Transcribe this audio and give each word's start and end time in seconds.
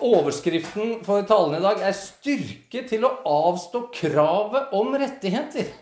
Overskriften 0.00 1.04
for 1.04 1.22
talen 1.28 1.58
i 1.58 1.62
dag 1.62 1.80
er 1.84 1.92
'Styrke 1.92 2.86
til 2.88 3.04
å 3.04 3.16
avstå 3.26 3.90
kravet 3.92 4.72
om 4.72 4.94
rettigheter'. 4.96 5.72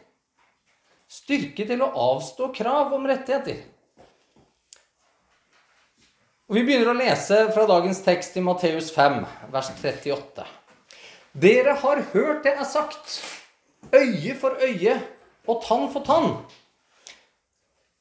Styrke 1.09 1.67
til 1.67 1.83
å 1.83 1.93
avstå 1.95 2.51
krav 2.55 2.93
om 2.93 3.07
rettigheter. 3.07 3.63
Og 6.49 6.55
Vi 6.57 6.65
begynner 6.65 6.91
å 6.91 6.97
lese 6.97 7.53
fra 7.53 7.67
dagens 7.69 8.01
tekst 8.03 8.37
i 8.37 8.41
Matteus 8.41 8.91
5, 8.91 9.27
vers 9.53 9.71
38. 9.83 10.47
Dere 11.33 11.75
har 11.77 12.01
hørt 12.13 12.43
det 12.43 12.55
er 12.57 12.65
sagt, 12.65 13.21
øye 13.93 14.35
for 14.35 14.57
øye 14.57 14.97
og 15.47 15.63
tann 15.63 15.91
for 15.93 16.05
tann. 16.05 16.33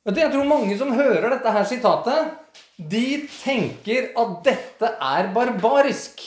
Jeg 0.07 0.31
tror 0.31 0.47
mange 0.47 0.77
som 0.79 0.93
hører 0.95 1.29
dette 1.29 1.51
her 1.51 1.65
sitatet, 1.67 2.31
de 2.77 3.25
tenker 3.41 4.11
at 4.13 4.33
dette 4.45 4.89
er 5.01 5.31
barbarisk. 5.33 6.21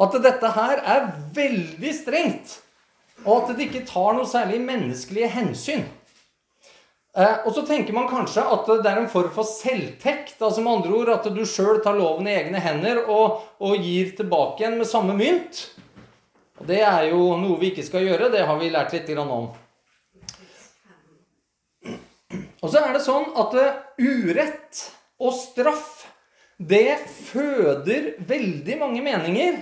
At 0.00 0.16
dette 0.24 0.52
her 0.56 0.80
er 0.80 1.10
veldig 1.36 1.92
strengt. 1.94 2.54
Og 3.24 3.44
at 3.44 3.52
det 3.54 3.68
ikke 3.68 3.84
tar 3.86 4.16
noe 4.16 4.26
særlig 4.28 4.62
menneskelige 4.64 5.28
hensyn. 5.36 5.84
Eh, 7.14 7.36
og 7.46 7.52
så 7.54 7.62
tenker 7.68 7.94
man 7.94 8.08
kanskje 8.10 8.42
at 8.42 8.66
det 8.82 8.90
er 8.90 8.98
en 9.04 9.10
form 9.12 9.30
for 9.36 9.46
selvtekt. 9.46 10.40
altså 10.40 10.64
med 10.64 10.72
andre 10.72 10.94
ord 10.96 11.12
At 11.12 11.28
du 11.30 11.44
sjøl 11.46 11.78
tar 11.84 11.94
loven 11.94 12.26
i 12.26 12.34
egne 12.34 12.58
hender 12.58 13.04
og, 13.06 13.44
og, 13.60 13.76
gir 13.78 14.16
tilbake 14.16 14.64
igjen 14.64 14.78
med 14.80 14.90
samme 14.90 15.14
mynt. 15.14 15.68
Og 16.58 16.66
Det 16.66 16.80
er 16.80 17.10
jo 17.12 17.36
noe 17.38 17.60
vi 17.60 17.70
ikke 17.70 17.86
skal 17.86 18.08
gjøre. 18.08 18.32
Det 18.32 18.42
har 18.46 18.58
vi 18.58 18.72
lært 18.72 18.96
litt 18.96 19.12
om. 19.18 19.52
Og 22.64 22.72
så 22.72 22.80
er 22.80 22.94
det 22.96 23.04
sånn 23.04 23.26
at 23.36 23.54
eh, 23.60 23.80
urett 24.00 24.80
og 25.20 25.34
straff, 25.36 26.06
det 26.56 26.96
føder 27.28 28.14
veldig 28.24 28.76
mange 28.80 29.02
meninger 29.04 29.58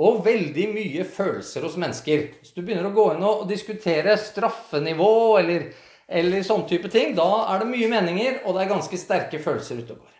og 0.00 0.22
veldig 0.24 0.66
mye 0.72 1.04
følelser 1.04 1.66
hos 1.66 1.76
mennesker. 1.80 2.22
Hvis 2.40 2.54
du 2.54 2.62
begynner 2.62 2.88
å 2.88 2.94
gå 2.96 3.06
inn 3.12 3.26
og 3.26 3.44
diskutere 3.50 4.14
straffenivå 4.16 5.10
eller, 5.42 5.66
eller 6.08 6.46
sånn 6.46 6.64
type 6.70 6.88
ting, 6.92 7.12
da 7.18 7.28
er 7.52 7.60
det 7.60 7.68
mye 7.74 7.90
meninger, 7.92 8.40
og 8.46 8.56
det 8.56 8.64
er 8.64 8.72
ganske 8.72 9.00
sterke 9.02 9.42
følelser 9.42 9.82
ute 9.82 9.98
og 9.98 10.06
går. 10.06 10.16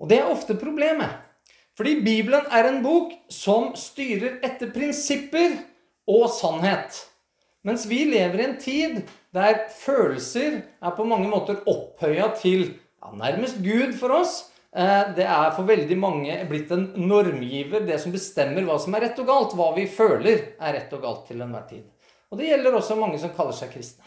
Og 0.00 0.10
det 0.12 0.20
er 0.20 0.32
ofte 0.32 0.58
problemet. 0.60 1.16
Fordi 1.78 1.94
Bibelen 2.04 2.44
er 2.52 2.68
en 2.68 2.82
bok 2.84 3.14
som 3.32 3.70
styrer 3.78 4.42
etter 4.44 4.68
prinsipper 4.74 5.56
og 6.10 6.26
sannhet. 6.34 6.98
Mens 7.64 7.86
vi 7.88 8.02
lever 8.10 8.42
i 8.42 8.46
en 8.50 8.58
tid 8.60 9.00
der 9.34 9.66
følelser 9.70 10.60
er 10.82 10.94
på 10.96 11.06
mange 11.06 11.28
måter 11.30 11.60
opphøya 11.70 12.32
til 12.40 12.64
ja, 12.66 13.12
nærmest 13.14 13.60
Gud 13.62 13.94
for 13.98 14.16
oss. 14.18 14.38
Eh, 14.74 15.12
det 15.16 15.26
er 15.26 15.50
for 15.54 15.66
veldig 15.66 15.98
mange 15.98 16.36
blitt 16.50 16.70
en 16.74 16.88
normgiver, 16.98 17.84
det 17.86 18.00
som 18.02 18.14
bestemmer 18.14 18.66
hva 18.66 18.78
som 18.82 18.94
er 18.94 19.06
rett 19.06 19.18
og 19.22 19.30
galt. 19.30 19.56
Hva 19.58 19.70
vi 19.76 19.86
føler 19.90 20.54
er 20.58 20.76
rett 20.76 20.94
og 20.96 21.04
galt 21.04 21.26
til 21.30 21.42
enhver 21.42 21.66
tid. 21.70 21.84
Og 22.30 22.38
det 22.38 22.50
gjelder 22.50 22.78
også 22.78 22.98
mange 22.98 23.18
som 23.22 23.34
kaller 23.34 23.54
seg 23.54 23.72
kristne. 23.74 24.06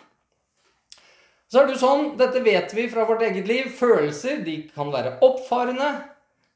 Så 1.52 1.62
er 1.62 1.68
det 1.68 1.76
jo 1.76 1.84
sånn, 1.84 2.06
Dette 2.18 2.42
vet 2.44 2.72
vi 2.74 2.88
fra 2.90 3.06
vårt 3.06 3.22
eget 3.28 3.48
liv. 3.48 3.68
Følelser 3.78 4.42
de 4.44 4.58
kan 4.74 4.90
være 4.92 5.20
oppfarende. 5.24 5.92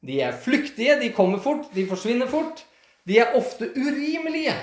De 0.07 0.19
er 0.23 0.35
flyktige, 0.35 0.95
de 0.99 1.11
kommer 1.13 1.41
fort, 1.43 1.67
de 1.73 1.85
forsvinner 1.89 2.29
fort. 2.31 2.63
De 3.07 3.19
er 3.21 3.35
ofte 3.38 3.69
urimelige. 3.75 4.55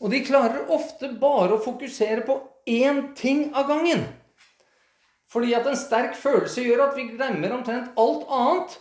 Og 0.00 0.10
de 0.12 0.22
klarer 0.24 0.70
ofte 0.72 1.10
bare 1.20 1.56
å 1.56 1.62
fokusere 1.62 2.24
på 2.26 2.38
én 2.66 3.14
ting 3.16 3.48
av 3.54 3.68
gangen. 3.68 4.04
Fordi 5.30 5.54
at 5.56 5.66
en 5.66 5.78
sterk 5.78 6.14
følelse 6.16 6.62
gjør 6.62 6.88
at 6.88 6.96
vi 6.98 7.08
glemmer 7.10 7.56
omtrent 7.56 7.96
alt 7.98 8.26
annet. 8.30 8.76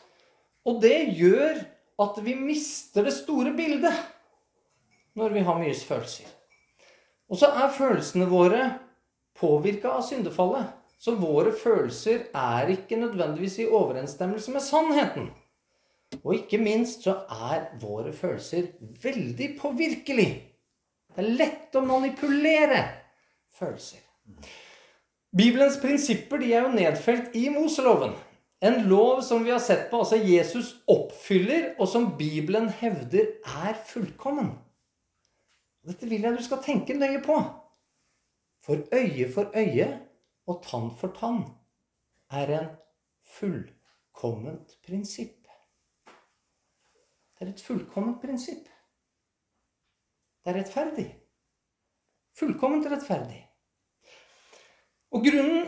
Og 0.69 0.81
det 0.83 0.99
gjør 1.17 1.63
at 2.03 2.19
vi 2.25 2.35
mister 2.37 3.05
det 3.05 3.15
store 3.15 3.53
bildet 3.57 3.95
når 5.17 5.33
vi 5.33 5.43
har 5.45 5.59
mye 5.59 5.75
følelser. 5.75 6.29
Og 7.29 7.39
så 7.41 7.49
er 7.57 7.73
følelsene 7.73 8.29
våre 8.29 8.69
påvirka 9.37 9.97
av 9.97 10.05
syndefallet. 10.05 10.69
Så 11.03 11.17
våre 11.19 11.51
følelser 11.51 12.29
er 12.31 12.69
ikke 12.72 12.99
nødvendigvis 13.01 13.59
i 13.59 13.67
overensstemmelse 13.67 14.53
med 14.53 14.63
sannheten. 14.63 15.31
Og 16.22 16.35
ikke 16.38 16.61
minst 16.61 17.03
så 17.03 17.17
er 17.51 17.73
våre 17.81 18.13
følelser 18.16 18.69
veldig 19.03 19.49
påvirkelige. 19.59 20.38
Det 21.13 21.23
er 21.25 21.35
lett 21.41 21.75
å 21.75 21.83
manipulere 21.85 22.79
følelser. 23.53 24.02
Bibelens 25.38 25.80
prinsipper 25.81 26.38
de 26.38 26.53
er 26.53 26.68
jo 26.68 26.75
nedfelt 26.75 27.36
i 27.36 27.47
Moseloven. 27.50 28.14
En 28.64 28.84
lov 28.88 29.22
som 29.22 29.44
vi 29.44 29.52
har 29.52 29.59
sett 29.59 29.90
på, 29.90 30.00
altså 30.00 30.16
Jesus 30.16 30.75
oppfyller, 30.88 31.74
og 31.80 31.88
som 31.88 32.14
Bibelen 32.18 32.69
hevder 32.69 33.34
er 33.66 33.74
fullkommen. 33.90 34.53
Dette 35.84 36.08
vil 36.08 36.24
jeg 36.24 36.38
du 36.38 36.44
skal 36.46 36.62
tenke 36.64 36.96
nøye 36.96 37.19
på. 37.25 37.36
For 38.64 38.86
øye 38.96 39.28
for 39.34 39.52
øye 39.59 39.90
og 40.47 40.62
tann 40.64 40.91
for 41.00 41.12
tann 41.18 41.41
er 42.31 42.53
en 42.59 42.70
fullkomment 43.35 44.78
prinsipp. 44.88 45.50
Det 47.34 47.47
er 47.47 47.52
et 47.52 47.62
fullkomment 47.62 48.22
prinsipp. 48.22 48.70
Det 50.44 50.53
er 50.53 50.59
rettferdig. 50.62 51.09
Fullkomment 52.39 52.88
rettferdig. 52.89 53.44
Og 55.13 55.25
grunnen 55.25 55.67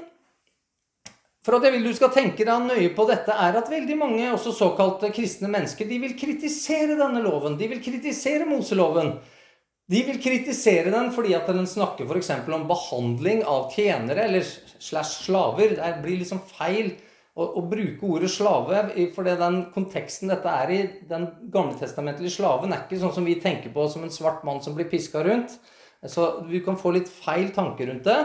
for 1.45 1.59
at 1.59 1.67
jeg 1.67 1.75
vil 1.75 1.85
du 1.85 1.93
skal 1.93 2.09
tenke 2.09 2.41
deg 2.41 2.63
nøye 2.65 2.89
på 2.97 3.03
dette, 3.05 3.29
er 3.29 3.59
at 3.59 3.69
veldig 3.69 3.95
mange 3.99 4.25
også 4.33 4.49
såkalte 4.57 5.11
kristne 5.13 5.49
mennesker 5.53 5.85
de 5.85 5.99
vil 6.01 6.15
kritisere 6.17 6.95
denne 6.97 7.21
loven. 7.21 7.53
De 7.59 7.67
vil 7.69 7.83
kritisere 7.85 8.47
Moseloven. 8.49 9.11
De 9.85 9.99
vil 10.07 10.17
kritisere 10.17 10.89
den 10.89 11.11
fordi 11.13 11.35
at 11.37 11.45
den 11.51 11.67
snakker 11.69 12.09
f.eks. 12.09 12.31
om 12.49 12.65
behandling 12.65 13.43
av 13.45 13.69
tjenere 13.75 14.25
eller 14.25 14.41
slash 14.41 15.27
slaver. 15.27 15.77
Det 15.77 15.91
blir 16.01 16.17
liksom 16.23 16.41
feil 16.49 16.95
å, 17.35 17.45
å 17.59 17.65
bruke 17.69 18.09
ordet 18.09 18.31
slave, 18.33 18.81
for 19.13 19.29
den 19.29 19.61
konteksten 19.75 20.33
dette 20.33 20.57
er 20.63 20.73
i, 20.73 20.81
den 21.05 21.27
gamletestamentlige 21.53 22.39
slaven, 22.39 22.73
er 22.73 22.87
ikke 22.87 23.03
sånn 23.03 23.13
som 23.19 23.27
vi 23.27 23.37
tenker 23.43 23.69
på 23.75 23.85
som 23.91 24.07
en 24.07 24.13
svart 24.13 24.41
mann 24.47 24.63
som 24.65 24.73
blir 24.73 24.89
piska 24.89 25.21
rundt. 25.27 25.59
Så 26.11 26.45
vi 26.49 26.61
kan 26.65 26.77
få 26.79 26.93
litt 26.95 27.09
feil 27.11 27.49
tanke 27.55 27.87
rundt 27.89 28.07
det. 28.07 28.19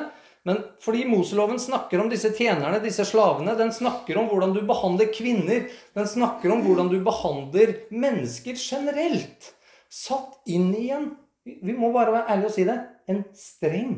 Men 0.49 0.63
fordi 0.81 1.05
Moseloven 1.09 1.61
snakker 1.61 2.01
om 2.01 2.09
disse 2.09 2.31
tjenerne, 2.33 2.81
disse 2.81 3.05
slavene, 3.05 3.53
den 3.59 3.73
snakker 3.77 4.17
om 4.21 4.31
hvordan 4.31 4.55
du 4.57 4.63
behandler 4.69 5.11
kvinner, 5.13 5.67
den 5.97 6.09
snakker 6.09 6.55
om 6.55 6.63
hvordan 6.65 6.89
du 6.93 6.97
behandler 7.05 7.75
mennesker 7.93 8.57
generelt. 8.57 9.51
Satt 9.91 10.41
inn 10.49 10.71
i 10.77 10.89
en 10.95 11.13
Vi 11.41 11.73
må 11.73 11.89
bare 11.89 12.13
være 12.13 12.35
ærlige 12.35 12.49
og 12.51 12.53
si 12.53 12.65
det 12.69 12.75
en 13.09 13.23
streng 13.35 13.95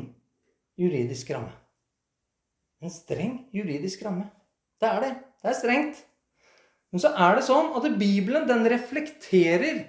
juridisk 0.79 1.27
ramme. 1.35 1.51
En 2.81 2.91
streng 2.91 3.33
juridisk 3.53 4.05
ramme. 4.05 4.29
Det 4.79 4.87
er 4.87 5.03
det. 5.03 5.09
Det 5.43 5.51
er 5.51 5.57
strengt. 5.59 5.99
Men 6.93 7.03
så 7.03 7.11
er 7.25 7.35
det 7.35 7.43
sånn 7.45 7.73
at 7.75 7.85
Bibelen 7.99 8.47
den 8.47 8.63
reflekterer 8.71 9.83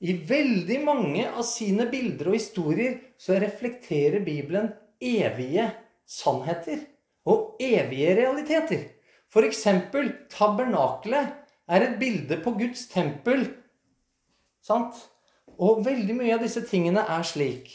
I 0.00 0.14
veldig 0.24 0.78
mange 0.84 1.26
av 1.28 1.44
sine 1.44 1.84
bilder 1.90 2.30
og 2.30 2.38
historier 2.38 2.96
så 3.20 3.36
reflekterer 3.40 4.22
Bibelen 4.24 4.70
evige 4.96 5.66
sannheter 6.08 6.86
og 7.28 7.60
evige 7.60 8.14
realiteter. 8.16 8.86
F.eks. 9.30 9.66
tabernaklet 10.32 11.36
er 11.70 11.84
et 11.84 11.98
bilde 12.00 12.40
på 12.40 12.54
Guds 12.56 12.86
tempel. 12.90 13.44
Sant? 14.64 14.96
Og 15.60 15.84
veldig 15.84 16.16
mye 16.16 16.34
av 16.38 16.42
disse 16.46 16.64
tingene 16.64 17.04
er 17.04 17.26
slik. 17.26 17.68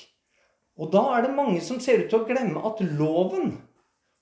Og 0.81 0.89
da 0.91 1.05
er 1.15 1.27
det 1.27 1.37
mange 1.37 1.61
som 1.63 1.77
ser 1.79 2.03
ut 2.03 2.09
til 2.09 2.23
å 2.23 2.27
glemme 2.27 2.65
at 2.67 2.81
loven 2.97 3.53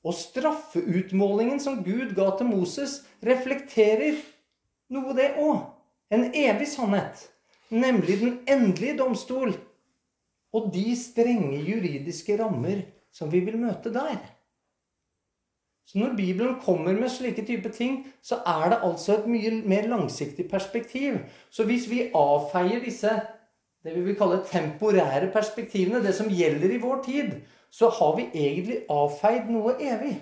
og 0.04 0.18
straffeutmålingen 0.20 1.62
som 1.64 1.80
Gud 1.86 2.12
ga 2.18 2.34
til 2.36 2.52
Moses, 2.52 3.00
reflekterer 3.24 4.20
noe, 4.92 5.16
det 5.16 5.32
òg. 5.40 5.64
En 6.14 6.28
evig 6.36 6.68
sannhet. 6.70 7.30
Nemlig 7.74 8.20
den 8.22 8.40
endelige 8.48 8.98
domstol. 9.00 9.56
Og 10.54 10.70
de 10.74 10.94
strenge 10.98 11.58
juridiske 11.66 12.38
rammer 12.38 12.84
som 13.14 13.32
vi 13.32 13.42
vil 13.46 13.58
møte 13.58 13.94
der. 13.94 14.18
Så 15.86 16.00
når 16.00 16.16
Bibelen 16.18 16.60
kommer 16.64 16.94
med 16.94 17.10
slike 17.12 17.46
type 17.46 17.70
ting, 17.70 18.06
så 18.22 18.40
er 18.48 18.70
det 18.72 18.80
altså 18.84 19.18
et 19.18 19.26
mye 19.28 19.52
mer 19.68 19.88
langsiktig 19.92 20.46
perspektiv. 20.50 21.18
Så 21.50 21.66
hvis 21.68 21.90
vi 21.90 22.08
avfeier 22.16 22.80
disse 22.86 23.12
det 23.84 23.96
vi 23.98 24.02
vil 24.06 24.16
kalle 24.16 24.40
temporære 24.48 25.32
perspektivene, 25.34 26.00
det 26.04 26.14
som 26.16 26.30
gjelder 26.32 26.72
i 26.72 26.80
vår 26.80 27.04
tid, 27.04 27.34
så 27.72 27.90
har 27.90 28.16
vi 28.16 28.30
egentlig 28.34 28.86
avfeid 28.90 29.50
noe 29.52 29.76
evig 29.82 30.16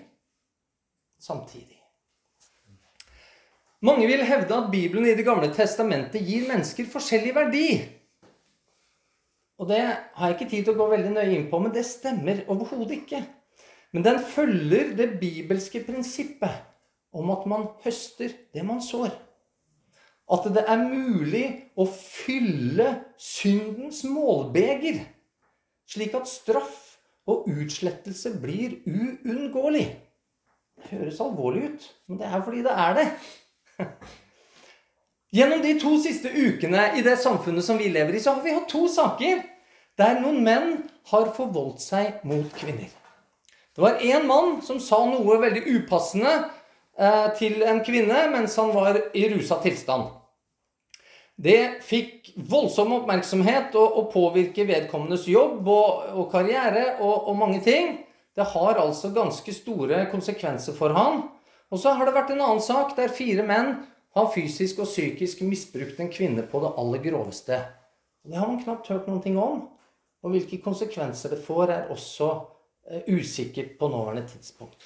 samtidig. 1.21 1.80
Mange 3.81 4.05
vil 4.05 4.21
hevde 4.21 4.53
at 4.53 4.69
Bibelen 4.71 5.07
i 5.09 5.15
Det 5.17 5.25
gamle 5.25 5.49
testamentet 5.53 6.21
gir 6.21 6.45
mennesker 6.49 6.85
forskjellig 6.85 7.33
verdi. 7.33 7.67
Og 9.57 9.69
Det 9.69 9.79
har 9.81 10.27
jeg 10.27 10.35
ikke 10.37 10.49
tid 10.49 10.65
til 10.65 10.73
å 10.75 10.77
gå 10.77 10.89
veldig 10.91 11.13
nøye 11.15 11.33
inn 11.37 11.47
på, 11.49 11.59
men 11.61 11.73
det 11.73 11.85
stemmer 11.85 12.43
overhodet 12.47 12.99
ikke. 12.99 13.23
Men 13.93 14.05
den 14.05 14.19
følger 14.23 14.93
det 14.97 15.19
bibelske 15.21 15.81
prinsippet 15.85 16.61
om 17.13 17.33
at 17.33 17.45
man 17.49 17.67
høster 17.83 18.31
det 18.53 18.65
man 18.65 18.81
sår. 18.81 19.11
at 20.31 20.45
det 20.55 20.61
er 20.63 20.79
mulig 20.79 21.45
å 21.75 21.83
fylle 21.91 22.85
syndens 23.19 24.05
målbeger, 24.07 25.01
slik 25.83 26.13
at 26.15 26.29
straff 26.31 26.77
og 27.27 27.49
utslettelse 27.51 28.37
blir 28.39 28.77
uunngåelig. 28.87 29.89
Det 30.77 30.93
høres 30.93 31.19
alvorlig 31.19 31.65
ut, 31.73 31.89
men 32.07 32.21
det 32.21 32.29
er 32.29 32.45
fordi 32.45 32.63
det 32.63 32.77
er 32.85 32.95
det. 32.95 33.07
Gjennom 35.35 35.61
de 35.63 35.75
to 35.79 35.95
siste 36.03 36.31
ukene 36.31 36.89
i 36.99 37.03
det 37.05 37.17
samfunnet 37.21 37.65
som 37.65 37.79
vi 37.79 37.89
lever 37.91 38.17
i, 38.17 38.23
så 38.23 38.35
har 38.35 38.43
vi 38.43 38.55
hatt 38.55 38.69
to 38.71 38.87
saker 38.91 39.43
der 39.99 40.19
noen 40.23 40.41
menn 40.43 40.73
har 41.11 41.31
forvoldt 41.35 41.83
seg 41.83 42.23
mot 42.27 42.49
kvinner. 42.57 42.89
Det 43.71 43.83
var 43.83 44.01
én 44.03 44.25
mann 44.27 44.57
som 44.65 44.81
sa 44.83 44.99
noe 45.07 45.37
veldig 45.39 45.63
upassende 45.77 46.31
eh, 46.99 47.27
til 47.39 47.61
en 47.63 47.79
kvinne 47.85 48.25
mens 48.33 48.57
han 48.59 48.73
var 48.75 48.99
i 49.15 49.27
rusa 49.31 49.61
tilstand. 49.63 50.09
Det 51.41 51.81
fikk 51.87 52.33
voldsom 52.35 52.91
oppmerksomhet 52.99 53.73
og, 53.79 53.95
og 53.97 54.09
påvirker 54.13 54.67
vedkommendes 54.69 55.25
jobb 55.31 55.65
og, 55.65 56.09
og 56.13 56.27
karriere 56.33 56.97
og, 56.99 57.29
og, 57.31 57.37
mange 57.39 57.61
ting. 57.65 57.95
Det 58.35 58.45
har 58.51 58.77
altså 58.79 59.09
ganske 59.15 59.53
store 59.55 60.05
konsekvenser 60.11 60.75
for 60.77 60.93
han. 60.95 61.23
Og 61.71 61.79
så 61.79 61.93
har 61.95 62.07
det 62.07 62.15
vært 62.15 62.33
en 62.33 62.43
annen 62.43 62.63
sak 62.63 62.95
der 62.97 63.13
fire 63.15 63.45
menn 63.47 63.75
har 64.15 64.31
fysisk 64.33 64.81
og 64.83 64.89
psykisk 64.89 65.43
misbrukt 65.47 65.99
en 66.03 66.11
kvinne 66.11 66.43
på 66.51 66.59
det 66.63 66.73
aller 66.81 67.03
groveste. 67.05 67.59
Det 68.27 68.37
har 68.37 68.49
man 68.49 68.59
knapt 68.63 68.89
hørt 68.91 69.07
noen 69.07 69.23
ting 69.23 69.37
om. 69.39 69.63
Og 70.21 70.35
hvilke 70.35 70.59
konsekvenser 70.61 71.33
det 71.33 71.39
får, 71.41 71.71
er 71.73 71.93
også 71.93 72.27
eh, 72.91 73.07
usikkert 73.09 73.77
på 73.79 73.89
nåværende 73.89 74.27
tidspunkt. 74.29 74.83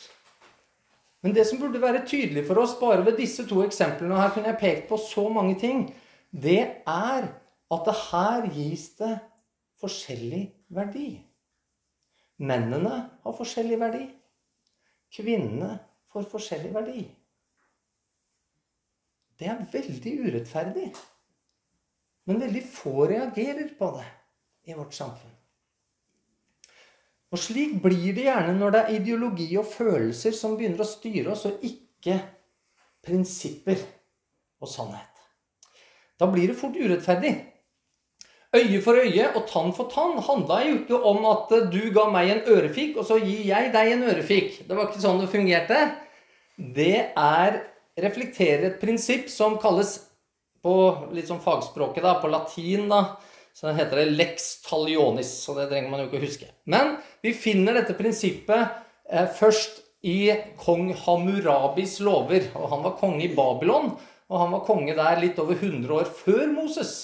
Men 1.25 1.33
det 1.35 1.47
som 1.49 1.59
burde 1.59 1.81
være 1.81 2.05
tydelig 2.07 2.45
for 2.47 2.61
oss 2.61 2.77
bare 2.79 3.03
ved 3.05 3.17
disse 3.17 3.43
to 3.49 3.63
eksemplene, 3.65 4.13
og 4.13 4.21
her 4.21 4.31
kunne 4.31 4.51
jeg 4.53 4.61
pekt 4.61 4.87
på 4.87 4.99
så 5.01 5.25
mange 5.33 5.57
ting, 5.59 5.87
det 6.29 6.61
er 6.85 7.25
at 7.73 7.87
det 7.87 7.95
her 8.11 8.45
gis 8.53 8.91
det 8.99 9.15
forskjellig 9.81 10.43
verdi. 10.69 11.09
Mennene 12.45 12.93
har 13.23 13.35
forskjellig 13.35 13.79
verdi. 13.81 14.05
Kvinnene 15.15 15.79
får 16.15 16.29
forskjellig 16.31 16.71
verdi. 16.73 17.03
Det 19.35 19.51
er 19.51 19.65
veldig 19.71 20.13
urettferdig. 20.25 20.89
Men 22.25 22.41
veldig 22.41 22.61
få 22.71 23.07
reagerer 23.11 23.73
på 23.77 23.89
det 23.97 24.05
i 24.71 24.77
vårt 24.77 24.95
samfunn. 24.95 25.33
Og 27.35 27.41
slik 27.41 27.75
blir 27.83 28.13
det 28.15 28.29
gjerne 28.29 28.53
når 28.55 28.71
det 28.71 28.81
er 28.81 28.93
ideologi 28.95 29.49
og 29.59 29.67
følelser 29.67 30.33
som 30.37 30.55
begynner 30.55 30.85
å 30.85 30.87
styre 30.87 31.33
oss, 31.33 31.43
og 31.49 31.65
ikke 31.67 32.15
prinsipper 33.05 33.81
og 34.63 34.71
sannhet. 34.71 35.11
Da 36.15 36.29
blir 36.31 36.47
det 36.47 36.57
fort 36.57 36.77
urettferdig. 36.79 37.33
Øye 38.55 38.79
for 38.81 38.95
øye 38.95 39.27
og 39.35 39.43
tann 39.49 39.73
for 39.75 39.91
tann 39.91 40.15
handla 40.23 40.61
jo 40.63 40.77
ikke 40.77 41.01
om 41.11 41.25
at 41.27 41.51
du 41.73 41.81
ga 41.91 42.05
meg 42.13 42.31
en 42.31 42.45
ørefik, 42.55 42.95
og 42.95 43.03
så 43.09 43.19
gir 43.19 43.43
jeg 43.49 43.73
deg 43.73 43.91
en 43.91 44.07
ørefik. 44.13 44.61
Det 44.63 44.77
var 44.77 44.87
ikke 44.87 45.03
sånn 45.03 45.19
det 45.19 45.31
fungerte. 45.33 45.81
Det 46.55 47.11
er 47.11 47.61
reflekterer 47.99 48.69
et 48.69 48.81
prinsipp 48.81 49.29
som 49.31 49.57
kalles 49.61 49.97
på 50.65 50.75
litt 51.13 51.29
sånn 51.29 51.43
fagspråket, 51.43 52.03
da, 52.03 52.17
på 52.19 52.31
latin, 52.31 52.87
da, 52.89 53.17
så 53.55 53.71
heter 53.75 54.01
det 54.01 54.15
lex 54.17 54.47
talionis, 54.65 55.31
og 55.51 55.59
det 55.61 55.69
trenger 55.71 55.91
man 55.91 56.01
jo 56.01 56.09
ikke 56.09 56.19
å 56.19 56.25
huske. 56.25 56.49
Men 56.67 56.97
vi 57.23 57.35
finner 57.37 57.77
dette 57.77 57.95
prinsippet 57.95 58.63
eh, 59.07 59.29
først 59.37 59.83
i 60.05 60.33
kong 60.61 60.91
Hammurabis 61.05 61.99
lover. 62.05 62.49
Og 62.59 62.69
han 62.73 62.83
var 62.85 62.97
konge 62.99 63.25
i 63.25 63.33
Babylon, 63.33 63.93
og 64.29 64.41
han 64.41 64.53
var 64.53 64.65
konge 64.67 64.95
der 64.97 65.21
litt 65.21 65.39
over 65.41 65.57
100 65.57 65.93
år 65.95 66.09
før 66.19 66.45
Moses. 66.51 66.95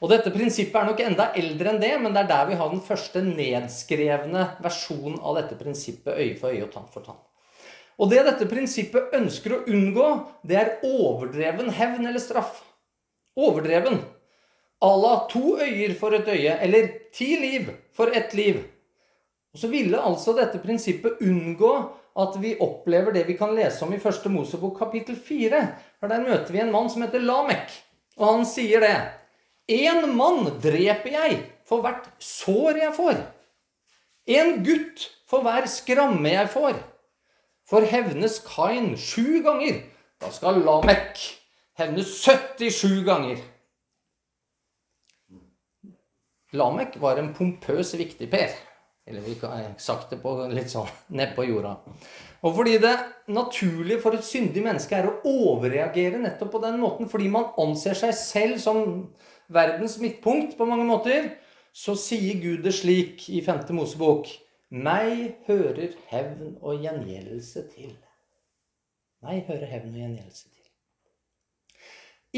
Og 0.00 0.08
dette 0.12 0.32
prinsippet 0.32 0.78
er 0.80 0.86
nok 0.88 1.02
enda 1.04 1.26
eldre 1.36 1.74
enn 1.74 1.82
det, 1.82 1.92
men 2.00 2.14
det 2.14 2.22
er 2.22 2.30
der 2.30 2.46
vi 2.48 2.60
har 2.60 2.70
den 2.72 2.84
første 2.84 3.20
nedskrevne 3.24 4.46
versjonen 4.64 5.18
av 5.20 5.36
dette 5.42 5.58
prinsippet 5.60 6.16
øye 6.16 6.38
for 6.40 6.54
øye 6.54 6.64
og 6.64 6.72
tann 6.72 6.88
for 6.92 7.04
tann. 7.04 7.20
Og 8.00 8.08
det 8.08 8.22
dette 8.24 8.48
prinsippet 8.48 9.12
ønsker 9.16 9.54
å 9.54 9.64
unngå, 9.68 10.08
det 10.48 10.56
er 10.56 10.72
overdreven 10.86 11.68
hevn 11.76 12.08
eller 12.08 12.22
straff. 12.22 12.62
Overdreven 13.36 14.00
à 14.80 14.90
la 14.96 15.26
to 15.28 15.58
øyer 15.60 15.94
for 15.98 16.16
et 16.16 16.28
øye, 16.28 16.56
eller 16.64 16.88
ti 17.12 17.36
liv 17.36 17.68
for 17.92 18.08
ett 18.16 18.34
liv. 18.34 18.62
Og 19.52 19.58
Så 19.58 19.68
ville 19.68 20.00
altså 20.00 20.32
dette 20.32 20.58
prinsippet 20.58 21.20
unngå 21.20 21.72
at 22.16 22.36
vi 22.40 22.56
opplever 22.60 23.12
det 23.12 23.26
vi 23.26 23.36
kan 23.36 23.54
lese 23.54 23.84
om 23.84 23.92
i 23.92 24.00
første 24.00 24.28
Mosebok 24.28 24.78
kapittel 24.78 25.16
4. 25.16 25.60
For 26.00 26.08
der 26.08 26.24
møter 26.24 26.52
vi 26.52 26.62
en 26.62 26.72
mann 26.72 26.88
som 26.90 27.02
heter 27.02 27.20
Lamek, 27.20 27.68
og 28.16 28.26
han 28.26 28.46
sier 28.46 28.80
det. 28.80 28.96
Én 29.70 30.06
mann 30.16 30.48
dreper 30.62 31.12
jeg 31.12 31.36
for 31.68 31.84
hvert 31.84 32.08
sår 32.18 32.80
jeg 32.80 32.94
får. 32.96 33.20
En 34.26 34.56
gutt 34.64 35.04
for 35.28 35.44
hver 35.44 35.68
skramme 35.70 36.32
jeg 36.32 36.48
får. 36.50 36.80
For 37.70 37.86
hevnes 37.86 38.40
Kain 38.42 38.96
sju 38.98 39.42
ganger, 39.46 39.84
da 40.18 40.32
skal 40.34 40.58
Lamek 40.66 41.20
hevnes 41.78 42.16
77 42.24 43.04
ganger. 43.06 43.38
Lamek 46.52 46.98
var 46.98 47.20
en 47.20 47.30
pompøs 47.36 47.94
viktigper. 47.94 48.50
Eller 49.06 49.22
vi 49.22 49.36
kan 49.38 49.70
sagt 49.78 50.10
det 50.10 50.18
på 50.22 50.32
litt 50.50 50.70
sånn 50.70 50.90
nedpå 51.14 51.46
jorda. 51.46 51.76
Og 52.46 52.58
fordi 52.58 52.76
det 52.82 52.92
naturlige 53.30 54.02
for 54.02 54.18
et 54.18 54.26
syndig 54.26 54.62
menneske 54.66 54.98
er 54.98 55.08
å 55.08 55.16
overreagere 55.30 56.20
nettopp 56.20 56.52
på 56.56 56.62
den 56.62 56.78
måten, 56.82 57.08
fordi 57.10 57.30
man 57.32 57.52
anser 57.58 57.96
seg 57.98 58.14
selv 58.18 58.60
som 58.62 58.84
verdens 59.50 59.96
midtpunkt 60.02 60.58
på 60.58 60.68
mange 60.68 60.86
måter, 60.90 61.32
så 61.72 61.94
sier 61.98 62.38
Gud 62.42 62.62
det 62.66 62.74
slik 62.76 63.28
i 63.30 63.42
5. 63.46 63.68
Mosebok 63.78 64.30
Meg 64.70 65.40
hører 65.48 65.96
hevn 66.12 66.54
og 66.62 66.78
gjengjeldelse 66.78 67.64
til. 67.72 67.90
Meg 69.26 69.42
hører 69.48 69.66
hevn 69.66 69.90
og 69.90 69.98
gjengjeldelse 69.98 70.46
til. 70.46 70.68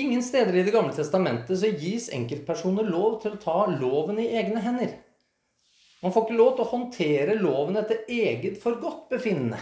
Ingen 0.01 0.23
steder 0.25 0.57
i 0.57 0.63
Det 0.65 0.73
gamle 0.73 0.95
testamentet 0.97 1.61
så 1.61 1.69
gis 1.77 2.09
enkeltpersoner 2.09 2.89
lov 2.89 3.19
til 3.21 3.37
å 3.37 3.43
ta 3.43 3.67
loven 3.69 4.23
i 4.23 4.31
egne 4.33 4.63
hender. 4.65 4.95
Man 6.01 6.15
får 6.15 6.25
ikke 6.25 6.39
lov 6.41 6.55
til 6.57 6.65
å 6.65 6.71
håndtere 6.73 7.37
loven 7.37 7.77
etter 7.77 8.01
eget 8.09 8.57
forgodtbefinnende. 8.65 9.61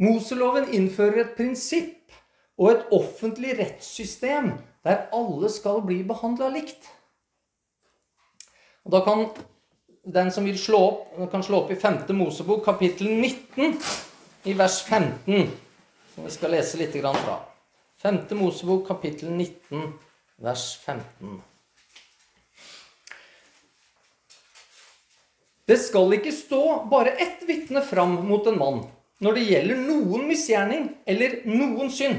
Moseloven 0.00 0.72
innfører 0.72 1.20
et 1.26 1.36
prinsipp 1.36 2.16
og 2.56 2.72
et 2.72 2.88
offentlig 2.96 3.58
rettssystem 3.60 4.54
der 4.88 5.04
alle 5.12 5.52
skal 5.52 5.84
bli 5.84 6.00
behandla 6.08 6.48
likt. 6.56 6.88
Og 8.88 8.96
da 8.96 9.04
kan 9.04 9.28
den 10.02 10.32
som 10.32 10.44
vil 10.44 10.58
slå 10.58 10.78
opp, 10.78 11.30
kan 11.30 11.42
slå 11.42 11.62
opp 11.62 11.70
i 11.70 11.76
5. 11.76 12.02
Mosebok, 12.16 12.64
kapittel 12.64 13.06
19, 13.06 13.76
i 14.44 14.52
vers 14.58 14.82
15, 14.82 15.50
som 16.14 16.24
vi 16.26 16.34
skal 16.34 16.50
lese 16.56 16.80
litt 16.80 16.96
fra. 16.98 17.38
5. 18.02 18.18
Mosebok, 18.34 18.86
kapittel 18.88 19.30
19, 19.30 19.92
vers 20.42 20.66
15. 20.84 21.40
Det 25.66 25.78
skal 25.78 26.18
ikke 26.18 26.34
stå 26.34 26.62
bare 26.90 27.14
ett 27.22 27.46
vitne 27.46 27.84
fram 27.86 28.18
mot 28.26 28.46
en 28.50 28.58
mann 28.58 28.82
når 29.22 29.36
det 29.38 29.42
gjelder 29.46 29.82
noen 29.86 30.24
misgjerning 30.26 30.88
eller 31.06 31.36
noen 31.46 31.92
synd. 31.94 32.18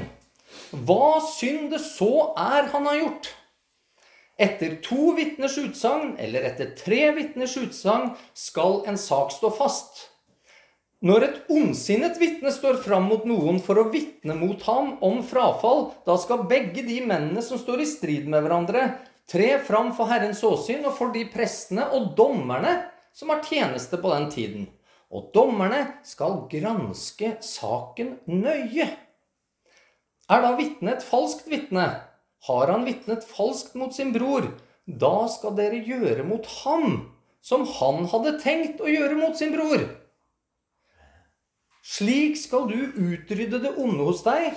Hva 0.72 1.20
synd 1.26 1.68
det 1.74 1.82
så 1.84 2.30
er 2.40 2.70
han 2.72 2.88
har 2.88 2.96
gjort. 3.02 3.28
Etter 4.34 4.80
to 4.82 5.12
vitners 5.14 5.54
utsagn 5.58 6.16
eller 6.18 6.42
etter 6.48 6.72
tre 6.74 7.12
vitners 7.14 7.54
utsagn 7.60 8.10
skal 8.34 8.82
en 8.90 8.98
sak 8.98 9.30
stå 9.32 9.50
fast. 9.54 10.08
Når 11.04 11.26
et 11.26 11.50
ondsinnet 11.52 12.16
vitne 12.18 12.50
står 12.50 12.80
fram 12.82 13.06
mot 13.10 13.26
noen 13.28 13.60
for 13.62 13.78
å 13.78 13.90
vitne 13.92 14.34
mot 14.38 14.62
ham 14.66 14.94
om 15.04 15.20
frafall, 15.26 15.90
da 16.08 16.16
skal 16.18 16.46
begge 16.50 16.82
de 16.86 16.96
mennene 17.04 17.44
som 17.44 17.60
står 17.60 17.84
i 17.84 17.88
strid 17.90 18.30
med 18.30 18.42
hverandre, 18.46 18.86
tre 19.30 19.58
fram 19.62 19.92
for 19.94 20.10
Herrens 20.10 20.42
åsyn 20.44 20.82
og 20.88 20.96
for 20.96 21.12
de 21.14 21.26
prestene 21.30 21.86
og 21.94 22.14
dommerne 22.18 22.72
som 23.14 23.30
har 23.30 23.44
tjeneste 23.44 24.00
på 24.00 24.10
den 24.16 24.30
tiden. 24.32 24.66
Og 25.14 25.28
dommerne 25.36 26.00
skal 26.08 26.46
granske 26.50 27.36
saken 27.44 28.16
nøye. 28.26 28.88
Er 30.24 30.40
da 30.42 30.54
vitnet 30.56 30.96
et 30.98 31.06
falskt 31.06 31.46
vitne? 31.52 31.84
Har 32.44 32.68
han 32.68 32.84
vitnet 32.84 33.24
falskt 33.24 33.76
mot 33.80 33.94
sin 33.94 34.12
bror? 34.12 34.50
Da 34.84 35.26
skal 35.32 35.54
dere 35.56 35.80
gjøre 35.80 36.26
mot 36.28 36.46
ham 36.60 37.14
som 37.44 37.64
han 37.78 38.06
hadde 38.12 38.38
tenkt 38.40 38.80
å 38.80 38.88
gjøre 38.88 39.16
mot 39.18 39.36
sin 39.36 39.52
bror. 39.52 39.84
Slik 41.84 42.38
skal 42.40 42.68
du 42.70 42.78
utrydde 42.96 43.60
det 43.60 43.74
onde 43.80 44.06
hos 44.06 44.22
deg, 44.24 44.54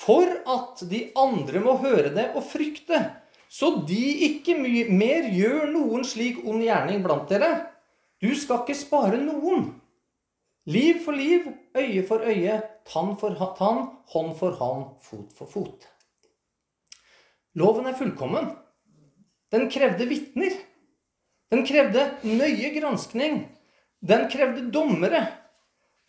for 0.00 0.26
at 0.50 0.82
de 0.90 1.04
andre 1.18 1.62
må 1.62 1.76
høre 1.82 2.10
det 2.14 2.32
og 2.34 2.42
frykte, 2.50 2.98
så 3.46 3.70
de 3.86 4.02
ikke 4.26 4.56
mer 4.58 5.30
gjør 5.30 5.70
noen 5.70 6.02
slik 6.06 6.40
ond 6.42 6.64
gjerning 6.66 7.04
blant 7.04 7.30
dere. 7.30 7.52
Du 8.18 8.32
skal 8.34 8.64
ikke 8.64 8.78
spare 8.78 9.20
noen. 9.22 9.68
Liv 10.66 11.02
for 11.04 11.14
liv, 11.14 11.46
øye 11.76 12.02
for 12.08 12.24
øye, 12.26 12.58
tann 12.90 13.14
for 13.20 13.38
tann, 13.58 13.84
hånd 14.10 14.34
for 14.40 14.58
hånd, 14.58 14.86
fot 15.04 15.34
for 15.38 15.50
fot. 15.50 15.93
Loven 17.54 17.86
er 17.86 17.98
fullkommen. 17.98 18.50
Den 19.54 19.68
krevde 19.70 20.06
vitner. 20.10 20.54
Den 21.52 21.62
krevde 21.66 22.08
nøye 22.26 22.72
granskning. 22.74 23.44
Den 24.02 24.26
krevde 24.32 24.66
dommere. 24.74 25.26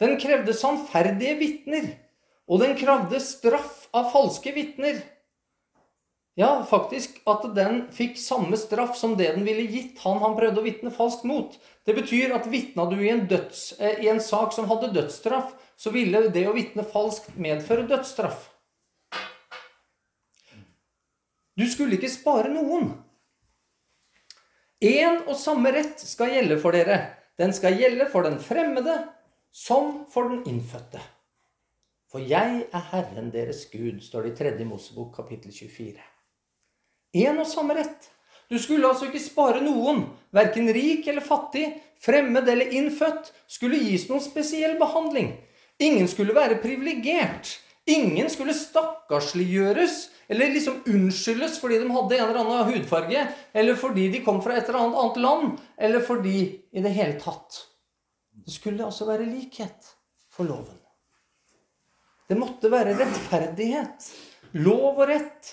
Den 0.02 0.18
krevde 0.20 0.56
sannferdige 0.58 1.36
vitner. 1.40 1.92
Og 2.50 2.62
den 2.62 2.74
krevde 2.78 3.20
straff 3.22 3.86
av 3.94 4.10
falske 4.14 4.54
vitner. 4.56 5.04
Ja, 6.36 6.50
faktisk 6.68 7.22
at 7.32 7.46
den 7.56 7.86
fikk 7.96 8.18
samme 8.20 8.58
straff 8.60 8.98
som 9.00 9.14
det 9.16 9.30
den 9.38 9.46
ville 9.48 9.70
gitt 9.72 10.02
han 10.04 10.20
han 10.20 10.36
prøvde 10.36 10.60
å 10.60 10.66
vitne 10.66 10.92
falskt 10.92 11.24
mot. 11.30 11.54
Det 11.88 11.96
betyr 11.96 12.34
at 12.36 12.50
vitna 12.52 12.90
du 12.92 12.98
i 13.00 13.12
en, 13.14 13.24
døds, 13.30 13.78
eh, 13.80 14.02
i 14.04 14.10
en 14.12 14.20
sak 14.20 14.52
som 14.52 14.68
hadde 14.68 14.92
dødsstraff, 14.98 15.54
så 15.80 15.94
ville 15.96 16.26
det 16.36 16.44
å 16.50 16.58
vitne 16.58 16.84
falskt 16.84 17.38
medføre 17.40 17.88
dødsstraff. 17.88 18.50
Du 21.56 21.66
skulle 21.72 21.96
ikke 21.96 22.12
spare 22.12 22.52
noen. 22.52 22.92
Én 24.84 25.22
og 25.24 25.38
samme 25.40 25.72
rett 25.72 26.02
skal 26.04 26.34
gjelde 26.36 26.58
for 26.62 26.76
dere. 26.76 26.98
Den 27.40 27.54
skal 27.56 27.78
gjelde 27.80 28.08
for 28.12 28.28
den 28.28 28.38
fremmede 28.44 28.98
som 29.56 30.04
for 30.12 30.30
den 30.30 30.44
innfødte. 30.52 31.00
For 32.12 32.24
jeg 32.24 32.66
er 32.72 32.84
Herren 32.92 33.32
deres 33.32 33.66
Gud, 33.72 34.02
står 34.04 34.28
det 34.28 34.34
i 34.36 34.38
3. 34.44 34.68
Mosebok 34.68 35.16
kapittel 35.16 35.52
24. 35.52 35.96
Én 37.16 37.40
og 37.40 37.48
samme 37.48 37.76
rett. 37.76 38.12
Du 38.52 38.60
skulle 38.60 38.88
altså 38.88 39.08
ikke 39.08 39.24
spare 39.24 39.64
noen, 39.64 40.04
verken 40.36 40.70
rik 40.76 41.08
eller 41.08 41.24
fattig, 41.26 41.66
fremmed 42.04 42.48
eller 42.52 42.76
innfødt, 42.78 43.32
skulle 43.48 43.80
gis 43.82 44.06
noen 44.10 44.22
spesiell 44.22 44.76
behandling. 44.78 45.32
Ingen 45.82 46.08
skulle 46.08 46.36
være 46.36 46.60
privilegert. 46.62 47.56
Ingen 47.90 48.30
skulle 48.30 48.54
stakkarsliggjøres 48.54 49.98
eller 50.28 50.54
liksom 50.54 50.82
unnskyldes 50.90 51.60
fordi 51.62 51.80
de 51.82 51.92
hadde 51.94 52.18
en 52.18 52.30
eller 52.30 52.42
annen 52.42 52.72
hudfarge, 52.72 53.26
eller 53.54 53.80
fordi 53.80 54.08
de 54.14 54.24
kom 54.26 54.42
fra 54.44 54.58
et 54.58 54.70
eller 54.70 54.82
annet 54.82 55.02
annet 55.02 55.22
land, 55.26 55.60
eller 55.78 56.06
fordi 56.06 56.38
i 56.72 56.84
det 56.86 56.94
hele 56.96 57.20
tatt. 57.22 57.62
Det 58.46 58.54
skulle 58.54 58.86
altså 58.86 59.08
være 59.10 59.28
likhet 59.30 59.92
for 60.34 60.48
loven. 60.50 60.80
Det 62.26 62.38
måtte 62.40 62.72
være 62.74 62.96
rettferdighet, 62.98 64.08
lov 64.58 65.02
og 65.04 65.10
rett, 65.12 65.52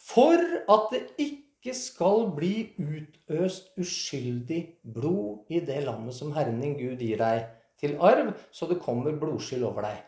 for 0.00 0.40
at 0.40 0.88
det 0.92 1.02
ikke 1.20 1.74
skal 1.76 2.26
bli 2.36 2.70
utøst 2.80 3.74
uskyldig 3.80 4.60
blod 4.94 5.52
i 5.52 5.60
det 5.64 5.82
landet 5.84 6.16
som 6.16 6.32
Herren 6.36 6.60
din 6.60 6.76
Gud 6.78 7.00
gir 7.00 7.20
deg 7.20 7.44
til 7.80 7.96
arv, 8.00 8.32
så 8.52 8.68
det 8.70 8.80
kommer 8.84 9.16
blodskyld 9.20 9.64
over 9.68 9.84
deg. 9.88 10.00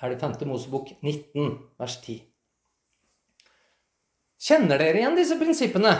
Her 0.00 0.10
er 0.10 0.16
det 0.16 0.24
5. 0.24 0.48
Mosebok 0.50 0.92
19, 1.00 1.58
vers 1.78 1.96
10. 2.02 2.31
Kjenner 4.42 4.80
dere 4.80 4.98
igjen 4.98 5.14
disse 5.14 5.36
prinsippene? 5.38 5.92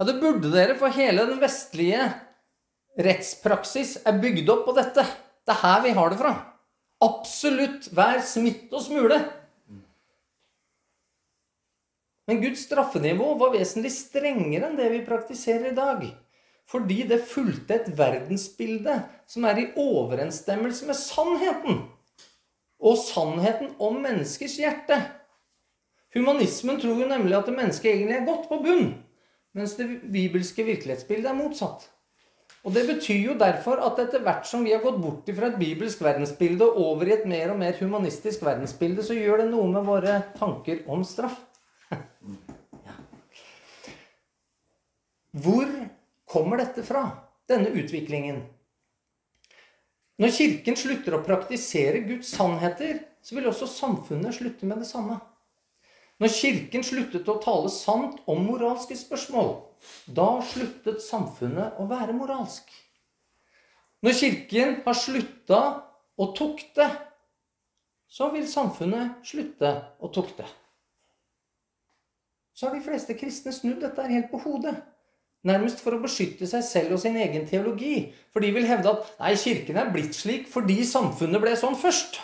Ja, 0.00 0.06
det 0.08 0.16
burde 0.18 0.50
dere, 0.50 0.74
for 0.80 0.90
hele 0.90 1.26
den 1.28 1.38
vestlige 1.42 2.08
rettspraksis 2.98 4.00
er 4.08 4.18
bygd 4.18 4.48
opp 4.50 4.64
på 4.66 4.74
dette. 4.74 5.04
Det 5.46 5.54
er 5.54 5.60
her 5.62 5.84
vi 5.84 5.92
har 5.94 6.10
det 6.10 6.18
fra. 6.18 6.32
Absolutt 7.04 7.86
hver 7.94 8.18
smitt 8.26 8.72
og 8.74 8.82
smule. 8.84 9.20
Men 12.26 12.42
Guds 12.42 12.64
straffenivå 12.66 13.32
var 13.38 13.54
vesentlig 13.54 13.92
strengere 13.94 14.68
enn 14.68 14.76
det 14.78 14.90
vi 14.92 15.04
praktiserer 15.06 15.70
i 15.70 15.78
dag. 15.78 16.04
Fordi 16.70 17.00
det 17.10 17.22
fulgte 17.26 17.78
et 17.78 17.88
verdensbilde 17.98 18.98
som 19.30 19.46
er 19.46 19.62
i 19.62 19.70
overensstemmelse 19.78 20.90
med 20.90 20.98
sannheten. 20.98 21.80
Og 22.82 22.98
sannheten 22.98 23.72
om 23.82 23.98
menneskers 24.02 24.58
hjerte. 24.58 25.00
Humanismen 26.14 26.80
tror 26.82 26.98
jo 26.98 27.06
nemlig 27.06 27.36
at 27.38 27.48
mennesket 27.54 27.92
egentlig 27.92 28.16
er 28.18 28.26
godt 28.26 28.48
på 28.50 28.58
bunn, 28.64 28.92
mens 29.54 29.76
det 29.78 29.86
bibelske 30.10 30.66
virkelighetsbildet 30.66 31.30
er 31.30 31.38
motsatt. 31.38 31.86
Og 32.66 32.74
Det 32.74 32.82
betyr 32.88 33.20
jo 33.30 33.34
derfor 33.40 33.80
at 33.86 33.98
etter 34.02 34.20
hvert 34.24 34.44
som 34.46 34.64
vi 34.66 34.74
har 34.74 34.82
gått 34.84 34.98
bort 35.00 35.30
fra 35.36 35.48
et 35.48 35.60
bibelsk 35.60 36.02
verdensbilde 36.04 36.66
og 36.66 36.80
over 36.82 37.08
i 37.08 37.14
et 37.14 37.24
mer 37.30 37.54
og 37.54 37.60
mer 37.62 37.78
humanistisk 37.78 38.42
verdensbilde, 38.44 39.04
så 39.06 39.16
gjør 39.16 39.44
det 39.44 39.48
noe 39.52 39.70
med 39.72 39.86
våre 39.86 40.18
tanker 40.36 40.82
om 40.90 41.06
straff. 41.06 41.38
ja. 41.94 42.98
Hvor 45.40 45.72
kommer 46.28 46.60
dette 46.60 46.84
fra, 46.84 47.06
denne 47.48 47.72
utviklingen? 47.72 48.42
Når 50.20 50.36
Kirken 50.36 50.76
slutter 50.76 51.16
å 51.16 51.24
praktisere 51.24 52.04
Guds 52.04 52.34
sannheter, 52.34 53.06
så 53.24 53.38
vil 53.38 53.48
også 53.48 53.70
samfunnet 53.72 54.36
slutte 54.36 54.68
med 54.68 54.82
det 54.82 54.90
samme. 54.90 55.16
Når 56.20 56.32
Kirken 56.36 56.84
sluttet 56.84 57.28
å 57.32 57.38
tale 57.40 57.70
sant 57.72 58.18
om 58.28 58.42
moralske 58.44 58.96
spørsmål, 58.98 59.54
da 60.12 60.28
sluttet 60.44 61.00
samfunnet 61.00 61.80
å 61.80 61.86
være 61.88 62.12
moralsk. 62.16 62.68
Når 64.04 64.16
Kirken 64.18 64.76
har 64.84 64.96
slutta 64.96 65.60
å 66.20 66.28
tukte, 66.36 66.90
så 68.10 68.28
vil 68.34 68.44
samfunnet 68.50 69.24
slutte 69.24 69.72
å 70.00 70.10
tukte. 70.12 70.44
Så 72.52 72.68
har 72.68 72.76
de 72.76 72.84
fleste 72.84 73.16
kristne 73.16 73.54
snudd 73.56 73.80
dette 73.80 74.04
helt 74.04 74.28
på 74.32 74.40
hodet. 74.44 74.74
Nærmest 75.48 75.80
for 75.80 75.96
å 75.96 76.02
beskytte 76.02 76.44
seg 76.48 76.64
selv 76.66 76.96
og 76.96 77.00
sin 77.00 77.16
egen 77.16 77.46
teologi. 77.48 78.10
For 78.34 78.44
de 78.44 78.50
vil 78.52 78.68
hevde 78.68 78.92
at 78.92 79.14
nei, 79.22 79.32
Kirken 79.40 79.78
er 79.80 79.92
blitt 79.94 80.18
slik 80.18 80.50
fordi 80.52 80.82
samfunnet 80.84 81.40
ble 81.40 81.54
sånn 81.56 81.78
først. 81.80 82.20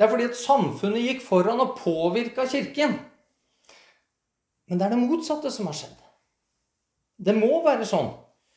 Det 0.00 0.06
er 0.06 0.12
fordi 0.14 0.30
at 0.30 0.38
samfunnet 0.40 1.02
gikk 1.04 1.18
foran 1.20 1.58
og 1.60 1.74
påvirka 1.76 2.46
kirken. 2.48 2.94
Men 4.64 4.78
det 4.80 4.86
er 4.86 4.94
det 4.94 5.00
motsatte 5.02 5.50
som 5.52 5.66
har 5.68 5.76
skjedd. 5.76 5.98
Det 7.20 7.34
må 7.36 7.58
være 7.66 7.84
sånn. 7.84 8.08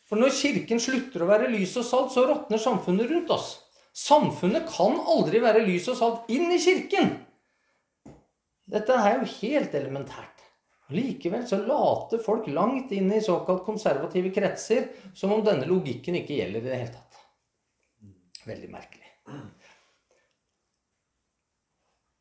For 0.08 0.22
når 0.24 0.32
kirken 0.38 0.80
slutter 0.80 1.26
å 1.26 1.28
være 1.28 1.50
lys 1.52 1.74
og 1.82 1.84
salt, 1.90 2.14
så 2.16 2.24
råtner 2.30 2.62
samfunnet 2.64 3.12
rundt 3.12 3.34
oss. 3.36 3.50
Samfunnet 3.92 4.70
kan 4.72 4.96
aldri 5.04 5.42
være 5.44 5.66
lys 5.68 5.90
og 5.92 6.00
salt 6.00 6.32
inn 6.32 6.48
i 6.48 6.62
kirken. 6.64 7.12
Dette 8.64 8.96
er 8.96 9.20
jo 9.20 9.28
helt 9.42 9.76
elementært. 9.76 10.46
Likevel 10.96 11.44
så 11.50 11.60
later 11.60 12.24
folk 12.24 12.48
langt 12.56 12.96
inn 12.96 13.12
i 13.12 13.20
såkalt 13.24 13.66
konservative 13.68 14.32
kretser 14.32 14.94
som 15.12 15.36
om 15.36 15.44
denne 15.44 15.68
logikken 15.68 16.22
ikke 16.22 16.40
gjelder 16.40 16.64
i 16.64 16.72
det 16.72 16.80
hele 16.86 16.96
tatt. 16.96 17.20
Veldig 18.48 18.72
merkelig. 18.72 19.12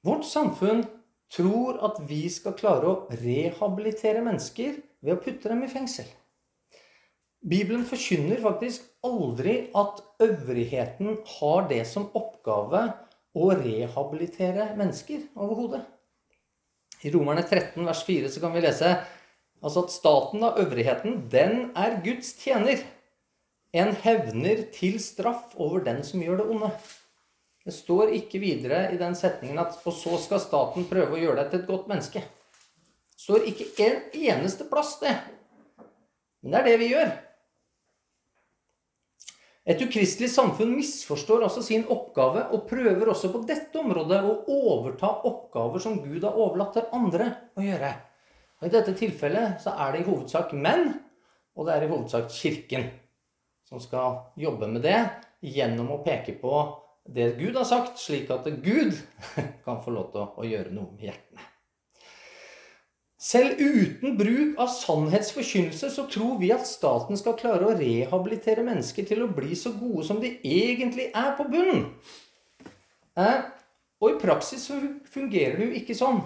Vårt 0.03 0.25
samfunn 0.27 0.83
tror 1.33 1.79
at 1.87 2.01
vi 2.09 2.25
skal 2.33 2.57
klare 2.59 2.89
å 2.91 3.21
rehabilitere 3.23 4.25
mennesker 4.25 4.81
ved 5.03 5.15
å 5.15 5.21
putte 5.23 5.51
dem 5.53 5.63
i 5.63 5.71
fengsel. 5.71 6.09
Bibelen 7.43 7.83
forkynner 7.87 8.39
faktisk 8.43 8.85
aldri 9.07 9.69
at 9.79 10.03
øvrigheten 10.23 11.17
har 11.39 11.67
det 11.71 11.81
som 11.91 12.11
oppgave 12.19 12.85
å 13.35 13.49
rehabilitere 13.59 14.73
mennesker 14.79 15.25
overhodet. 15.35 15.83
I 17.03 17.11
Romerne 17.11 17.43
13, 17.43 17.83
vers 17.87 18.03
4 18.07 18.31
så 18.31 18.43
kan 18.43 18.55
vi 18.55 18.63
lese 18.63 18.93
altså 19.63 19.85
at 19.87 19.95
staten 19.95 20.43
av 20.47 20.59
øvrigheten, 20.63 21.25
den 21.31 21.73
er 21.79 21.99
Guds 22.05 22.35
tjener. 22.43 22.83
En 23.75 23.95
hevner 24.05 24.67
til 24.75 24.99
straff 25.03 25.55
over 25.57 25.83
den 25.87 26.03
som 26.07 26.23
gjør 26.23 26.43
det 26.43 26.49
onde. 26.55 26.71
Det 27.63 27.75
står 27.75 28.11
ikke 28.17 28.41
videre 28.43 28.89
i 28.91 28.99
den 28.99 29.15
setningen 29.15 29.61
at 29.63 29.77
og 29.87 29.95
så 29.95 30.17
skal 30.19 30.41
staten 30.43 30.89
prøve 30.91 31.15
å 31.15 31.21
gjøre 31.21 31.45
deg 31.45 31.53
til 31.53 31.61
et 31.63 31.69
godt 31.69 31.91
menneske. 31.91 32.23
Det 32.23 33.23
står 33.23 33.45
ikke 33.53 33.69
en 33.87 34.01
eneste 34.19 34.67
plass, 34.71 34.97
det. 35.03 35.15
Men 36.43 36.57
det 36.57 36.59
er 36.59 36.69
det 36.73 36.81
vi 36.81 36.91
gjør. 36.91 37.13
Et 39.63 39.79
ukristelig 39.79 40.27
samfunn 40.33 40.73
misforstår 40.75 41.45
altså 41.47 41.63
sin 41.63 41.85
oppgave 41.95 42.49
og 42.51 42.65
prøver 42.67 43.13
også 43.13 43.31
på 43.31 43.45
dette 43.47 43.79
området 43.79 44.19
å 44.27 44.41
overta 44.51 45.13
oppgaver 45.29 45.85
som 45.85 46.01
Gud 46.03 46.27
har 46.27 46.35
overlatt 46.35 46.75
til 46.75 46.89
andre 46.99 47.29
å 47.55 47.63
gjøre. 47.63 47.93
Og 48.59 48.67
I 48.67 48.73
dette 48.75 48.97
tilfellet 48.99 49.63
så 49.63 49.77
er 49.85 49.95
det 49.95 50.03
i 50.03 50.09
hovedsak 50.09 50.51
menn, 50.59 50.97
og 51.55 51.69
det 51.69 51.77
er 51.77 51.87
i 51.87 51.93
hovedsak 51.93 52.27
Kirken, 52.35 52.89
som 53.71 53.79
skal 53.83 54.35
jobbe 54.35 54.67
med 54.67 54.83
det 54.83 54.99
gjennom 55.47 55.95
å 55.95 56.03
peke 56.03 56.35
på 56.43 56.59
det 57.09 57.33
Gud 57.39 57.57
har 57.59 57.67
sagt, 57.67 57.99
slik 57.99 58.31
at 58.31 58.47
Gud 58.63 58.95
kan 59.65 59.81
få 59.83 59.95
lov 59.95 60.13
til 60.13 60.27
å 60.27 60.47
gjøre 60.47 60.75
noe 60.75 60.93
med 60.93 61.09
hjertene. 61.09 61.49
Selv 63.23 63.61
uten 63.63 64.17
bruk 64.19 64.57
av 64.59 64.71
sannhetsforkynnelse 64.75 65.93
så 65.95 66.09
tror 66.11 66.41
vi 66.41 66.49
at 66.51 66.67
staten 66.67 67.19
skal 67.19 67.37
klare 67.39 67.69
å 67.69 67.77
rehabilitere 67.79 68.65
mennesker 68.67 69.07
til 69.07 69.23
å 69.23 69.31
bli 69.31 69.55
så 69.59 69.71
gode 69.77 70.03
som 70.09 70.19
de 70.23 70.33
egentlig 70.43 71.07
er 71.15 71.31
på 71.39 71.47
bunnen. 71.53 71.85
Og 74.03 74.09
i 74.09 74.19
praksis 74.19 74.67
så 74.67 74.81
fungerer 75.15 75.61
det 75.61 75.69
jo 75.69 75.79
ikke 75.79 75.95
sånn. 75.95 76.19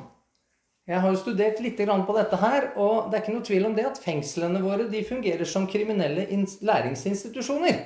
Jeg 0.89 1.03
har 1.03 1.13
jo 1.13 1.21
studert 1.21 1.61
litt 1.61 1.81
på 1.83 2.17
dette 2.17 2.39
her, 2.41 2.71
og 2.79 3.11
det 3.11 3.19
er 3.19 3.23
ikke 3.25 3.35
noe 3.35 3.45
tvil 3.45 3.69
om 3.69 3.75
det 3.77 3.89
at 3.89 4.01
fengslene 4.01 4.63
våre 4.65 4.87
de 4.89 5.03
fungerer 5.05 5.45
som 5.45 5.67
kriminelle 5.69 6.25
læringsinstitusjoner. 6.63 7.83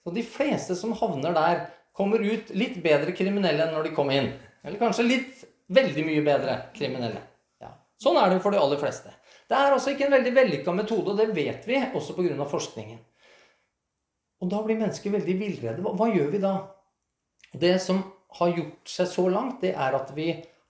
Så 0.00 0.14
de 0.14 0.22
fleste 0.24 0.76
som 0.78 0.94
havner 0.96 1.34
der, 1.36 1.66
kommer 1.98 2.22
ut 2.22 2.52
litt 2.54 2.78
bedre 2.82 3.12
kriminelle 3.16 3.66
enn 3.66 3.74
når 3.74 3.88
de 3.88 3.94
kom 3.96 4.10
inn. 4.14 4.30
Eller 4.62 4.78
kanskje 4.80 5.06
litt 5.06 5.44
veldig 5.74 6.04
mye 6.06 6.24
bedre 6.26 6.56
kriminelle. 6.76 7.24
Ja, 7.62 7.72
Sånn 8.00 8.18
er 8.20 8.30
det 8.30 8.42
for 8.44 8.54
de 8.54 8.60
aller 8.62 8.80
fleste. 8.80 9.12
Det 9.48 9.56
er 9.56 9.74
altså 9.74 9.94
ikke 9.94 10.06
en 10.06 10.14
veldig 10.14 10.34
vellykka 10.36 10.74
metode, 10.76 11.12
og 11.12 11.18
det 11.18 11.32
vet 11.34 11.66
vi 11.66 11.80
også 11.88 12.14
pga. 12.16 12.46
forskningen. 12.48 12.98
Og 14.38 14.50
da 14.52 14.62
blir 14.62 14.78
mennesker 14.78 15.10
veldig 15.10 15.36
villredde. 15.40 15.82
Hva, 15.82 15.94
hva 15.98 16.08
gjør 16.12 16.30
vi 16.34 16.42
da? 16.42 16.54
Det 17.58 17.74
som 17.82 18.04
har 18.38 18.52
gjort 18.54 18.92
seg 18.92 19.08
så 19.10 19.24
langt, 19.32 19.60
det 19.64 19.72
er 19.74 19.96
at 19.96 20.12
vi 20.14 20.28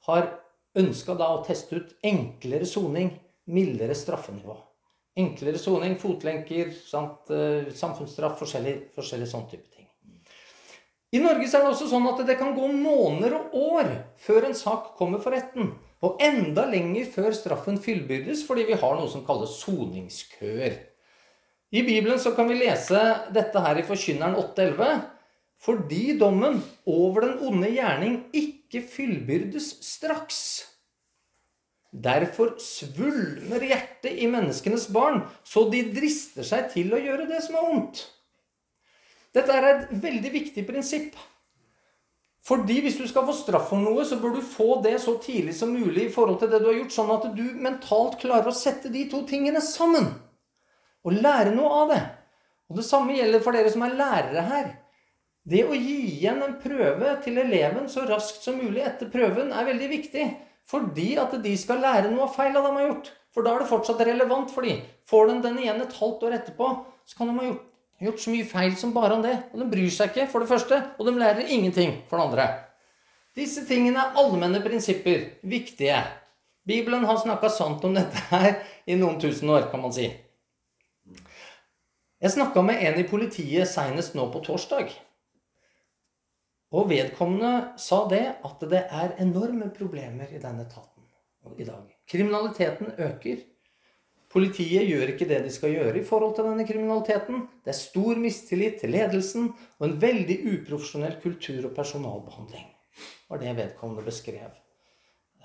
har 0.09 0.31
ønska 0.79 1.17
å 1.19 1.43
teste 1.45 1.77
ut 1.77 1.93
enklere 2.07 2.67
soning, 2.67 3.13
mildere 3.53 3.97
straffenivå. 3.99 4.57
Enklere 5.19 5.59
soning, 5.59 5.99
fotlenker, 5.99 6.71
sant, 6.73 7.29
eh, 7.35 7.69
samfunnsstraff, 7.75 8.39
forskjellig, 8.39 8.77
forskjellig 8.95 9.29
sånn 9.29 9.49
type 9.51 9.69
ting. 9.75 9.78
I 11.09 11.21
Norge 11.25 11.47
er 11.49 11.63
det 11.65 11.71
også 11.71 11.87
sånn 11.89 12.07
at 12.11 12.21
det 12.29 12.37
kan 12.37 12.53
gå 12.57 12.67
måneder 12.69 13.39
og 13.39 13.55
år 13.79 13.93
før 14.21 14.51
en 14.51 14.57
sak 14.57 14.91
kommer 14.99 15.23
for 15.25 15.33
retten. 15.33 15.71
Og 16.05 16.21
enda 16.23 16.67
lenger 16.69 17.09
før 17.11 17.33
straffen 17.35 17.79
fyllbyrdes, 17.83 18.45
fordi 18.47 18.67
vi 18.69 18.77
har 18.79 18.99
noe 18.99 19.09
som 19.11 19.25
kalles 19.27 19.57
soningskøer. 19.63 20.77
I 21.73 21.85
Bibelen 21.85 22.21
så 22.21 22.35
kan 22.37 22.49
vi 22.49 22.61
lese 22.61 23.01
dette 23.35 23.61
her 23.65 23.81
i 23.81 23.87
Forkynneren 23.89 24.37
8,11. 24.41 25.01
Fordi 25.59 26.19
dommen 26.21 26.61
over 26.87 27.25
den 27.25 27.41
onde 27.49 27.73
gjerning 27.73 28.21
ikke 28.37 28.85
fyllbyrdes 28.87 29.73
straks. 29.83 30.39
Derfor 31.89 32.55
svulmer 32.61 33.65
hjertet 33.65 34.21
i 34.21 34.29
menneskenes 34.31 34.87
barn, 34.93 35.23
så 35.43 35.65
de 35.73 35.83
drister 35.97 36.47
seg 36.47 36.69
til 36.77 36.93
å 36.93 37.01
gjøre 37.01 37.27
det 37.31 37.41
som 37.47 37.57
er 37.59 37.69
ondt. 37.73 38.05
Dette 39.39 39.55
er 39.55 39.69
et 39.71 39.91
veldig 40.03 40.33
viktig 40.35 40.65
prinsipp. 40.67 41.19
Fordi 42.49 42.79
hvis 42.81 42.97
du 42.97 43.05
skal 43.09 43.27
få 43.29 43.35
straff 43.37 43.69
for 43.71 43.83
noe, 43.83 44.05
så 44.09 44.17
bør 44.21 44.39
du 44.39 44.45
få 44.45 44.79
det 44.85 44.97
så 45.03 45.19
tidlig 45.21 45.55
som 45.59 45.75
mulig 45.75 46.07
i 46.07 46.13
forhold 46.13 46.39
til 46.41 46.51
det 46.51 46.63
du 46.63 46.71
har 46.71 46.79
gjort, 46.79 46.95
sånn 46.95 47.13
at 47.13 47.27
du 47.37 47.45
mentalt 47.61 48.17
klarer 48.23 48.49
å 48.49 48.57
sette 48.57 48.93
de 48.93 49.05
to 49.11 49.21
tingene 49.29 49.61
sammen. 49.65 50.09
Og 51.05 51.19
lære 51.19 51.53
noe 51.55 51.83
av 51.83 51.93
det. 51.93 52.03
Og 52.69 52.81
det 52.81 52.87
samme 52.89 53.17
gjelder 53.17 53.45
for 53.45 53.57
dere 53.57 53.73
som 53.73 53.85
er 53.85 53.97
lærere 53.99 54.45
her. 54.49 54.71
Det 55.49 55.63
å 55.65 55.77
gi 55.77 55.97
igjen 56.11 56.43
en 56.45 56.59
prøve 56.61 57.15
til 57.25 57.41
eleven 57.41 57.87
så 57.89 58.05
raskt 58.09 58.43
som 58.45 58.59
mulig 58.61 58.83
etter 58.85 59.09
prøven 59.13 59.53
er 59.53 59.69
veldig 59.69 59.89
viktig. 59.93 60.27
Fordi 60.69 61.15
at 61.21 61.37
de 61.45 61.55
skal 61.57 61.81
lære 61.85 62.11
noe 62.13 62.27
av 62.27 62.35
feila 62.35 62.61
de 62.65 62.75
har 62.75 62.89
gjort. 62.91 63.13
For 63.33 63.45
da 63.45 63.55
er 63.55 63.63
det 63.63 63.71
fortsatt 63.71 64.03
relevant 64.09 64.53
for 64.53 64.69
dem. 64.69 64.83
Får 65.09 65.31
de 65.31 65.39
den 65.47 65.61
igjen 65.63 65.81
et 65.85 65.97
halvt 66.01 66.27
år 66.29 66.37
etterpå, 66.41 66.69
så 67.09 67.17
kan 67.17 67.31
de 67.31 67.39
ha 67.39 67.47
gjort, 67.49 67.68
gjort 68.07 68.23
så 68.23 68.31
mye 68.31 68.47
feil 68.47 68.77
som 68.79 68.95
bare 68.95 69.17
om 69.19 69.25
det. 69.25 69.35
Og 69.53 69.63
de 69.63 69.67
bryr 69.73 69.91
seg 69.91 70.13
ikke, 70.13 70.29
for 70.31 70.45
det 70.45 70.51
første, 70.53 70.79
og 70.99 71.09
de 71.09 71.17
lærer 71.19 71.51
ingenting 71.51 71.97
for 72.11 72.19
det 72.19 72.29
andre. 72.29 72.47
Disse 73.39 73.65
tingene 73.67 74.03
er 74.03 74.17
allmenne 74.19 74.63
prinsipper. 74.63 75.27
Viktige. 75.43 75.99
Bibelen 76.69 77.07
har 77.09 77.19
snakka 77.21 77.51
sant 77.51 77.85
om 77.87 77.95
dette 77.97 78.23
her 78.31 78.61
i 78.87 78.97
noen 78.99 79.21
tusen 79.23 79.51
år, 79.51 79.71
kan 79.73 79.83
man 79.83 79.95
si. 79.95 80.09
Jeg 82.19 82.35
snakka 82.35 82.65
med 82.67 82.83
en 82.83 82.99
i 82.99 83.07
politiet 83.07 83.71
seinest 83.71 84.17
nå 84.19 84.27
på 84.33 84.43
torsdag. 84.47 84.91
Og 86.75 86.91
vedkommende 86.91 87.79
sa 87.81 88.03
det 88.11 88.25
at 88.45 88.65
det 88.69 88.81
er 88.91 89.15
enorme 89.23 89.71
problemer 89.75 90.29
i 90.35 90.41
denne 90.43 90.67
etaten 90.67 91.07
i 91.57 91.65
dag. 91.65 91.87
Kriminaliteten 92.11 92.93
øker. 92.99 93.39
Politiet 94.29 94.85
gjør 94.85 95.15
ikke 95.15 95.29
det 95.29 95.39
de 95.47 95.53
skal 95.53 95.73
gjøre 95.73 96.01
i 96.01 96.05
forhold 96.05 96.35
til 96.37 96.45
denne 96.51 96.67
kriminaliteten. 96.69 97.47
Det 97.65 97.73
er 97.73 97.79
stor 97.79 98.19
mistillit 98.21 98.77
til 98.83 98.93
ledelsen 98.93 99.49
og 99.79 99.87
en 99.87 99.97
veldig 100.03 100.37
uprofesjonell 100.53 101.17
kultur 101.23 101.71
og 101.71 101.75
personalbehandling. 101.77 102.67
var 103.29 103.39
det 103.39 103.57
vedkommende 103.57 104.05
beskrev. 104.05 104.53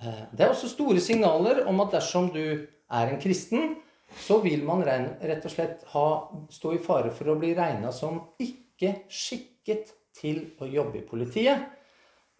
Eh, 0.01 0.23
det 0.31 0.43
er 0.43 0.49
også 0.49 0.69
store 0.71 0.99
signaler 0.99 1.65
om 1.67 1.79
at 1.83 1.91
dersom 1.91 2.29
du 2.33 2.43
er 2.43 3.07
en 3.07 3.21
kristen, 3.21 3.75
så 4.19 4.39
vil 4.43 4.63
man 4.65 4.83
rett 4.83 5.45
og 5.45 5.51
slett 5.51 5.83
ha, 5.93 6.07
stå 6.51 6.73
i 6.75 6.81
fare 6.81 7.11
for 7.11 7.31
å 7.31 7.37
bli 7.39 7.53
regna 7.57 7.91
som 7.91 8.19
ikke 8.39 8.93
skikket 9.09 9.93
til 10.13 10.43
å 10.61 10.67
jobbe 10.69 10.99
i 10.99 11.07
politiet. 11.07 11.63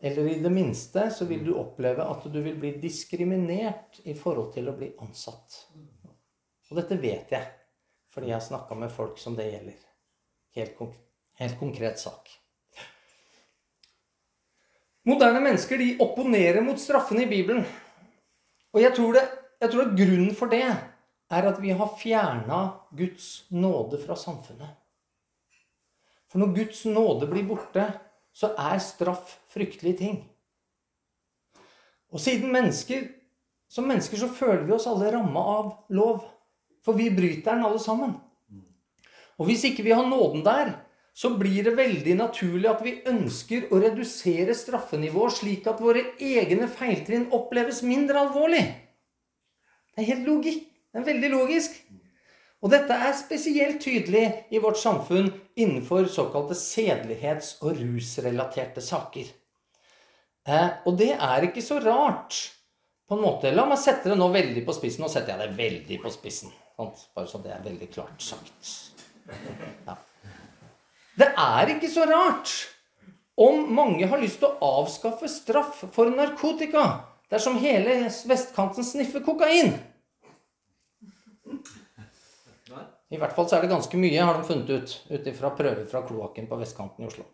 Eller 0.03 0.27
i 0.27 0.39
det 0.43 0.51
minste 0.51 1.07
så 1.15 1.25
vil 1.29 1.45
du 1.45 1.53
oppleve 1.55 2.03
at 2.03 2.27
du 2.27 2.41
vil 2.43 2.59
bli 2.59 2.75
diskriminert 2.81 4.01
i 4.03 4.15
forhold 4.19 4.51
til 4.53 4.67
å 4.67 4.75
bli 4.75 4.91
ansatt. 5.01 5.63
Og 6.73 6.79
dette 6.79 6.97
vet 6.97 7.29
jeg, 7.29 7.49
fordi 8.09 8.31
jeg 8.31 8.39
har 8.39 8.41
snakka 8.41 8.73
med 8.81 8.89
folk 8.89 9.19
som 9.21 9.35
det 9.37 9.45
gjelder. 9.51 9.77
Helt, 10.57 10.73
konk 10.79 10.95
helt 11.37 11.59
konkret 11.59 12.01
sak. 12.01 12.31
Moderne 15.05 15.41
mennesker 15.43 15.77
de 15.77 15.91
opponerer 16.01 16.65
mot 16.65 16.81
straffene 16.81 17.27
i 17.27 17.29
Bibelen. 17.29 17.61
Og 18.73 18.81
jeg 18.81 18.95
tror, 18.97 19.13
det, 19.13 19.23
jeg 19.61 19.69
tror 19.69 19.85
at 19.85 19.95
grunnen 20.01 20.33
for 20.37 20.49
det 20.49 20.63
er 20.65 21.47
at 21.49 21.61
vi 21.61 21.77
har 21.77 21.93
fjerna 21.99 22.59
Guds 22.97 23.45
nåde 23.53 24.01
fra 24.01 24.17
samfunnet. 24.17 24.73
For 26.25 26.41
når 26.41 26.55
Guds 26.57 26.85
nåde 26.89 27.29
blir 27.29 27.45
borte, 27.45 27.85
så 28.33 28.55
er 28.57 28.81
straff 28.81 29.37
fryktelige 29.53 29.99
ting. 30.01 30.21
Og 32.09 32.21
siden 32.21 32.49
mennesker, 32.53 33.05
som 33.69 33.85
mennesker 33.89 34.17
så 34.17 34.33
føler 34.33 34.65
vi 34.65 34.73
oss 34.73 34.89
alle 34.89 35.13
ramma 35.13 35.45
av 35.57 35.69
lov. 35.93 36.32
For 36.83 36.97
vi 36.97 37.09
bryter 37.13 37.55
den 37.55 37.65
alle 37.67 37.79
sammen. 37.79 38.17
Og 39.39 39.47
hvis 39.49 39.63
ikke 39.69 39.85
vi 39.85 39.95
har 39.95 40.05
nåden 40.07 40.43
der, 40.45 40.75
så 41.13 41.29
blir 41.37 41.63
det 41.65 41.75
veldig 41.77 42.15
naturlig 42.17 42.69
at 42.69 42.81
vi 42.85 42.95
ønsker 43.09 43.69
å 43.69 43.79
redusere 43.81 44.55
straffenivået 44.57 45.37
slik 45.37 45.67
at 45.69 45.81
våre 45.81 46.01
egne 46.17 46.67
feiltrinn 46.69 47.29
oppleves 47.37 47.83
mindre 47.85 48.23
alvorlig. 48.25 48.63
Det 49.93 50.01
er 50.01 50.09
helt 50.09 50.25
logikk. 50.27 50.63
Det 50.93 51.01
er 51.01 51.09
veldig 51.09 51.29
logisk. 51.33 51.77
Og 52.63 52.71
dette 52.71 52.95
er 52.95 53.13
spesielt 53.17 53.81
tydelig 53.83 54.25
i 54.53 54.61
vårt 54.63 54.79
samfunn 54.79 55.29
innenfor 55.59 56.07
såkalte 56.09 56.55
sedelighets- 56.57 57.57
og 57.61 57.77
rusrelaterte 57.81 58.81
saker. 58.81 59.29
Eh, 60.47 60.69
og 60.87 60.97
det 60.99 61.11
er 61.13 61.47
ikke 61.49 61.63
så 61.65 61.79
rart, 61.83 62.39
på 63.07 63.17
en 63.17 63.25
måte. 63.25 63.51
La 63.53 63.67
meg 63.67 63.81
sette 63.81 64.09
det 64.09 64.17
nå 64.17 64.29
veldig 64.31 64.63
på 64.65 64.75
spissen. 64.75 65.03
Nå 65.03 65.11
setter 65.11 65.35
jeg 65.35 65.43
det 65.43 65.57
veldig 65.59 65.99
på 66.01 66.11
spissen. 66.13 66.53
Bare 66.77 67.27
så 67.29 67.39
det 67.43 67.53
er 67.53 67.63
veldig 67.65 67.89
klart 67.93 68.23
sagt. 68.23 68.73
Ja. 69.85 69.97
Det 71.19 71.29
er 71.29 71.75
ikke 71.75 71.89
så 71.91 72.05
rart 72.09 72.51
om 73.39 73.67
mange 73.73 74.07
har 74.09 74.21
lyst 74.21 74.41
til 74.41 74.49
å 74.49 74.73
avskaffe 74.81 75.29
straff 75.31 75.83
for 75.93 76.09
narkotika 76.13 76.83
dersom 77.33 77.57
hele 77.61 78.03
vestkanten 78.29 78.85
sniffer 78.85 79.23
kokain. 79.25 79.73
I 83.13 83.19
hvert 83.21 83.35
fall 83.37 83.45
så 83.45 83.57
er 83.57 83.65
det 83.65 83.69
ganske 83.69 83.97
mye, 84.01 84.25
har 84.25 84.39
de 84.39 84.45
funnet 84.47 84.69
ut, 84.73 84.93
ut 85.13 85.27
ifra 85.29 85.53
prøver 85.53 85.85
fra 85.89 86.01
kloakken 86.07 86.49
på 86.49 86.57
vestkanten 86.57 87.05
i 87.05 87.09
Oslo. 87.09 87.25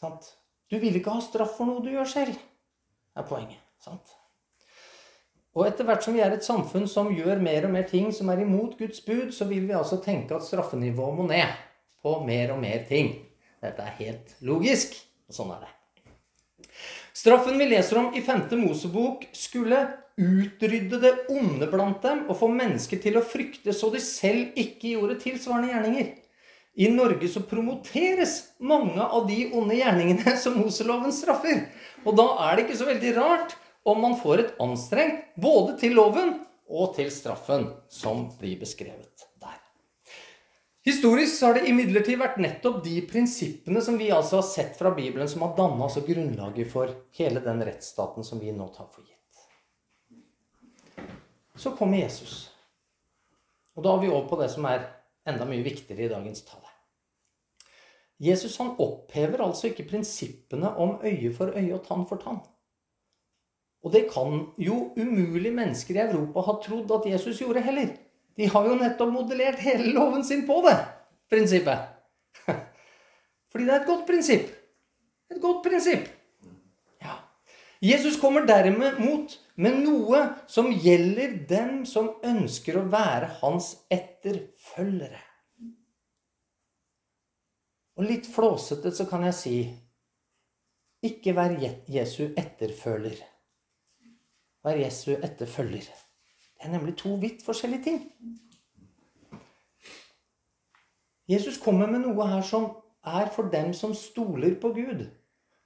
Sant? 0.00 0.32
Du 0.70 0.78
vil 0.82 0.96
ikke 0.98 1.14
ha 1.14 1.22
straff 1.22 1.54
for 1.58 1.68
noe 1.68 1.82
du 1.84 1.92
gjør 1.92 2.08
selv, 2.10 2.38
er 3.14 3.26
poenget. 3.26 3.62
Sant? 3.82 4.16
Og 5.56 5.66
etter 5.66 5.86
hvert 5.86 6.04
som 6.04 6.14
vi 6.14 6.22
er 6.22 6.34
et 6.34 6.46
samfunn 6.46 6.86
som 6.90 7.10
gjør 7.10 7.40
mer 7.42 7.66
og 7.66 7.74
mer 7.74 7.88
ting 7.90 8.12
som 8.14 8.30
er 8.30 8.44
imot 8.44 8.76
Guds 8.78 9.02
bud, 9.02 9.32
så 9.34 9.48
vil 9.50 9.66
vi 9.66 9.74
altså 9.74 9.98
tenke 10.02 10.36
at 10.36 10.46
straffenivået 10.46 11.16
må 11.18 11.26
ned 11.26 11.56
på 12.02 12.14
mer 12.26 12.54
og 12.54 12.62
mer 12.62 12.84
ting. 12.88 13.16
Dette 13.60 13.82
er 13.84 13.98
helt 13.98 14.36
logisk, 14.46 14.94
og 15.28 15.36
sånn 15.36 15.50
er 15.56 15.66
det. 15.66 15.74
Straffen 17.20 17.58
vi 17.58 17.66
leser 17.66 17.98
om 17.98 18.14
i 18.14 18.22
5. 18.24 18.46
Mosebok, 18.62 19.26
skulle 19.36 19.82
utrydde 20.20 21.00
det 21.02 21.12
onde 21.32 21.66
blant 21.70 22.02
dem 22.04 22.26
og 22.28 22.38
få 22.38 22.48
mennesker 22.52 23.00
til 23.02 23.18
å 23.18 23.24
frykte 23.24 23.74
så 23.76 23.90
de 23.92 24.00
selv 24.04 24.56
ikke 24.58 24.94
gjorde 24.94 25.18
tilsvarende 25.24 25.72
gjerninger. 25.72 26.10
I 26.80 26.88
Norge 26.94 27.28
så 27.28 27.42
promoteres 27.44 28.36
mange 28.62 29.02
av 29.02 29.26
de 29.28 29.48
onde 29.58 29.74
gjerningene 29.80 30.36
som 30.38 30.60
Moseloven 30.60 31.12
straffer. 31.12 31.66
Og 32.06 32.14
da 32.16 32.28
er 32.46 32.56
det 32.56 32.68
ikke 32.68 32.78
så 32.78 32.88
veldig 32.88 33.16
rart 33.18 33.56
om 33.82 34.00
man 34.00 34.16
får 34.20 34.38
et 34.38 34.54
anstrengt 34.60 35.34
både 35.40 35.78
til 35.80 35.94
loven 35.96 36.34
og 36.70 36.94
til 36.96 37.10
straffen 37.12 37.66
som 37.88 38.28
blir 38.38 38.60
beskrevet 38.60 39.26
der. 39.42 39.56
Historisk 40.86 41.42
har 41.42 41.58
det 41.58 41.68
imidlertid 41.68 42.20
vært 42.20 42.38
nettopp 42.40 42.82
de 42.84 43.00
prinsippene 43.08 43.82
som 43.84 43.98
vi 44.00 44.10
altså 44.14 44.40
har 44.40 44.46
sett 44.48 44.78
fra 44.78 44.92
Bibelen, 44.96 45.28
som 45.28 45.42
har 45.46 45.56
danna 45.56 45.88
altså 45.88 46.04
grunnlaget 46.06 46.70
for 46.70 46.94
hele 47.18 47.42
den 47.44 47.64
rettsstaten 47.66 48.26
som 48.26 48.40
vi 48.40 48.52
nå 48.54 48.68
tar 48.76 48.88
for 48.92 49.02
gitt. 49.04 49.16
Så 51.56 51.74
kommer 51.76 52.00
Jesus. 52.00 52.48
Og 53.76 53.84
da 53.84 53.92
er 53.94 54.02
vi 54.04 54.12
over 54.12 54.28
på 54.30 54.38
det 54.40 54.48
som 54.52 54.64
er 54.68 54.86
enda 55.28 55.44
mye 55.48 55.64
viktigere 55.64 56.06
i 56.06 56.12
dagens 56.12 56.44
tale. 56.46 56.66
Jesus 58.20 58.58
han 58.60 58.74
opphever 58.80 59.40
altså 59.44 59.70
ikke 59.70 59.88
prinsippene 59.88 60.74
om 60.76 60.98
øye 61.04 61.32
for 61.32 61.52
øye 61.56 61.74
og 61.76 61.84
tann 61.86 62.06
for 62.08 62.20
tann. 62.20 62.40
Og 63.80 63.92
det 63.94 64.06
kan 64.12 64.42
jo 64.60 64.90
umulig 64.98 65.52
mennesker 65.56 65.96
i 65.96 66.04
Europa 66.04 66.44
ha 66.44 66.56
trodd 66.60 66.90
at 66.98 67.08
Jesus 67.08 67.40
gjorde 67.40 67.62
heller. 67.64 67.94
De 68.36 68.48
har 68.48 68.66
jo 68.68 68.76
nettopp 68.78 69.12
modellert 69.12 69.60
hele 69.64 69.92
loven 69.94 70.24
sin 70.24 70.44
på 70.48 70.60
det 70.66 70.76
prinsippet. 71.30 71.78
Fordi 73.50 73.66
det 73.66 73.74
er 73.74 73.80
et 73.80 73.88
godt 73.88 74.06
prinsipp. 74.08 74.50
Et 75.30 75.40
godt 75.42 75.62
prinsipp. 75.64 76.08
Ja. 77.02 77.16
Jesus 77.82 78.18
kommer 78.20 78.46
dermed 78.46 78.98
mot 79.00 79.34
med 79.60 79.80
noe 79.84 80.22
som 80.50 80.70
gjelder 80.72 81.38
dem 81.48 81.82
som 81.88 82.12
ønsker 82.26 82.80
å 82.80 82.86
være 82.92 83.30
hans 83.40 83.74
etterfølgere. 83.92 85.22
Og 88.00 88.06
litt 88.08 88.28
flåsete 88.32 88.92
så 88.96 89.04
kan 89.08 89.26
jeg 89.28 89.36
si 89.36 89.56
ikke 91.04 91.34
vær 91.36 91.52
Jesu 91.88 92.30
etterfølger. 92.38 93.20
Vær 94.64 94.76
Jesu 94.76 95.12
etterfølger. 95.16 95.88
Det 95.88 96.66
er 96.66 96.72
nemlig 96.74 96.96
to 97.00 97.14
vidt 97.20 97.44
forskjellige 97.44 97.84
ting. 97.84 98.02
Jesus 101.30 101.60
kommer 101.62 101.86
med 101.86 102.02
noe 102.04 102.26
her 102.26 102.42
som 102.44 102.66
er 103.06 103.30
for 103.32 103.48
dem 103.52 103.72
som 103.76 103.94
stoler 103.94 104.56
på 104.60 104.72
Gud. 104.76 105.06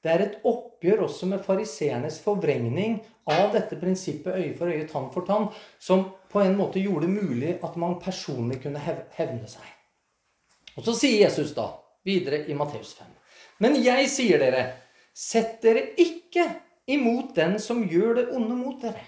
Det 0.04 0.12
er 0.12 0.22
et 0.22 0.36
oppgjør 0.44 1.06
også 1.06 1.26
med 1.30 1.42
fariseernes 1.46 2.20
forvrengning 2.22 2.98
av 3.32 3.54
dette 3.54 3.78
prinsippet 3.80 4.36
øye 4.36 4.52
for 4.58 4.68
øye, 4.68 4.84
tann 4.88 5.08
for 5.14 5.24
tann, 5.26 5.48
som 5.80 6.04
på 6.30 6.42
en 6.44 6.58
måte 6.58 6.82
gjorde 6.84 7.08
det 7.08 7.14
mulig 7.24 7.54
at 7.64 7.78
man 7.80 7.96
personlig 8.02 8.60
kunne 8.62 8.82
hevne 9.16 9.48
seg. 9.48 9.64
Og 10.76 10.84
så 10.84 10.94
sier 10.98 11.24
Jesus 11.24 11.54
da, 11.56 11.70
videre 12.04 12.44
i 12.44 12.54
Matteus 12.54 12.92
5.: 12.98 13.08
Men 13.64 13.80
jeg 13.82 14.10
sier 14.12 14.38
dere, 14.38 14.64
Sett 15.14 15.60
dere 15.62 15.92
ikke 16.02 16.42
imot 16.90 17.34
den 17.36 17.58
som 17.62 17.84
gjør 17.88 18.18
det 18.20 18.30
onde 18.34 18.56
mot 18.58 18.80
dere. 18.82 19.02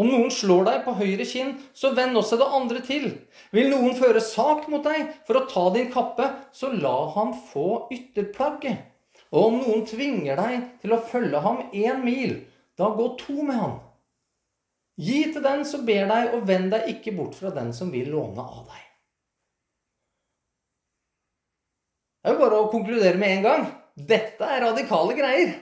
Om 0.00 0.08
noen 0.08 0.30
slår 0.32 0.64
deg 0.64 0.84
på 0.86 0.94
høyre 0.96 1.26
kinn, 1.28 1.56
så 1.76 1.90
vend 1.96 2.16
også 2.16 2.38
det 2.40 2.46
andre 2.56 2.80
til. 2.86 3.08
Vil 3.52 3.68
noen 3.72 3.96
føre 3.98 4.22
sak 4.24 4.68
mot 4.72 4.84
deg 4.86 5.10
for 5.28 5.40
å 5.40 5.46
ta 5.50 5.66
din 5.74 5.90
kappe, 5.92 6.28
så 6.56 6.70
la 6.72 6.94
ham 7.16 7.34
få 7.50 7.90
ytterplagget. 7.92 8.86
Og 9.30 9.50
om 9.50 9.58
noen 9.60 9.84
tvinger 9.86 10.40
deg 10.40 10.62
til 10.82 10.94
å 10.94 11.02
følge 11.10 11.42
ham 11.44 11.66
én 11.76 12.00
mil, 12.06 12.38
da 12.80 12.88
gå 12.96 13.10
to 13.20 13.42
med 13.42 13.58
ham. 13.60 13.76
Gi 15.00 15.20
til 15.32 15.44
den 15.44 15.66
som 15.68 15.84
ber 15.88 16.08
deg, 16.08 16.32
og 16.36 16.46
vend 16.48 16.72
deg 16.72 16.88
ikke 16.94 17.14
bort 17.16 17.36
fra 17.36 17.52
den 17.54 17.74
som 17.76 17.92
vil 17.92 18.10
låne 18.12 18.40
av 18.40 18.64
deg. 18.70 18.86
Det 22.20 22.28
er 22.28 22.34
jo 22.36 22.40
bare 22.42 22.56
å 22.60 22.72
konkludere 22.72 23.20
med 23.20 23.36
en 23.36 23.46
gang. 23.46 23.62
Dette 23.96 24.44
er 24.44 24.64
radikale 24.66 25.16
greier. 25.16 25.54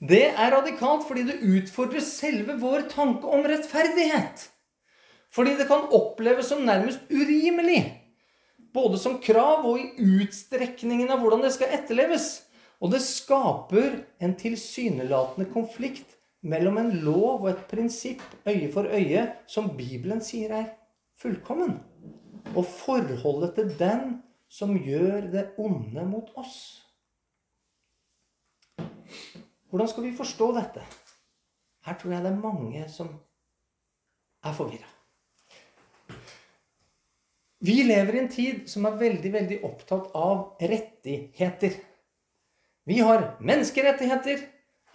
Det 0.00 0.22
er 0.30 0.54
radikalt 0.54 1.04
fordi 1.04 1.26
det 1.28 1.42
utfordrer 1.44 2.00
selve 2.04 2.56
vår 2.60 2.86
tanke 2.92 3.28
om 3.28 3.44
rettferdighet. 3.44 4.46
Fordi 5.30 5.56
det 5.58 5.66
kan 5.68 5.90
oppleves 5.94 6.48
som 6.48 6.64
nærmest 6.64 7.04
urimelig. 7.12 7.82
Både 8.72 8.98
som 8.98 9.18
krav 9.22 9.66
og 9.66 9.80
i 9.80 9.90
utstrekningen 10.22 11.10
av 11.10 11.20
hvordan 11.20 11.44
det 11.44 11.52
skal 11.54 11.74
etterleves. 11.76 12.30
Og 12.80 12.94
det 12.94 13.02
skaper 13.04 14.00
en 14.24 14.34
tilsynelatende 14.40 15.50
konflikt 15.52 16.16
mellom 16.40 16.78
en 16.80 16.92
lov 17.04 17.42
og 17.42 17.50
et 17.52 17.64
prinsipp 17.68 18.24
øye 18.48 18.70
for 18.72 18.88
øye 18.88 19.26
som 19.50 19.68
Bibelen 19.76 20.24
sier 20.24 20.54
er 20.62 20.68
fullkommen. 21.20 21.76
Og 22.56 22.64
forholdet 22.64 23.52
til 23.58 23.74
den 23.76 24.22
som 24.48 24.72
gjør 24.80 25.28
det 25.34 25.50
onde 25.60 26.06
mot 26.08 26.32
oss. 26.40 26.80
Hvordan 29.70 29.88
skal 29.88 30.04
vi 30.04 30.16
forstå 30.18 30.52
dette? 30.56 30.82
Her 31.86 31.98
tror 31.98 32.12
jeg 32.12 32.24
det 32.24 32.32
er 32.32 32.42
mange 32.42 32.86
som 32.90 33.10
er 34.44 34.56
forvirra. 34.56 34.88
Vi 37.60 37.82
lever 37.84 38.16
i 38.16 38.20
en 38.22 38.30
tid 38.32 38.68
som 38.72 38.86
er 38.88 38.98
veldig, 39.00 39.32
veldig 39.32 39.58
opptatt 39.68 40.14
av 40.16 40.62
rettigheter. 40.64 41.74
Vi 42.88 42.98
har 43.04 43.34
menneskerettigheter, 43.44 44.40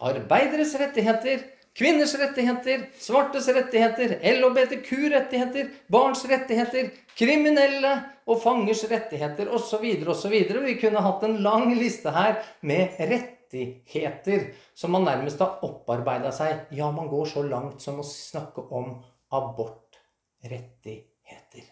arbeideres 0.01 0.73
rettigheter, 0.81 1.43
kvinners 1.77 2.15
rettigheter, 2.19 2.87
svartes 2.99 3.47
rettigheter, 3.53 4.17
LHBTQ-rettigheter, 4.17 5.69
barns 5.93 6.25
rettigheter, 6.27 6.89
kriminelle 7.15 7.93
og 8.25 8.41
fangers 8.43 8.81
rettigheter 8.89 9.53
osv. 9.53 9.85
osv. 10.09 10.35
Vi 10.65 10.77
kunne 10.81 11.05
hatt 11.05 11.23
en 11.23 11.39
lang 11.45 11.69
liste 11.77 12.11
her 12.17 12.41
med 12.65 12.97
rettigheter 12.99 13.34
rettigheter 13.53 14.53
som 14.73 14.91
man 14.91 15.03
nærmest 15.03 15.39
har 15.39 15.59
opparbeida 15.63 16.31
seg. 16.31 16.59
Ja, 16.71 16.91
man 16.91 17.07
går 17.07 17.25
så 17.25 17.43
langt 17.43 17.81
som 17.81 17.99
å 17.99 18.03
snakke 18.03 18.61
om 18.61 19.03
abortrettigheter. 19.33 21.63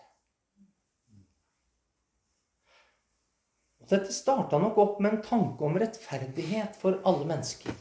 Dette 3.90 4.14
starta 4.16 4.58
nok 4.60 4.78
opp 4.80 5.00
med 5.04 5.14
en 5.14 5.22
tanke 5.22 5.66
om 5.66 5.78
rettferdighet 5.78 6.76
for 6.80 7.02
alle 7.06 7.26
mennesker. 7.28 7.72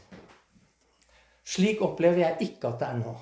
Slik 1.43 1.81
opplever 1.83 2.19
jeg 2.23 2.49
ikke 2.49 2.67
at 2.69 2.79
det 2.81 2.89
er 2.89 2.99
nå. 2.99 3.13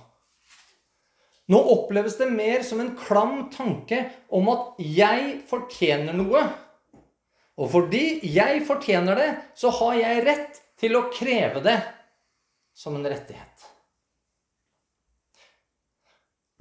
Nå 1.52 1.60
oppleves 1.74 2.18
det 2.20 2.30
mer 2.32 2.64
som 2.64 2.80
en 2.82 2.96
klam 2.98 3.50
tanke 3.54 4.06
om 4.34 4.50
at 4.54 4.82
jeg 4.82 5.42
fortjener 5.50 6.14
noe. 6.16 6.42
Og 7.62 7.70
fordi 7.70 8.20
jeg 8.26 8.64
fortjener 8.66 9.18
det, 9.18 9.32
så 9.54 9.70
har 9.82 9.98
jeg 10.00 10.24
rett 10.26 10.62
til 10.82 10.98
å 10.98 11.08
kreve 11.14 11.62
det 11.62 11.78
som 12.74 12.96
en 12.98 13.06
rettighet. 13.06 13.68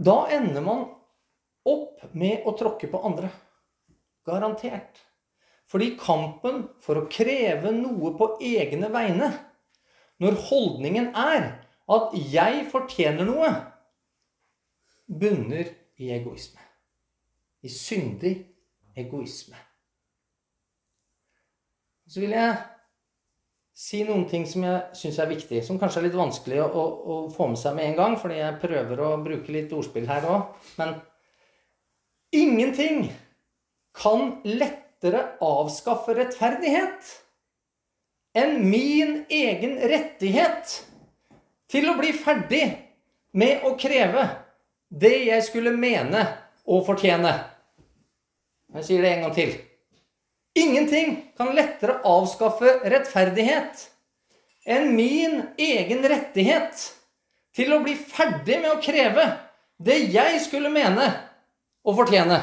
Da 0.01 0.27
ender 0.33 0.65
man 0.65 0.85
opp 1.69 2.05
med 2.17 2.45
å 2.49 2.53
tråkke 2.57 2.89
på 2.93 3.01
andre. 3.05 3.31
Garantert. 4.29 5.01
Fordi 5.71 5.95
kampen 6.01 6.65
for 6.83 7.01
å 7.01 7.09
kreve 7.13 7.73
noe 7.73 8.13
på 8.19 8.33
egne 8.45 8.91
vegne, 8.93 9.31
når 10.21 10.37
holdningen 10.51 11.13
er 11.17 11.65
at 11.89 12.13
'jeg 12.13 12.67
fortjener 12.71 13.25
noe', 13.25 13.55
bunner 15.09 15.67
i 15.97 16.11
egoisme. 16.11 16.61
I 17.63 17.69
syndig 17.69 18.35
egoisme. 18.97 19.70
Så 22.11 22.19
vil 22.19 22.35
jeg 22.35 22.57
si 23.77 24.03
noen 24.03 24.25
ting 24.29 24.43
som 24.51 24.65
jeg 24.67 24.99
syns 24.99 25.21
er 25.23 25.31
viktig, 25.31 25.63
som 25.63 25.79
kanskje 25.79 26.03
er 26.03 26.09
litt 26.09 26.19
vanskelig 26.19 26.59
å, 26.65 26.67
å, 26.67 26.83
å, 26.83 27.19
få 27.31 27.47
med 27.53 27.61
seg 27.61 27.77
med 27.77 27.87
en 27.87 27.99
gang, 28.01 28.17
fordi 28.19 28.41
jeg 28.41 28.59
prøver 28.65 29.03
å 29.07 29.11
bruke 29.23 29.55
litt 29.55 29.71
ordspill 29.77 30.11
her 30.11 30.27
òg. 30.27 30.51
Men 30.81 30.97
ingenting 32.35 33.07
kan 33.97 34.41
lettere 34.45 35.23
avskaffe 35.45 36.19
rettferdighet 36.19 37.15
enn 38.41 38.59
min 38.67 39.17
egen 39.31 39.79
rettighet 39.91 40.77
til 41.71 41.89
å 41.91 41.97
bli 41.99 42.11
ferdig 42.15 42.65
med 43.39 43.63
å 43.67 43.77
kreve 43.79 44.27
det 44.91 45.17
jeg 45.29 45.47
skulle 45.47 45.79
mene 45.79 46.27
og 46.67 46.83
fortjene. 46.91 47.37
Jeg 48.75 48.87
sier 48.87 49.07
det 49.07 49.15
en 49.15 49.29
gang 49.29 49.37
til. 49.39 49.59
Ingenting 50.55 51.33
kan 51.37 51.55
lettere 51.55 52.01
avskaffe 52.07 52.81
rettferdighet 52.91 53.85
enn 54.67 54.91
min 54.97 55.43
egen 55.59 56.03
rettighet 56.11 56.83
til 57.55 57.75
å 57.75 57.81
bli 57.85 57.95
ferdig 57.95 58.59
med 58.63 58.73
å 58.73 58.81
kreve 58.83 59.27
det 59.81 59.99
jeg 60.11 60.41
skulle 60.45 60.73
mene 60.73 61.07
og 61.87 61.97
fortjene. 62.03 62.41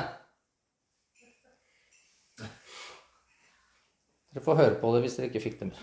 Dere 4.32 4.46
får 4.46 4.60
høre 4.62 4.80
på 4.82 4.94
det 4.94 5.04
hvis 5.04 5.18
dere 5.18 5.30
ikke 5.32 5.44
fikk 5.44 5.60
det 5.62 5.72
med. 5.72 5.82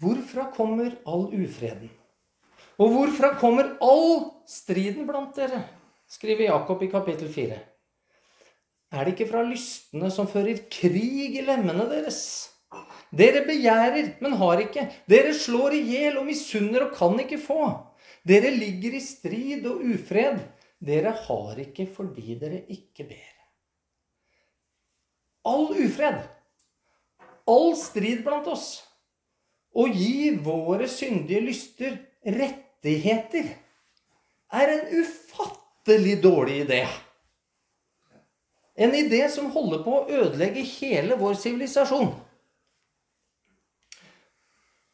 Hvorfra 0.00 0.46
kommer 0.54 0.94
all 1.08 1.26
ufreden? 1.36 1.90
Og 2.80 2.94
hvorfra 2.94 3.34
kommer 3.40 3.74
all 3.84 4.30
striden 4.48 5.04
blant 5.08 5.34
dere? 5.36 5.66
skriver 6.10 6.48
Jakob 6.48 6.80
i 6.82 6.88
kapittel 6.90 7.28
4. 7.30 7.58
Er 8.90 9.06
det 9.06 9.14
ikke 9.14 9.30
fra 9.30 9.42
lystne 9.46 10.10
som 10.10 10.28
fører 10.30 10.64
krig 10.72 11.36
i 11.38 11.44
lemmene 11.46 11.86
deres? 11.90 12.22
Dere 13.14 13.42
begjærer, 13.46 14.16
men 14.22 14.36
har 14.38 14.62
ikke. 14.62 14.86
Dere 15.10 15.34
slår 15.34 15.76
i 15.78 15.82
hjel 15.92 16.18
og 16.20 16.26
misunner 16.28 16.86
og 16.86 16.96
kan 16.98 17.18
ikke 17.22 17.38
få. 17.42 17.62
Dere 18.26 18.52
ligger 18.54 18.94
i 18.98 19.02
strid 19.02 19.66
og 19.70 19.82
ufred. 19.94 20.42
Dere 20.80 21.12
har 21.26 21.58
ikke 21.62 21.86
fordi 21.94 22.36
dere 22.40 22.62
ikke 22.72 23.06
ber. 23.08 23.36
All 25.50 25.70
ufred, 25.72 26.20
all 27.48 27.72
strid 27.80 28.20
blant 28.26 28.48
oss, 28.52 28.82
å 29.72 29.86
gi 29.88 30.34
våre 30.44 30.88
syndige 30.90 31.40
lyster 31.46 31.94
rettigheter, 32.20 33.48
er 34.52 34.72
en 34.74 34.90
ufattelig 35.00 36.18
dårlig 36.20 36.58
idé. 36.66 36.82
En 38.74 38.94
idé 38.94 39.24
som 39.32 39.50
holder 39.52 39.82
på 39.84 39.96
å 39.96 40.06
ødelegge 40.08 40.62
hele 40.78 41.18
vår 41.18 41.34
sivilisasjon. 41.40 42.12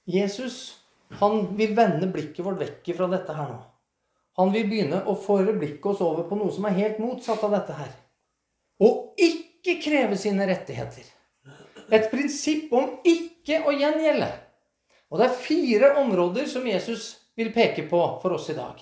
Jesus 0.06 0.78
han 1.20 1.56
vil 1.56 1.74
vende 1.76 2.08
blikket 2.10 2.44
vårt 2.46 2.60
vekk 2.62 2.92
fra 2.96 3.08
dette 3.10 3.34
her 3.34 3.50
nå. 3.50 3.58
Han 4.36 4.50
vil 4.52 4.66
begynne 4.68 5.00
å 5.08 5.14
føre 5.18 5.54
blikket 5.56 5.86
oss 5.94 6.02
over 6.04 6.26
på 6.28 6.38
noe 6.38 6.52
som 6.52 6.66
er 6.68 6.76
helt 6.76 6.98
motsatt 7.00 7.44
av 7.46 7.54
dette 7.56 7.76
her. 7.76 7.92
Og 8.84 9.16
ikke 9.16 9.78
kreve 9.82 10.18
sine 10.20 10.48
rettigheter. 10.48 11.06
Et 11.88 12.10
prinsipp 12.10 12.74
om 12.74 12.98
ikke 13.06 13.62
å 13.64 13.72
gjengjelde. 13.72 14.28
Og 15.08 15.20
det 15.20 15.28
er 15.28 15.40
fire 15.40 15.92
områder 16.02 16.48
som 16.50 16.66
Jesus 16.66 17.14
vil 17.38 17.52
peke 17.54 17.86
på 17.88 18.00
for 18.20 18.36
oss 18.36 18.50
i 18.50 18.58
dag. 18.58 18.80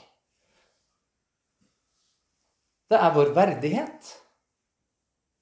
Det 2.90 3.00
er 3.00 3.14
vår 3.14 3.32
verdighet, 3.36 4.10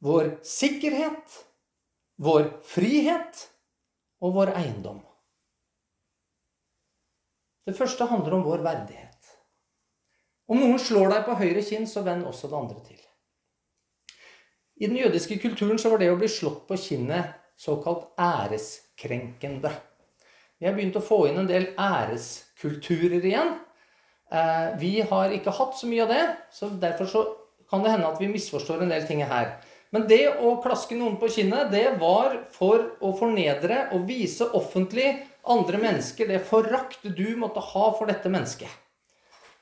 vår 0.03 0.33
sikkerhet, 0.43 1.39
vår 2.19 2.49
frihet 2.67 3.47
og 4.23 4.35
vår 4.35 4.53
eiendom. 4.59 4.99
Det 7.63 7.77
første 7.79 8.09
handler 8.11 8.35
om 8.35 8.43
vår 8.43 8.65
verdighet. 8.67 9.31
Om 10.51 10.59
noen 10.59 10.81
slår 10.83 11.13
deg 11.15 11.25
på 11.27 11.37
høyre 11.39 11.63
kinn, 11.63 11.87
så 11.87 12.03
vend 12.03 12.27
også 12.27 12.51
det 12.51 12.59
andre 12.59 12.83
til. 12.89 12.99
I 14.83 14.89
den 14.91 14.99
jødiske 14.99 15.39
kulturen 15.39 15.79
så 15.79 15.93
var 15.93 16.03
det 16.03 16.11
å 16.11 16.19
bli 16.19 16.31
slått 16.31 16.65
på 16.67 16.77
kinnet 16.81 17.37
såkalt 17.61 18.09
æreskrenkende. 18.19 19.71
Vi 20.59 20.67
har 20.67 20.75
begynt 20.75 20.99
å 20.99 21.05
få 21.05 21.29
inn 21.29 21.39
en 21.45 21.51
del 21.51 21.69
æreskulturer 21.79 23.23
igjen. 23.23 23.55
Eh, 24.33 24.69
vi 24.83 24.97
har 25.07 25.35
ikke 25.35 25.55
hatt 25.55 25.79
så 25.79 25.87
mye 25.87 26.03
av 26.03 26.11
det, 26.11 26.25
så 26.51 26.71
derfor 26.83 27.11
så 27.11 27.23
kan 27.71 27.85
det 27.85 27.95
hende 27.95 28.11
at 28.11 28.19
vi 28.21 28.31
misforstår 28.33 28.83
en 28.83 28.91
del 28.91 29.07
ting 29.07 29.23
her. 29.23 29.55
Men 29.93 30.07
det 30.09 30.25
å 30.41 30.57
klaske 30.65 30.97
noen 30.97 31.19
på 31.21 31.29
kinnet, 31.35 31.69
det 31.73 31.99
var 32.01 32.39
for 32.55 32.95
å 33.05 33.13
fornedre 33.19 33.91
og 33.93 34.07
vise 34.09 34.49
offentlig 34.57 35.11
andre 35.53 35.81
mennesker 35.83 36.31
det 36.31 36.45
forakt 36.49 37.05
du 37.05 37.27
måtte 37.37 37.61
ha 37.73 37.91
for 37.99 38.09
dette 38.09 38.33
mennesket. 38.33 38.71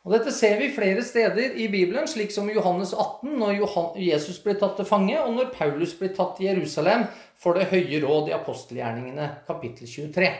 Og 0.00 0.14
Dette 0.14 0.32
ser 0.32 0.54
vi 0.56 0.70
flere 0.72 1.02
steder 1.04 1.58
i 1.60 1.66
Bibelen, 1.68 2.06
slik 2.08 2.30
som 2.32 2.48
Johannes 2.48 2.94
18, 2.94 3.34
når 3.36 3.98
Jesus 4.00 4.38
blir 4.40 4.56
tatt 4.56 4.78
til 4.78 4.88
fange, 4.88 5.18
og 5.20 5.34
når 5.36 5.50
Paulus 5.52 5.92
blir 5.98 6.14
tatt 6.16 6.38
til 6.38 6.48
Jerusalem 6.48 7.04
for 7.40 7.58
Det 7.58 7.68
høye 7.68 8.00
råd 8.00 8.30
i 8.30 8.36
apostelgjerningene 8.36 9.28
kapittel 9.48 9.88
23. 9.88 10.30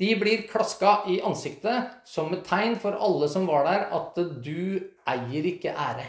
De 0.00 0.14
blir 0.20 0.46
klaska 0.48 1.02
i 1.12 1.18
ansiktet 1.24 1.96
som 2.08 2.32
et 2.32 2.44
tegn 2.48 2.76
for 2.80 2.96
alle 2.96 3.28
som 3.28 3.48
var 3.48 3.66
der, 3.68 3.88
at 3.92 4.16
du 4.44 4.80
eier 5.08 5.48
ikke 5.48 5.72
ære. 5.72 6.06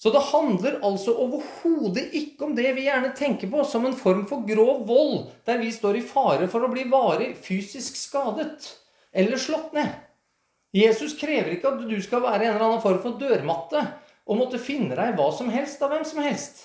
Så 0.00 0.08
det 0.10 0.20
handler 0.30 0.78
altså 0.86 1.12
overhodet 1.20 2.14
ikke 2.16 2.46
om 2.46 2.54
det 2.56 2.70
vi 2.72 2.86
gjerne 2.86 3.12
tenker 3.16 3.50
på 3.52 3.64
som 3.68 3.84
en 3.84 3.96
form 3.96 4.22
for 4.30 4.46
grov 4.48 4.86
vold, 4.88 5.26
der 5.44 5.60
vi 5.60 5.68
står 5.74 5.98
i 5.98 6.06
fare 6.08 6.48
for 6.48 6.64
å 6.64 6.70
bli 6.72 6.86
varig 6.88 7.34
fysisk 7.44 7.98
skadet 8.00 8.70
eller 9.12 9.40
slått 9.40 9.74
ned. 9.76 9.92
Jesus 10.72 11.18
krever 11.18 11.52
ikke 11.52 11.74
at 11.74 11.84
du 11.84 11.96
skal 12.00 12.24
være 12.24 12.46
en 12.46 12.54
eller 12.54 12.66
annen 12.70 12.84
form 12.84 13.02
for 13.02 13.20
dørmatte 13.20 13.82
og 14.30 14.38
måtte 14.38 14.62
finne 14.62 14.96
deg 14.96 15.18
hva 15.18 15.28
som 15.36 15.50
helst 15.52 15.82
av 15.84 15.92
hvem 15.92 16.06
som 16.08 16.22
helst. 16.24 16.62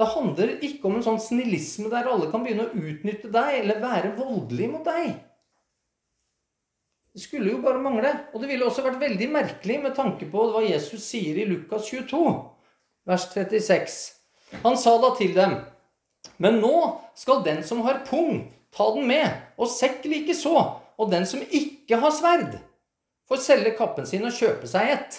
Det 0.00 0.08
handler 0.14 0.54
ikke 0.64 0.88
om 0.88 0.96
en 0.96 1.04
sånn 1.04 1.20
snillisme 1.20 1.90
der 1.92 2.08
alle 2.08 2.30
kan 2.32 2.46
begynne 2.46 2.70
å 2.70 2.78
utnytte 2.80 3.28
deg 3.34 3.58
eller 3.58 3.82
være 3.82 4.14
voldelige 4.16 4.72
mot 4.72 4.88
deg. 4.88 5.18
Det 7.14 7.20
skulle 7.20 7.50
jo 7.50 7.58
bare 7.64 7.82
mangle. 7.82 8.12
Og 8.34 8.42
det 8.42 8.50
ville 8.52 8.66
også 8.66 8.84
vært 8.86 9.00
veldig 9.02 9.28
merkelig 9.34 9.80
med 9.82 9.96
tanke 9.96 10.28
på 10.30 10.46
hva 10.52 10.62
Jesus 10.66 11.02
sier 11.08 11.40
i 11.40 11.48
Lukas 11.48 11.88
22, 11.90 12.22
vers 13.10 13.26
36. 13.34 13.98
Han 14.64 14.78
sa 14.78 14.96
da 15.02 15.12
til 15.18 15.34
dem, 15.34 15.56
men 16.42 16.58
nå 16.62 16.74
skal 17.18 17.44
den 17.46 17.62
som 17.66 17.82
har 17.86 18.02
pung, 18.06 18.44
ta 18.74 18.86
den 18.94 19.06
med, 19.10 19.30
og 19.58 19.70
sekk 19.70 20.04
likeså, 20.10 20.54
og 21.00 21.10
den 21.10 21.26
som 21.26 21.42
ikke 21.42 21.98
har 22.02 22.14
sverd, 22.14 22.58
får 23.30 23.42
selge 23.44 23.74
kappen 23.78 24.06
sin 24.06 24.26
og 24.26 24.34
kjøpe 24.34 24.68
seg 24.70 24.94
et. 24.96 25.18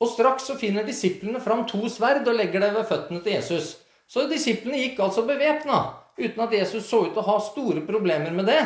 Og 0.00 0.08
straks 0.08 0.46
så 0.48 0.56
finner 0.56 0.86
disiplene 0.86 1.42
fram 1.44 1.66
to 1.68 1.82
sverd 1.92 2.28
og 2.30 2.38
legger 2.38 2.62
det 2.64 2.70
ved 2.78 2.86
føttene 2.88 3.20
til 3.24 3.36
Jesus. 3.36 3.74
Så 4.08 4.24
disiplene 4.30 4.80
gikk 4.80 5.02
altså 5.04 5.26
bevæpna, 5.28 5.82
uten 6.18 6.44
at 6.44 6.54
Jesus 6.54 6.88
så 6.88 7.04
ut 7.06 7.12
til 7.14 7.22
å 7.22 7.28
ha 7.28 7.38
store 7.44 7.82
problemer 7.86 8.34
med 8.34 8.48
det. 8.50 8.62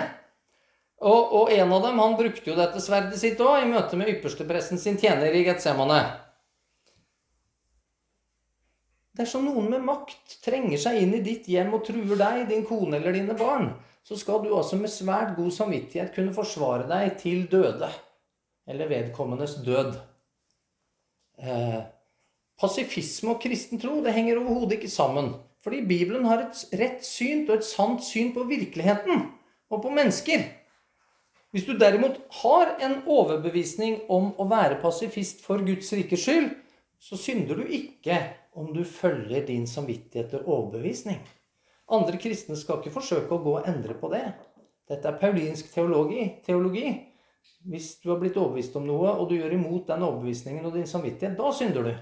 Og, 1.05 1.33
og 1.37 1.53
en 1.53 1.73
av 1.75 1.83
dem 1.85 1.99
han 2.01 2.17
brukte 2.19 2.51
jo 2.51 2.57
dette 2.57 2.81
sverdet 2.81 3.19
sitt 3.21 3.41
òg 3.43 3.65
i 3.65 3.71
møte 3.71 3.99
med 4.01 4.13
ypperstepresten 4.15 4.81
sin 4.81 4.97
tjener 5.01 5.35
i 5.35 5.43
Getsemane. 5.45 6.03
Dersom 9.15 9.45
noen 9.47 9.69
med 9.71 9.85
makt 9.87 10.41
trenger 10.43 10.81
seg 10.81 11.03
inn 11.03 11.13
i 11.15 11.23
ditt 11.23 11.47
hjem 11.51 11.75
og 11.77 11.85
truer 11.87 12.19
deg, 12.19 12.47
din 12.51 12.65
kone 12.67 12.99
eller 12.99 13.15
dine 13.15 13.37
barn, 13.39 13.69
så 14.05 14.19
skal 14.19 14.43
du 14.43 14.51
altså 14.57 14.77
med 14.81 14.91
svært 14.91 15.37
god 15.37 15.53
samvittighet 15.55 16.11
kunne 16.17 16.35
forsvare 16.35 16.89
deg 16.91 17.15
til 17.21 17.45
døde. 17.51 17.93
Eller 18.67 18.91
vedkommendes 18.91 19.59
død. 19.65 19.95
Eh, 21.39 21.81
pasifisme 22.61 23.35
og 23.35 23.41
kristen 23.43 23.81
tro 23.81 24.01
det 24.03 24.17
henger 24.17 24.41
overhodet 24.41 24.81
ikke 24.81 24.93
sammen. 24.93 25.35
Fordi 25.65 25.81
Bibelen 25.89 26.27
har 26.29 26.43
et 26.45 26.77
rett 26.77 27.05
syn 27.07 27.47
og 27.47 27.57
et 27.57 27.65
sant 27.65 28.03
syn 28.05 28.35
på 28.35 28.45
virkeligheten 28.51 29.31
og 29.73 29.81
på 29.81 29.93
mennesker. 29.97 30.45
Hvis 31.55 31.65
du 31.65 31.73
derimot 31.79 32.19
har 32.43 32.75
en 32.85 32.99
overbevisning 33.09 34.03
om 34.13 34.33
å 34.37 34.45
være 34.51 34.81
pasifist 34.83 35.41
for 35.45 35.63
Guds 35.65 35.93
rikes 35.95 36.27
skyld, 36.27 36.51
så 37.01 37.17
synder 37.17 37.63
du 37.63 37.71
ikke 37.79 38.19
om 38.59 38.73
du 38.75 38.83
følger 38.85 39.47
din 39.47 39.65
samvittighet 39.71 40.35
og 40.41 40.51
overbevisning. 40.57 41.23
Andre 41.95 42.21
kristne 42.21 42.59
skal 42.61 42.81
ikke 42.81 42.97
forsøke 42.97 43.37
å 43.37 43.41
gå 43.45 43.57
og 43.61 43.71
endre 43.71 43.97
på 43.97 44.11
det. 44.13 44.25
Dette 44.91 45.09
er 45.09 45.19
paulinsk 45.21 45.73
teologi. 45.73 46.27
teologi. 46.45 46.93
Hvis 47.65 47.95
du 48.03 48.11
har 48.11 48.21
blitt 48.21 48.37
overbevist 48.37 48.77
om 48.77 48.85
noe, 48.89 49.15
og 49.17 49.31
du 49.31 49.39
gjør 49.39 49.57
imot 49.57 49.89
den 49.89 50.05
overbevisningen 50.05 50.65
og 50.67 50.77
din 50.77 50.89
samvittighet, 50.89 51.39
da 51.39 51.53
synder 51.53 51.89
du. 51.89 51.95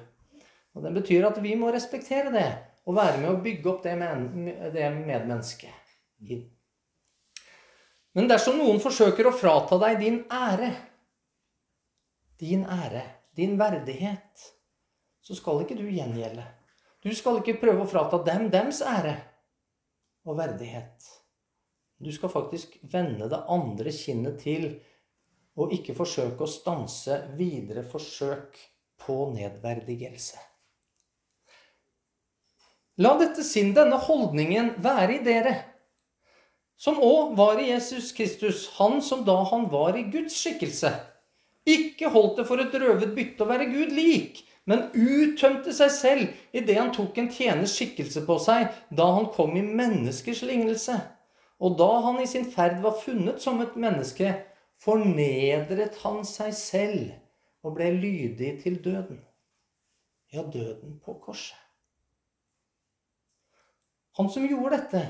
Og 0.75 0.83
Det 0.83 0.95
betyr 0.95 1.29
at 1.29 1.43
vi 1.43 1.55
må 1.55 1.71
respektere 1.71 2.33
det 2.33 2.49
og 2.83 2.97
være 2.97 3.21
med 3.23 3.31
å 3.31 3.41
bygge 3.43 3.71
opp 3.71 3.83
det, 3.85 3.95
med, 3.99 4.49
det 4.75 4.89
medmennesket. 4.97 5.93
Men 8.13 8.29
dersom 8.29 8.59
noen 8.61 8.81
forsøker 8.83 9.29
å 9.29 9.35
frata 9.35 9.79
deg 9.83 10.01
din 10.03 10.19
ære, 10.33 10.73
din 12.43 12.67
ære, 12.67 13.05
din 13.39 13.55
verdighet 13.61 14.49
så 15.23 15.37
skal 15.39 15.63
ikke 15.63 15.79
du 15.79 15.87
gjengjelde. 15.87 16.45
Du 17.03 17.11
skal 17.15 17.41
ikke 17.41 17.61
prøve 17.63 17.85
å 17.85 17.91
frata 17.91 18.21
dem 18.27 18.49
dems 18.53 18.83
ære 18.85 19.15
og 20.27 20.39
verdighet. 20.39 21.07
Du 22.03 22.11
skal 22.15 22.31
faktisk 22.31 22.77
vende 22.91 23.31
det 23.31 23.45
andre 23.51 23.95
kinnet 23.95 24.41
til 24.43 24.69
og 25.59 25.75
ikke 25.75 25.95
forsøke 25.95 26.43
å 26.45 26.51
stanse 26.51 27.19
videre 27.39 27.85
forsøk 27.87 28.59
på 29.03 29.19
nedverdigelse. 29.35 30.52
La 33.01 33.15
dette 33.17 33.45
sinn, 33.47 33.73
denne 33.73 33.97
holdningen, 33.97 34.75
være 34.85 35.15
i 35.17 35.23
dere, 35.25 35.55
som 36.77 36.99
òg 37.01 37.37
var 37.39 37.61
i 37.63 37.71
Jesus 37.71 38.11
Kristus, 38.13 38.67
han 38.77 38.99
som 39.01 39.23
da 39.25 39.39
han 39.49 39.69
var 39.73 39.97
i 39.97 40.09
Guds 40.13 40.35
skikkelse, 40.37 40.91
ikke 41.65 42.11
holdt 42.11 42.41
det 42.41 42.47
for 42.49 42.61
et 42.61 42.75
røvet 42.75 43.15
bytte 43.15 43.45
å 43.45 43.49
være 43.49 43.71
Gud 43.71 43.95
lik, 43.95 44.43
men 44.67 44.91
uttømte 44.93 45.73
seg 45.75 45.95
selv 45.95 46.59
idet 46.59 46.77
han 46.79 46.93
tok 46.95 47.17
en 47.19 47.31
tjeners 47.33 47.75
skikkelse 47.79 48.25
på 48.27 48.37
seg 48.43 48.69
da 48.95 49.09
han 49.17 49.31
kom 49.35 49.57
i 49.59 49.65
menneskers 49.65 50.43
lignelse. 50.47 50.99
Og 51.63 51.79
da 51.79 51.91
han 52.05 52.19
i 52.23 52.29
sin 52.31 52.49
ferd 52.51 52.81
var 52.83 52.99
funnet 52.99 53.43
som 53.43 53.63
et 53.63 53.79
menneske, 53.79 54.35
fornedret 54.83 56.01
han 56.03 56.23
seg 56.27 56.55
selv 56.59 57.13
og 57.63 57.79
ble 57.79 57.93
lydig 57.95 58.57
til 58.65 58.83
døden. 58.83 59.23
Ja, 60.35 60.43
døden 60.43 60.99
på 61.05 61.15
korset. 61.23 61.62
Han 64.19 64.29
som 64.31 64.45
gjorde 64.49 64.77
dette, 64.77 65.03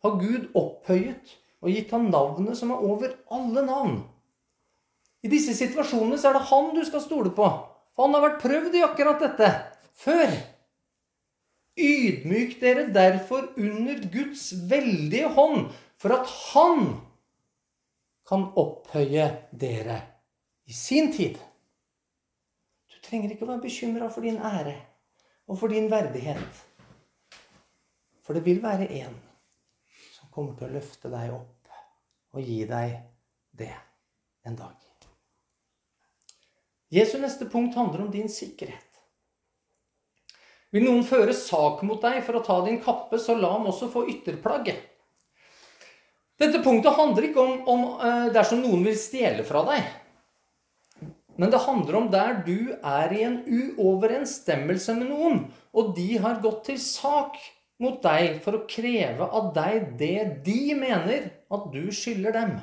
har 0.00 0.20
Gud 0.20 0.48
opphøyet 0.56 1.34
og 1.60 1.74
gitt 1.74 1.90
ham 1.92 2.08
navnet 2.12 2.56
som 2.56 2.72
er 2.72 2.86
over 2.86 3.12
alle 3.32 3.64
navn. 3.66 3.98
I 5.20 5.28
disse 5.28 5.52
situasjonene 5.58 6.16
så 6.18 6.30
er 6.30 6.38
det 6.38 6.48
han 6.48 6.70
du 6.72 6.80
skal 6.86 7.04
stole 7.04 7.32
på. 7.36 7.48
For 7.92 8.06
han 8.06 8.16
har 8.16 8.24
vært 8.24 8.40
prøvd 8.40 8.78
i 8.78 8.86
akkurat 8.86 9.20
dette 9.20 9.50
før. 10.00 10.32
Ydmyk 11.80 12.56
dere 12.60 12.86
derfor 12.92 13.50
under 13.60 14.00
Guds 14.12 14.50
veldige 14.70 15.28
hånd, 15.36 15.68
for 16.00 16.16
at 16.16 16.32
Han 16.54 16.96
kan 18.28 18.46
opphøye 18.56 19.26
dere 19.52 19.98
i 20.64 20.72
sin 20.72 21.12
tid. 21.12 21.36
Du 22.88 22.96
trenger 23.04 23.34
ikke 23.34 23.44
å 23.44 23.52
være 23.52 23.64
bekymra 23.66 24.08
for 24.12 24.24
din 24.24 24.38
ære 24.38 24.76
og 25.50 25.58
for 25.60 25.72
din 25.72 25.90
verdighet. 25.90 26.69
For 28.30 28.38
det 28.38 28.46
vil 28.46 28.60
være 28.62 28.86
en 28.94 29.14
som 30.14 30.28
kommer 30.30 30.52
til 30.54 30.68
å 30.68 30.74
løfte 30.76 31.10
deg 31.10 31.32
opp 31.34 31.72
og 32.38 32.44
gi 32.46 32.60
deg 32.62 32.92
det 33.58 33.72
en 34.46 34.54
dag. 34.54 34.76
Jesu 36.94 37.16
neste 37.18 37.48
punkt 37.50 37.74
handler 37.74 38.04
om 38.04 38.14
din 38.14 38.30
sikkerhet. 38.30 39.02
Vil 40.70 40.86
noen 40.86 41.02
føre 41.10 41.34
sak 41.34 41.82
mot 41.82 41.98
deg 42.06 42.22
for 42.22 42.38
å 42.38 42.44
ta 42.46 42.60
din 42.70 42.78
kappe, 42.78 43.18
så 43.18 43.34
la 43.34 43.50
ham 43.56 43.66
også 43.66 43.90
få 43.90 44.06
ytterplagget. 44.14 44.78
Dette 46.38 46.62
punktet 46.62 47.02
handler 47.02 47.32
ikke 47.32 47.42
om, 47.42 47.60
om 47.66 47.86
uh, 47.98 48.30
dersom 48.30 48.62
noen 48.62 48.86
vil 48.86 48.98
stjele 49.10 49.42
fra 49.42 49.66
deg. 49.74 49.94
Men 51.34 51.50
det 51.50 51.66
handler 51.66 51.98
om 51.98 52.12
der 52.14 52.44
du 52.46 52.76
er 52.78 53.10
i 53.10 53.24
en 53.26 53.40
uoverensstemmelse 53.42 55.00
med 55.02 55.16
noen, 55.16 55.48
og 55.74 55.96
de 55.98 56.12
har 56.22 56.38
gått 56.46 56.68
til 56.70 56.78
sak 56.78 57.42
mot 57.80 58.00
deg 58.04 58.40
for 58.44 58.58
å 58.58 58.66
kreve 58.68 59.26
av 59.26 59.50
deg 59.56 59.94
det 60.00 60.42
de 60.46 60.60
mener 60.76 61.30
at 61.50 61.66
du 61.72 61.82
skylder 61.94 62.36
dem. 62.36 62.54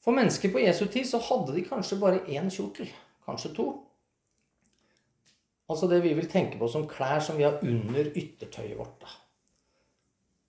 For 0.00 0.16
mennesker 0.16 0.52
på 0.52 0.62
Jesu 0.64 0.86
tid 0.88 1.08
så 1.08 1.20
hadde 1.22 1.54
de 1.56 1.66
kanskje 1.66 2.00
bare 2.00 2.22
én 2.32 2.48
kjortel, 2.52 2.88
kanskje 3.28 3.52
to. 3.56 3.66
Altså 5.70 5.86
det 5.90 6.00
vi 6.02 6.14
vil 6.16 6.30
tenke 6.30 6.58
på 6.58 6.68
som 6.72 6.88
klær 6.90 7.20
som 7.22 7.36
vi 7.38 7.44
har 7.46 7.60
under 7.62 8.08
yttertøyet 8.08 8.78
vårt. 8.78 8.96
da. 9.04 9.12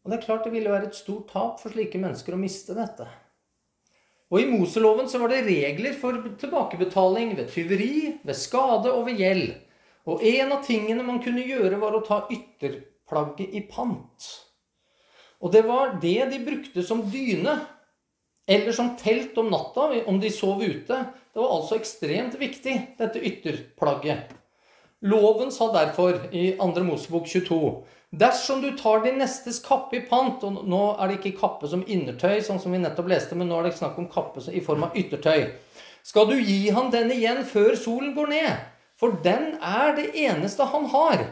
Og 0.01 0.09
det 0.09 0.17
er 0.17 0.23
klart 0.25 0.47
det 0.47 0.53
ville 0.55 0.71
være 0.71 0.89
et 0.89 0.97
stort 0.97 1.27
tap 1.29 1.59
for 1.61 1.73
slike 1.73 1.99
mennesker 2.01 2.33
å 2.33 2.39
miste 2.41 2.73
dette. 2.77 3.05
Og 4.31 4.39
i 4.39 4.47
Moseloven 4.47 5.09
så 5.11 5.19
var 5.19 5.33
det 5.33 5.43
regler 5.45 5.93
for 5.99 6.15
tilbakebetaling 6.39 7.35
ved 7.37 7.51
tyveri, 7.51 8.15
ved 8.23 8.37
skade 8.39 8.93
og 8.95 9.03
ved 9.09 9.19
gjeld. 9.19 9.51
Og 10.09 10.23
en 10.25 10.55
av 10.55 10.63
tingene 10.65 11.05
man 11.05 11.21
kunne 11.21 11.43
gjøre, 11.45 11.77
var 11.81 11.93
å 11.97 12.05
ta 12.05 12.23
ytterplagget 12.33 13.53
i 13.57 13.61
pant. 13.69 14.29
Og 15.41 15.53
det 15.53 15.61
var 15.67 15.97
det 16.01 16.31
de 16.31 16.41
brukte 16.45 16.83
som 16.85 17.03
dyne. 17.11 17.59
Eller 18.49 18.73
som 18.75 18.95
telt 18.97 19.37
om 19.37 19.51
natta, 19.53 19.87
om 20.09 20.19
de 20.19 20.31
sov 20.33 20.63
ute. 20.63 20.97
Det 21.31 21.39
var 21.39 21.53
altså 21.55 21.77
ekstremt 21.77 22.35
viktig, 22.39 22.75
dette 22.97 23.21
ytterplagget. 23.21 24.33
Loven 25.01 25.51
sa 25.53 25.71
derfor 25.73 26.27
i 26.35 26.51
2. 26.59 26.83
Mosebok 26.85 27.25
22 27.25 27.59
Dersom 28.11 28.59
du 28.61 28.75
tar 28.77 28.99
din 29.01 29.17
nestes 29.17 29.57
kappe 29.65 29.95
i 29.97 30.01
pant 30.05 30.43
Og 30.45 30.59
nå 30.67 30.81
er 30.99 31.07
det 31.09 31.15
ikke 31.17 31.39
kappe 31.39 31.69
som 31.71 31.81
innertøy, 31.87 32.41
sånn 32.43 32.59
som 32.61 32.75
vi 32.75 32.81
nettopp 32.83 33.09
leste, 33.09 33.37
men 33.39 33.49
nå 33.49 33.57
er 33.57 33.69
det 33.69 33.79
snakk 33.79 33.97
om 33.97 34.09
kappe 34.11 34.43
i 34.51 34.61
form 34.61 34.85
av 34.89 34.97
yttertøy. 34.99 35.47
Skal 36.05 36.27
du 36.29 36.35
gi 36.37 36.69
han 36.75 36.91
den 36.93 37.13
igjen 37.15 37.41
før 37.47 37.73
solen 37.79 38.13
går 38.17 38.29
ned? 38.33 38.70
For 39.01 39.17
den 39.25 39.55
er 39.57 39.95
det 39.97 40.11
eneste 40.13 40.67
han 40.69 40.85
har. 40.93 41.23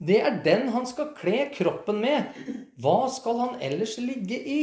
Det 0.00 0.22
er 0.24 0.38
den 0.44 0.70
han 0.72 0.86
skal 0.88 1.10
kle 1.18 1.50
kroppen 1.52 2.00
med. 2.00 2.32
Hva 2.80 3.10
skal 3.12 3.36
han 3.42 3.58
ellers 3.60 3.98
ligge 4.00 4.38
i? 4.40 4.62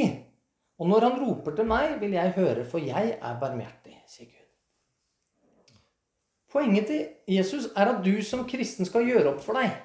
Og 0.82 0.90
når 0.90 1.06
han 1.06 1.20
roper 1.22 1.54
til 1.58 1.70
meg, 1.70 2.00
vil 2.02 2.16
jeg 2.18 2.34
høre, 2.34 2.64
for 2.66 2.82
jeg 2.82 3.14
er 3.22 3.38
barmhjertig, 3.42 3.94
sier 4.10 4.30
Gud. 4.32 5.78
Poenget 6.54 6.90
til 6.90 7.04
Jesus 7.30 7.68
er 7.76 7.92
at 7.92 8.02
du 8.06 8.16
som 8.26 8.46
kristen 8.50 8.90
skal 8.90 9.06
gjøre 9.06 9.36
opp 9.36 9.44
for 9.46 9.58
deg. 9.60 9.76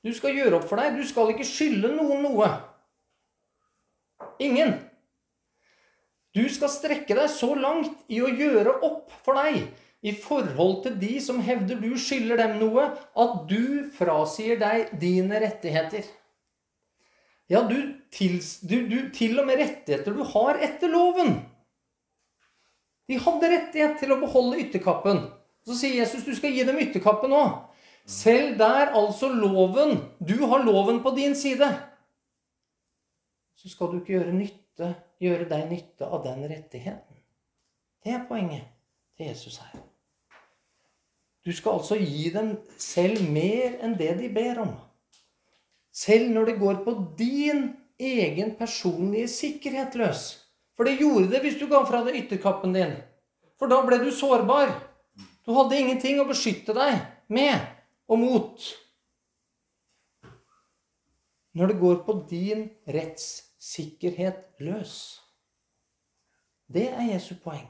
Du 0.00 0.14
skal 0.16 0.32
gjøre 0.38 0.56
opp 0.56 0.68
for 0.70 0.80
deg. 0.80 0.96
Du 0.96 1.04
skal 1.04 1.34
ikke 1.34 1.44
skylde 1.44 1.92
noen 1.92 2.24
noe. 2.24 2.48
Ingen. 4.40 4.78
Du 6.32 6.46
skal 6.48 6.72
strekke 6.72 7.16
deg 7.18 7.28
så 7.32 7.52
langt 7.58 7.92
i 8.08 8.22
å 8.24 8.32
gjøre 8.32 8.78
opp 8.86 9.12
for 9.26 9.36
deg 9.42 9.66
i 10.00 10.12
forhold 10.16 10.82
til 10.84 10.96
de 11.00 11.18
som 11.20 11.40
hevder 11.44 11.80
du 11.80 11.90
skylder 12.00 12.40
dem 12.40 12.56
noe, 12.62 12.86
at 12.96 13.34
du 13.50 13.90
frasier 13.96 14.60
deg 14.60 14.94
dine 15.00 15.40
rettigheter. 15.42 16.06
Ja, 17.50 17.64
du 17.66 17.76
til, 18.14 18.38
du, 18.62 18.76
du, 18.88 18.98
til 19.12 19.40
og 19.42 19.48
med 19.48 19.58
rettigheter 19.60 20.14
du 20.14 20.22
har 20.32 20.60
etter 20.62 20.88
loven. 20.92 21.40
De 23.10 23.18
hadde 23.18 23.50
rettighet 23.50 23.98
til 23.98 24.14
å 24.14 24.20
beholde 24.22 24.60
ytterkappen. 24.62 25.24
Så 25.66 25.76
sier 25.76 25.98
Jesus 25.98 26.24
du 26.24 26.32
skal 26.36 26.54
gi 26.54 26.64
dem 26.64 26.78
ytterkappen 26.80 27.34
òg. 27.34 27.58
Selv 28.10 28.56
der 28.58 28.94
altså 28.96 29.28
loven 29.28 30.00
Du 30.18 30.46
har 30.46 30.64
loven 30.64 31.02
på 31.02 31.12
din 31.18 31.34
side. 31.36 31.68
Så 33.54 33.68
skal 33.68 33.92
du 33.92 33.98
ikke 34.00 34.16
gjøre, 34.16 34.32
nytte, 34.32 34.94
gjøre 35.20 35.50
deg 35.50 35.68
nytte 35.68 36.08
av 36.08 36.24
den 36.24 36.46
rettigheten. 36.48 37.20
Det 38.00 38.14
er 38.16 38.24
poenget 38.30 38.70
til 39.18 39.28
Jesus 39.28 39.60
her. 39.60 39.89
Du 41.50 41.54
skal 41.56 41.80
altså 41.80 41.96
gi 41.98 42.28
dem 42.30 42.52
selv 42.78 43.24
mer 43.26 43.80
enn 43.82 43.96
det 43.98 44.12
de 44.20 44.28
ber 44.30 44.60
om. 44.62 44.76
Selv 45.90 46.28
når 46.30 46.46
det 46.46 46.60
går 46.60 46.76
på 46.84 46.92
din 47.18 47.72
egen 47.98 48.52
personlige 48.54 49.26
sikkerhet 49.32 49.96
løs. 49.98 50.28
For 50.78 50.86
det 50.86 51.00
gjorde 51.00 51.32
det 51.32 51.40
hvis 51.42 51.58
du 51.58 51.66
ga 51.72 51.80
fra 51.88 52.04
deg 52.06 52.20
ytterkappen 52.20 52.76
din. 52.76 52.94
For 53.58 53.66
da 53.66 53.80
ble 53.82 53.98
du 53.98 54.12
sårbar. 54.14 54.70
Du 55.42 55.50
hadde 55.56 55.82
ingenting 55.82 56.22
å 56.22 56.28
beskytte 56.30 56.76
deg 56.76 57.02
med 57.26 57.58
og 58.06 58.22
mot. 58.22 58.70
Når 61.58 61.74
det 61.74 61.80
går 61.82 62.00
på 62.06 62.18
din 62.30 62.68
rettssikkerhet 62.86 64.46
løs. 64.62 64.94
Det 66.70 66.92
er 66.94 67.10
Jesu 67.10 67.34
poeng. 67.42 67.66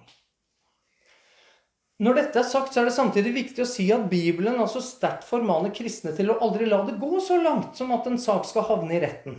Når 2.00 2.16
dette 2.16 2.40
er 2.40 2.48
sagt, 2.48 2.72
så 2.72 2.80
er 2.80 2.88
det 2.88 2.96
samtidig 2.96 3.34
viktig 3.34 3.60
å 3.60 3.68
si 3.68 3.84
at 3.92 4.06
Bibelen 4.08 4.56
altså 4.62 4.80
sterkt 4.80 5.26
formaner 5.28 5.72
kristne 5.76 6.14
til 6.16 6.32
å 6.32 6.38
aldri 6.40 6.68
la 6.68 6.78
det 6.86 6.96
gå 7.00 7.20
så 7.20 7.36
langt 7.42 7.76
som 7.76 7.92
at 7.92 8.08
en 8.08 8.16
sak 8.20 8.46
skal 8.48 8.64
havne 8.70 8.96
i 8.96 9.00
retten. 9.02 9.36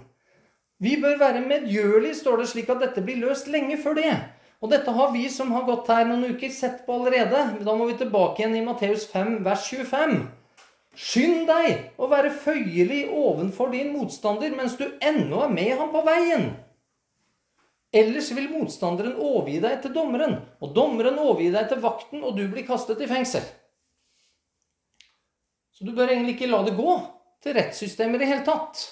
Vi 0.82 0.94
bør 1.02 1.18
være 1.22 1.42
medgjørlige, 1.46 2.20
står 2.22 2.42
det 2.42 2.52
slik 2.52 2.70
at 2.70 2.84
dette 2.86 3.02
blir 3.06 3.18
løst 3.22 3.50
lenge 3.50 3.80
før 3.82 3.98
det. 3.98 4.14
Og 4.62 4.70
dette 4.70 4.94
har 4.94 5.10
vi 5.14 5.26
som 5.34 5.50
har 5.56 5.66
gått 5.66 5.90
her 5.90 6.06
noen 6.06 6.36
uker, 6.36 6.54
sett 6.54 6.84
på 6.86 7.00
allerede. 7.00 7.42
Da 7.66 7.74
må 7.78 7.90
vi 7.90 7.98
tilbake 7.98 8.44
igjen 8.44 8.58
i 8.60 8.64
Matteus 8.66 9.08
5, 9.10 9.40
vers 9.46 9.66
25. 9.66 10.20
Skynd 11.02 11.48
deg 11.50 11.98
å 11.98 12.10
være 12.12 12.34
føyelig 12.44 13.08
ovenfor 13.10 13.74
din 13.74 13.90
motstander 13.96 14.54
mens 14.54 14.78
du 14.78 14.86
ennå 15.02 15.48
er 15.48 15.54
med 15.56 15.74
ham 15.80 15.90
på 15.94 16.06
veien. 16.06 16.52
Ellers 17.92 18.30
vil 18.32 18.48
motstanderen 18.48 19.18
overgi 19.20 19.58
deg 19.64 19.82
til 19.84 19.92
dommeren, 19.96 20.38
og 20.64 20.72
dommeren 20.76 21.20
overgi 21.20 21.50
deg 21.52 21.68
til 21.68 21.82
vakten, 21.84 22.24
og 22.24 22.38
du 22.38 22.46
blir 22.48 22.64
kastet 22.68 23.04
i 23.04 23.10
fengsel. 23.10 23.44
Så 25.76 25.84
du 25.84 25.92
bør 25.98 26.14
egentlig 26.14 26.38
ikke 26.38 26.52
la 26.52 26.62
det 26.64 26.78
gå 26.78 26.96
til 27.44 27.58
rettssystemet 27.58 28.16
i 28.16 28.24
det 28.24 28.32
hele 28.32 28.48
tatt. 28.48 28.86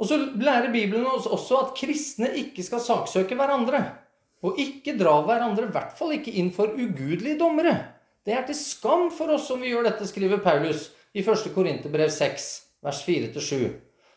Og 0.00 0.08
så 0.08 0.16
lærer 0.40 0.72
Bibelen 0.72 1.06
oss 1.06 1.28
også 1.28 1.58
at 1.60 1.74
kristne 1.78 2.30
ikke 2.40 2.64
skal 2.64 2.82
saksøke 2.82 3.36
hverandre. 3.38 3.82
Og 4.40 4.56
ikke 4.58 4.96
dra 4.96 5.18
hverandre, 5.26 5.68
i 5.68 5.74
hvert 5.74 5.92
fall 5.98 6.14
ikke 6.16 6.32
inn 6.40 6.48
for 6.56 6.72
ugudelige 6.72 7.38
dommere. 7.38 7.74
Det 8.24 8.32
er 8.34 8.46
til 8.48 8.56
skam 8.56 9.10
for 9.12 9.36
oss 9.36 9.46
som 9.50 9.60
vi 9.60 9.70
gjør 9.70 9.86
dette, 9.90 10.08
skriver 10.08 10.40
Paulus 10.42 10.88
i 11.12 11.20
1. 11.20 11.52
Korinterbrev 11.54 12.08
6, 12.12 12.48
vers 12.82 13.02
4-7. 13.04 13.68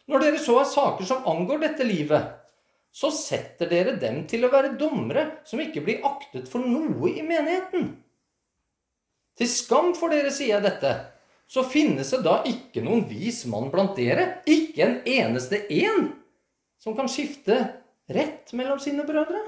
Når 0.07 0.23
dere 0.23 0.39
så 0.41 0.57
har 0.57 0.71
saker 0.71 1.07
som 1.07 1.27
angår 1.29 1.61
dette 1.67 1.85
livet, 1.87 2.31
så 2.93 3.09
setter 3.09 3.71
dere 3.71 3.95
dem 3.97 4.21
til 4.29 4.45
å 4.45 4.51
være 4.53 4.75
dommere 4.77 5.25
som 5.49 5.61
ikke 5.63 5.81
blir 5.85 6.03
aktet 6.05 6.45
for 6.49 6.61
noe 6.61 7.09
i 7.09 7.23
menigheten. 7.25 7.87
Til 9.33 9.49
skam 9.49 9.95
for 9.97 10.13
dere, 10.13 10.29
sier 10.29 10.59
jeg 10.59 10.65
dette. 10.67 10.91
Så 11.49 11.65
finnes 11.65 12.11
det 12.13 12.21
da 12.25 12.37
ikke 12.47 12.83
noen 12.85 13.01
vis 13.09 13.43
mann 13.49 13.71
blant 13.73 13.97
dere, 13.97 14.43
ikke 14.45 14.85
en 14.85 14.95
eneste 15.09 15.63
en, 15.73 16.11
som 16.81 16.93
kan 16.97 17.09
skifte 17.09 17.57
rett 18.13 18.53
mellom 18.53 18.79
sine 18.81 19.05
brødre. 19.07 19.41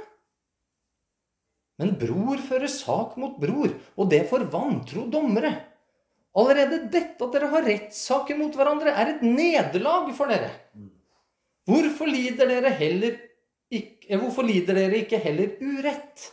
Men 1.81 1.93
bror 1.99 2.41
fører 2.47 2.71
sak 2.71 3.15
mot 3.19 3.38
bror, 3.38 3.73
og 3.99 4.10
det 4.10 4.23
for 4.29 4.45
vantro 4.49 5.05
dommere. 5.12 5.53
Allerede 6.36 6.86
dette 6.91 7.21
at 7.21 7.36
dere 7.36 7.51
har 7.51 7.65
rettssaker 7.67 8.38
mot 8.39 8.58
hverandre, 8.58 8.91
er 8.91 9.13
et 9.13 9.23
nederlag 9.23 10.10
for 10.17 10.31
dere. 10.31 10.49
Hvorfor 11.65 12.10
lider 12.10 12.49
dere 12.49 12.73
heller 12.77 13.17
hvorfor 14.09 14.45
lider 14.45 14.77
dere 14.77 15.01
ikke 15.03 15.19
heller 15.21 15.55
urett? 15.61 16.31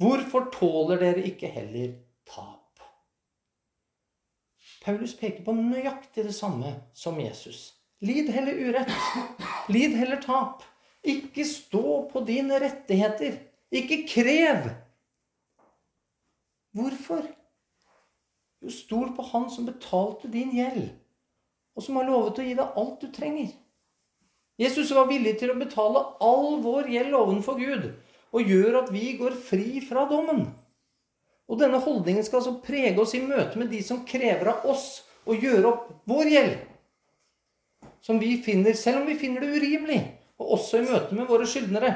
Hvorfor 0.00 0.50
tåler 0.52 1.00
dere 1.00 1.24
ikke 1.28 1.48
heller 1.48 1.94
tap? 2.28 2.82
Paulus 4.84 5.16
peker 5.18 5.42
på 5.46 5.54
nøyaktig 5.56 6.26
det 6.28 6.34
samme 6.34 6.74
som 6.94 7.18
Jesus. 7.20 7.72
Lid 8.04 8.28
heller 8.30 8.54
urett. 8.54 8.92
Lid 9.72 9.96
heller 9.98 10.20
tap. 10.22 10.62
Ikke 11.06 11.46
stå 11.48 12.02
på 12.10 12.22
dine 12.26 12.60
rettigheter. 12.60 13.38
Ikke 13.70 14.02
krev. 14.08 14.68
Hvorfor? 16.76 17.24
Jo, 18.62 18.70
stol 18.70 19.12
på 19.16 19.24
Han 19.32 19.50
som 19.50 19.66
betalte 19.66 20.28
din 20.32 20.52
gjeld, 20.56 20.88
og 21.76 21.84
som 21.84 21.98
har 22.00 22.08
lovet 22.08 22.40
å 22.40 22.44
gi 22.46 22.54
deg 22.56 22.78
alt 22.80 23.00
du 23.02 23.10
trenger. 23.12 23.52
Jesus 24.56 24.90
var 24.96 25.08
villig 25.10 25.34
til 25.40 25.52
å 25.52 25.58
betale 25.58 26.02
all 26.24 26.60
vår 26.64 26.88
gjeld 26.94 27.16
ovenfor 27.16 27.58
Gud 27.60 27.90
og 28.36 28.52
gjør 28.52 28.80
at 28.82 28.92
vi 28.92 29.12
går 29.18 29.36
fri 29.40 29.80
fra 29.84 30.06
dommen. 30.10 30.46
Og 31.46 31.60
denne 31.60 31.78
holdningen 31.80 32.24
skal 32.26 32.40
altså 32.40 32.56
prege 32.64 32.98
oss 33.00 33.14
i 33.14 33.22
møte 33.22 33.60
med 33.60 33.70
de 33.72 33.82
som 33.84 34.02
krever 34.08 34.50
av 34.50 34.66
oss 34.68 34.86
å 35.28 35.36
gjøre 35.36 35.70
opp 35.70 35.86
vår 36.10 36.32
gjeld. 36.32 36.56
Som 38.02 38.20
vi 38.22 38.36
finner, 38.42 38.74
selv 38.78 39.02
om 39.02 39.08
vi 39.08 39.16
finner 39.18 39.44
det 39.44 39.56
urimelig, 39.56 40.00
og 40.40 40.56
også 40.58 40.80
i 40.80 40.86
møte 40.88 41.16
med 41.16 41.28
våre 41.30 41.46
skyldnere. 41.48 41.92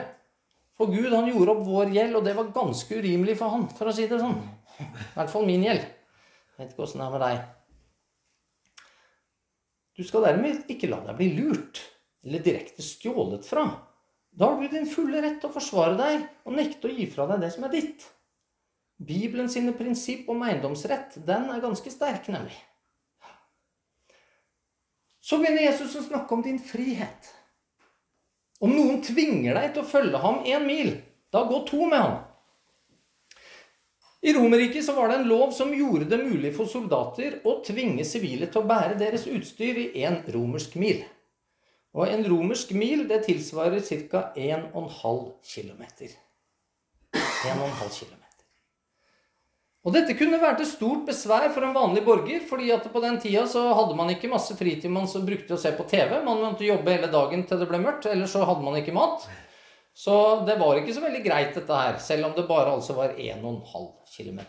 For 0.78 0.90
Gud 0.90 1.12
han 1.12 1.28
gjorde 1.28 1.54
opp 1.54 1.64
vår 1.66 1.92
gjeld, 1.94 2.16
og 2.18 2.26
det 2.26 2.34
var 2.38 2.52
ganske 2.54 2.98
urimelig 2.98 3.36
for 3.38 3.52
han, 3.52 3.66
for 3.76 3.90
å 3.90 3.94
si 3.94 4.08
det 4.11 4.20
sånn. 4.22 4.38
I 4.80 5.14
hvert 5.16 5.32
fall 5.32 5.46
min 5.48 5.66
gjeld. 5.66 5.84
Jeg 5.84 6.62
vet 6.62 6.72
ikke 6.72 6.86
åssen 6.86 7.02
det 7.02 7.08
er 7.08 7.14
med 7.14 7.24
deg. 7.26 7.40
Du 9.98 10.06
skal 10.08 10.24
dermed 10.24 10.70
ikke 10.72 10.88
la 10.88 11.02
deg 11.04 11.18
bli 11.18 11.34
lurt 11.36 11.82
eller 12.24 12.44
direkte 12.44 12.82
stjålet 12.82 13.46
fra. 13.46 13.66
Da 14.30 14.50
har 14.50 14.60
du 14.60 14.68
din 14.68 14.86
fulle 14.86 15.22
rett 15.22 15.40
til 15.40 15.50
å 15.50 15.54
forsvare 15.54 15.96
deg 15.98 16.24
og 16.46 16.56
nekte 16.56 16.88
å 16.88 16.94
gi 16.94 17.06
fra 17.10 17.26
deg 17.30 17.42
det 17.42 17.50
som 17.54 17.66
er 17.66 17.74
ditt. 17.74 18.06
Bibelen 19.00 19.48
sine 19.48 19.72
prinsipp 19.72 20.28
om 20.28 20.42
eiendomsrett, 20.44 21.16
den 21.26 21.48
er 21.50 21.62
ganske 21.62 21.90
sterk, 21.90 22.28
nemlig. 22.28 22.56
Så 25.20 25.38
begynner 25.40 25.66
Jesus 25.70 25.96
å 25.96 26.04
snakke 26.04 26.36
om 26.36 26.42
din 26.44 26.60
frihet. 26.60 27.30
Om 28.60 28.74
noen 28.76 29.00
tvinger 29.04 29.56
deg 29.56 29.72
til 29.72 29.82
å 29.82 29.88
følge 29.88 30.20
ham 30.20 30.42
én 30.44 30.66
mil, 30.68 30.92
da 31.32 31.46
gå 31.48 31.62
to 31.68 31.86
med 31.88 32.02
ham. 32.02 32.18
I 34.20 34.34
Romerriket 34.36 34.88
var 34.92 35.08
det 35.08 35.14
en 35.16 35.30
lov 35.30 35.54
som 35.56 35.72
gjorde 35.72 36.10
det 36.10 36.18
mulig 36.20 36.50
for 36.52 36.68
soldater 36.68 37.38
å 37.48 37.56
tvinge 37.64 38.04
sivile 38.04 38.50
til 38.52 38.60
å 38.60 38.68
bære 38.68 38.98
deres 39.00 39.24
utstyr 39.30 39.80
i 39.80 39.86
én 40.04 40.20
romersk 40.28 40.76
mil. 40.76 41.00
Og 41.97 42.07
en 42.07 42.22
romersk 42.22 42.70
mil 42.78 43.07
det 43.11 43.24
tilsvarer 43.26 43.82
ca. 43.82 44.30
1,5 44.36 45.30
km. 45.43 45.84
1,5 47.16 47.95
km. 47.99 48.16
Og 49.80 49.95
dette 49.97 50.12
kunne 50.18 50.38
vært 50.43 50.61
et 50.61 50.68
stort 50.68 51.07
besvær 51.09 51.49
for 51.55 51.64
en 51.64 51.72
vanlig 51.72 52.03
borger, 52.05 52.43
fordi 52.47 52.68
at 52.74 52.84
på 52.93 53.01
den 53.01 53.16
tida 53.22 53.47
så 53.49 53.62
hadde 53.72 53.97
man 53.97 54.12
ikke 54.12 54.28
masse 54.28 54.53
fritid 54.59 54.93
man 54.93 55.09
brukte 55.09 55.57
å 55.57 55.61
se 55.61 55.72
på 55.72 55.86
TV. 55.88 56.18
Man 56.26 56.43
måtte 56.45 56.68
jobbe 56.68 56.93
hele 56.93 57.09
dagen 57.11 57.47
til 57.49 57.62
det 57.62 57.68
ble 57.70 57.80
mørkt, 57.80 58.11
ellers 58.11 58.34
så 58.36 58.45
hadde 58.45 58.66
man 58.66 58.76
ikke 58.76 58.95
mat. 58.95 59.24
Så 59.97 60.14
det 60.47 60.59
var 60.61 60.78
ikke 60.78 60.95
så 60.95 61.03
veldig 61.03 61.22
greit, 61.24 61.55
dette 61.57 61.80
her, 61.80 61.97
selv 61.99 62.28
om 62.28 62.36
det 62.36 62.47
bare 62.49 62.76
altså 62.76 62.95
var 62.99 63.16
1,5 63.16 63.88
km. 64.12 64.43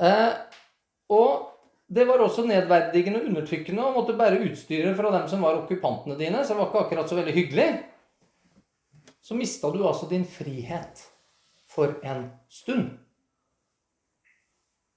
Eh, 0.00 0.32
og 1.12 1.53
det 1.86 2.04
var 2.08 2.22
også 2.24 2.46
nedverdigende 2.48 3.20
og 3.20 3.26
undertrykkende 3.28 3.84
å 3.84 3.92
måtte 3.94 4.16
bære 4.16 4.40
utstyret 4.48 4.96
fra 4.96 5.10
dem 5.12 5.26
som 5.28 5.42
var 5.44 5.58
okkupantene 5.60 6.16
dine, 6.18 6.40
så 6.42 6.54
det 6.54 6.60
var 6.62 6.70
ikke 6.70 6.84
akkurat 6.86 7.10
så 7.10 7.18
veldig 7.18 7.34
hyggelig. 7.36 7.66
Så 9.24 9.36
mista 9.36 9.70
du 9.72 9.82
altså 9.84 10.08
din 10.08 10.24
frihet 10.28 11.02
for 11.68 11.98
en 12.04 12.30
stund. 12.48 12.94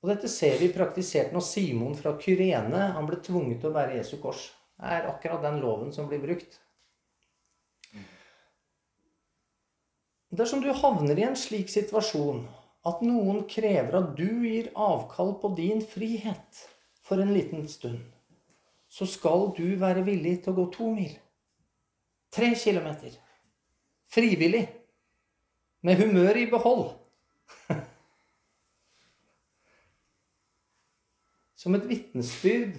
Og 0.04 0.12
dette 0.12 0.30
ser 0.32 0.56
vi 0.62 0.70
praktisert 0.72 1.34
når 1.36 1.44
Simon 1.44 1.98
fra 1.98 2.14
Kyrene 2.22 2.92
han 2.96 3.10
ble 3.10 3.20
tvunget 3.24 3.60
til 3.62 3.72
å 3.72 3.76
bære 3.76 3.98
Jesu 3.98 4.16
kors. 4.24 4.46
Det 4.78 4.94
er 4.94 5.10
akkurat 5.10 5.44
den 5.44 5.60
loven 5.64 5.92
som 5.96 6.08
blir 6.08 6.22
brukt. 6.24 6.60
Dersom 10.38 10.62
du 10.62 10.70
havner 10.76 11.18
i 11.18 11.26
en 11.26 11.38
slik 11.40 11.72
situasjon 11.72 12.44
at 12.88 13.04
noen 13.04 13.44
krever 13.50 13.96
at 14.00 14.12
du 14.16 14.28
gir 14.46 14.70
avkall 14.76 15.34
på 15.42 15.52
din 15.58 15.82
frihet 15.84 16.68
for 17.08 17.22
en 17.24 17.34
liten 17.34 17.68
stund, 17.72 18.00
så 18.88 19.06
skal 19.08 19.54
du 19.56 19.76
være 19.80 20.04
villig 20.08 20.44
til 20.44 20.52
å 20.52 20.58
gå 20.60 20.66
to 20.76 20.90
mil. 20.92 21.14
Tre 22.34 22.56
kilometer. 22.60 23.12
Frivillig. 24.12 24.68
Med 25.88 25.96
humøret 26.02 26.42
i 26.42 26.52
behold. 26.52 26.90
som 31.62 31.76
et 31.78 31.88
vitnesbyrd 31.88 32.76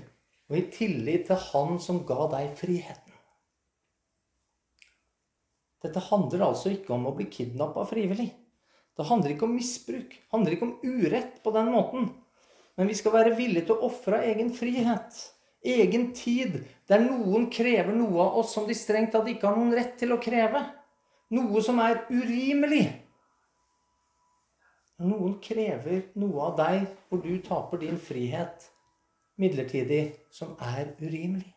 og 0.49 0.57
i 0.57 0.65
tillit 0.73 1.27
til 1.29 1.39
Han 1.51 1.79
som 1.81 2.07
ga 2.09 2.27
deg 2.35 2.47
friheten. 2.59 3.15
Dette 5.85 6.01
handler 6.09 6.49
altså 6.49 6.69
ikke 6.75 6.93
om 6.97 7.07
å 7.09 7.15
bli 7.17 7.27
kidnappa 7.31 7.85
frivillig. 7.89 8.31
Det 8.99 9.07
handler 9.07 9.31
ikke 9.35 9.47
om 9.47 9.55
misbruk. 9.55 10.11
Det 10.11 10.33
handler 10.35 10.53
ikke 10.57 10.67
om 10.67 10.79
urett 10.83 11.35
på 11.45 11.51
den 11.55 11.69
måten. 11.71 12.09
Men 12.79 12.87
vi 12.87 12.95
skal 12.95 13.17
være 13.17 13.35
villige 13.35 13.67
til 13.67 13.75
å 13.75 13.89
ofre 13.89 14.21
egen 14.29 14.53
frihet, 14.55 15.17
egen 15.67 16.13
tid, 16.15 16.61
der 16.87 17.03
noen 17.03 17.49
krever 17.51 17.91
noe 17.91 18.23
av 18.23 18.39
oss 18.43 18.55
som 18.55 18.69
de 18.69 18.77
strengt 18.79 19.11
tatt 19.17 19.27
ikke 19.29 19.51
har 19.51 19.59
noen 19.59 19.75
rett 19.75 19.97
til 19.99 20.15
å 20.15 20.21
kreve. 20.23 20.63
Noe 21.35 21.63
som 21.65 21.83
er 21.83 22.05
urimelig. 22.09 22.87
Noen 25.03 25.37
krever 25.43 26.09
noe 26.19 26.47
av 26.47 26.57
deg 26.59 26.87
hvor 27.09 27.23
du 27.23 27.35
taper 27.43 27.83
din 27.83 27.99
frihet 28.03 28.71
midlertidig, 29.39 30.15
som 30.31 30.57
er 30.63 30.95
urimelig. 30.99 31.53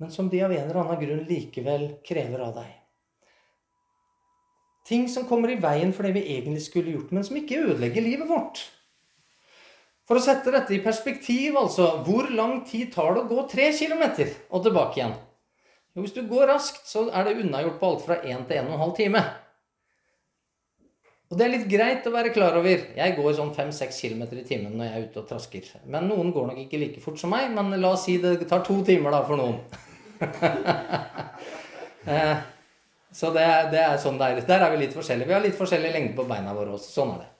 Men 0.00 0.10
som 0.12 0.28
de 0.28 0.42
av 0.44 0.52
en 0.52 0.64
eller 0.64 0.80
annen 0.82 1.00
grunn 1.00 1.26
likevel 1.28 1.86
krever 2.04 2.42
av 2.44 2.56
deg. 2.58 2.81
Ting 4.86 5.08
som 5.08 5.26
kommer 5.28 5.52
i 5.52 5.60
veien 5.62 5.92
for 5.94 6.06
det 6.06 6.16
vi 6.16 6.24
egentlig 6.36 6.64
skulle 6.64 6.94
gjort, 6.96 7.12
men 7.14 7.26
som 7.26 7.36
ikke 7.38 7.60
ødelegger 7.62 8.02
livet 8.02 8.30
vårt. 8.30 8.64
For 10.08 10.18
å 10.18 10.22
sette 10.24 10.50
dette 10.50 10.74
i 10.74 10.82
perspektiv, 10.82 11.54
altså 11.56 12.02
Hvor 12.06 12.26
lang 12.34 12.64
tid 12.66 12.90
tar 12.94 13.14
det 13.14 13.22
å 13.22 13.28
gå 13.30 13.44
tre 13.50 13.70
kilometer 13.76 14.32
og 14.50 14.64
tilbake 14.64 14.98
igjen? 14.98 15.14
Jo, 15.92 16.02
hvis 16.02 16.16
du 16.16 16.24
går 16.26 16.48
raskt, 16.50 16.82
så 16.88 17.06
er 17.12 17.28
det 17.28 17.38
unnagjort 17.44 17.78
på 17.78 17.88
alt 17.92 18.04
fra 18.06 18.18
1 18.24 18.48
til 18.48 18.58
1 18.58 18.72
12 18.74 18.92
time. 18.98 19.22
Og 21.32 21.38
det 21.38 21.44
er 21.46 21.52
litt 21.54 21.68
greit 21.68 22.06
å 22.08 22.12
være 22.12 22.32
klar 22.32 22.58
over. 22.58 22.82
Jeg 22.96 23.14
går 23.16 23.36
sånn 23.38 23.54
5-6 23.56 24.00
km 24.02 24.24
i 24.36 24.44
timen 24.44 24.74
når 24.76 24.84
jeg 24.84 24.96
er 24.96 25.06
ute 25.06 25.22
og 25.22 25.28
trasker. 25.30 25.70
Men 25.88 26.10
noen 26.10 26.32
går 26.34 26.50
nok 26.50 26.58
ikke 26.66 26.80
like 26.80 27.00
fort 27.00 27.20
som 27.20 27.32
meg. 27.32 27.48
Men 27.56 27.72
la 27.80 27.94
oss 27.94 28.04
si 28.04 28.18
det 28.20 28.34
tar 28.50 28.60
to 28.66 28.76
timer 28.84 29.16
da 29.16 29.22
for 29.24 29.40
noen. 29.40 29.56
Så 33.12 33.28
det, 33.34 33.44
det, 33.72 33.80
er 33.82 33.98
sånn 34.00 34.16
det 34.20 34.30
er. 34.30 34.42
Der 34.48 34.64
er 34.64 34.72
vi 34.72 34.84
litt 34.86 34.96
forskjellige. 34.96 35.28
Vi 35.28 35.36
har 35.36 35.44
litt 35.44 35.58
forskjellig 35.58 35.92
lengde 35.92 36.16
på 36.16 36.24
beina 36.28 36.54
våre 36.56 36.78
også. 36.78 36.92
Sånn 36.96 37.14
er 37.16 37.24
det. 37.24 37.30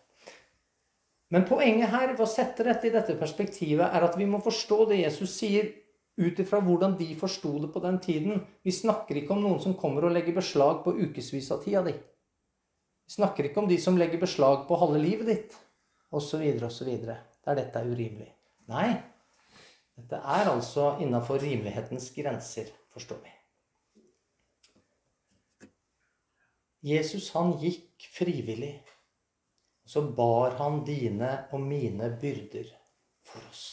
Men 1.33 1.47
poenget 1.49 1.89
her 1.89 2.11
ved 2.11 2.20
å 2.20 2.29
sette 2.29 2.64
dette 2.66 2.91
i 2.91 2.93
dette 2.93 3.16
perspektivet 3.16 3.89
er 3.89 4.05
at 4.05 4.18
vi 4.20 4.27
må 4.29 4.43
forstå 4.45 4.85
det 4.91 5.01
Jesus 5.01 5.33
sier 5.39 5.70
ut 6.20 6.41
ifra 6.43 6.61
hvordan 6.61 6.99
de 6.99 7.09
forsto 7.16 7.55
det 7.62 7.70
på 7.73 7.81
den 7.81 7.97
tiden. 8.05 8.43
Vi 8.61 8.75
snakker 8.77 9.16
ikke 9.16 9.33
om 9.33 9.41
noen 9.41 9.62
som 9.64 9.77
kommer 9.81 10.05
og 10.05 10.12
legger 10.12 10.37
beslag 10.37 10.83
på 10.85 10.93
ukevis 10.99 11.49
av 11.55 11.64
tida 11.64 11.87
di. 11.89 11.97
Vi 13.09 13.16
snakker 13.16 13.49
ikke 13.49 13.64
om 13.64 13.70
de 13.70 13.81
som 13.81 13.97
legger 13.97 14.20
beslag 14.20 14.66
på 14.68 14.77
halve 14.81 15.01
livet 15.01 15.33
ditt, 15.33 15.57
osv., 16.12 16.45
osv. 16.68 16.93
Der 17.03 17.59
dette 17.59 17.81
er 17.81 17.89
urimelig. 17.89 18.29
Nei, 18.68 18.91
dette 19.97 20.20
er 20.20 20.53
altså 20.53 20.99
innafor 21.03 21.41
rimelighetens 21.43 22.12
grenser, 22.14 22.68
forstår 22.93 23.25
vi. 23.25 23.39
Jesus, 26.83 27.30
han 27.37 27.55
gikk 27.62 28.09
frivillig. 28.11 28.74
Så 29.87 30.03
bar 30.03 30.57
han 30.59 30.83
dine 30.87 31.30
og 31.53 31.61
mine 31.62 32.11
byrder 32.20 32.66
for 33.26 33.43
oss. 33.51 33.64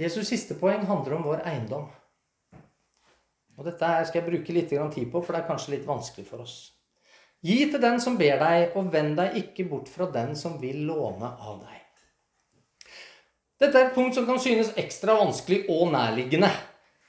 Jesus' 0.00 0.30
siste 0.32 0.56
poeng 0.56 0.86
handler 0.88 1.18
om 1.18 1.26
vår 1.28 1.42
eiendom. 1.48 1.88
Og 3.60 3.66
dette 3.68 3.88
skal 4.08 4.22
jeg 4.22 4.28
bruke 4.28 4.54
litt 4.56 4.70
tid 4.72 5.10
på, 5.12 5.20
for 5.20 5.36
det 5.36 5.42
er 5.42 5.48
kanskje 5.48 5.74
litt 5.74 5.88
vanskelig 5.88 6.24
for 6.28 6.44
oss. 6.44 6.54
Gi 7.44 7.58
til 7.72 7.80
den 7.80 8.00
som 8.00 8.16
ber 8.20 8.40
deg, 8.40 8.76
og 8.76 8.88
vend 8.92 9.16
deg 9.16 9.36
ikke 9.40 9.68
bort 9.68 9.88
fra 9.88 10.08
den 10.12 10.32
som 10.36 10.58
vil 10.60 10.84
låne 10.88 11.28
av 11.28 11.60
deg. 11.64 11.76
Dette 13.60 13.76
er 13.76 13.88
et 13.88 13.96
punkt 13.96 14.16
som 14.16 14.24
kan 14.28 14.40
synes 14.40 14.72
ekstra 14.80 15.18
vanskelig 15.20 15.66
og 15.68 15.90
nærliggende. 15.92 16.48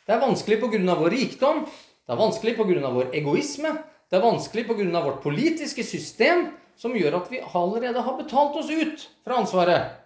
Det 0.05 0.15
er 0.15 0.21
vanskelig 0.21 0.59
pga. 0.61 0.95
vår 0.95 1.09
rikdom, 1.13 1.65
det 1.65 2.13
er 2.13 2.19
vanskelig 2.19 2.55
pga. 2.57 2.91
vår 2.91 3.15
egoisme, 3.15 3.71
det 4.09 4.17
er 4.17 4.25
vanskelig 4.25 4.67
pga. 4.67 5.01
vårt 5.03 5.23
politiske 5.23 5.83
system, 5.83 6.49
som 6.75 6.95
gjør 6.97 7.21
at 7.21 7.31
vi 7.31 7.41
allerede 7.41 8.01
har 8.01 8.17
betalt 8.17 8.55
oss 8.57 8.69
ut 8.69 9.09
fra 9.23 9.37
ansvaret. 9.37 9.97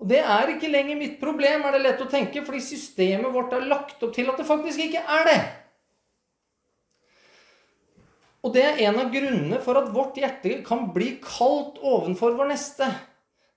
Og 0.00 0.08
det 0.08 0.18
er 0.18 0.50
ikke 0.50 0.70
lenger 0.70 0.96
mitt 0.98 1.20
problem, 1.20 1.62
er 1.62 1.76
det 1.76 1.82
lett 1.84 2.00
å 2.02 2.10
tenke, 2.10 2.42
fordi 2.42 2.60
systemet 2.64 3.30
vårt 3.30 3.52
er 3.54 3.68
lagt 3.70 4.02
opp 4.02 4.14
til 4.14 4.30
at 4.32 4.40
det 4.40 4.48
faktisk 4.48 4.80
ikke 4.88 5.02
er 5.04 5.28
det. 5.28 5.40
Og 8.42 8.50
det 8.56 8.64
er 8.66 8.80
en 8.88 8.98
av 8.98 9.12
grunnene 9.14 9.60
for 9.62 9.78
at 9.78 9.92
vårt 9.94 10.18
hjerte 10.18 10.56
kan 10.66 10.88
bli 10.94 11.12
kaldt 11.22 11.78
ovenfor 11.78 12.34
vår 12.34 12.50
neste. 12.50 12.88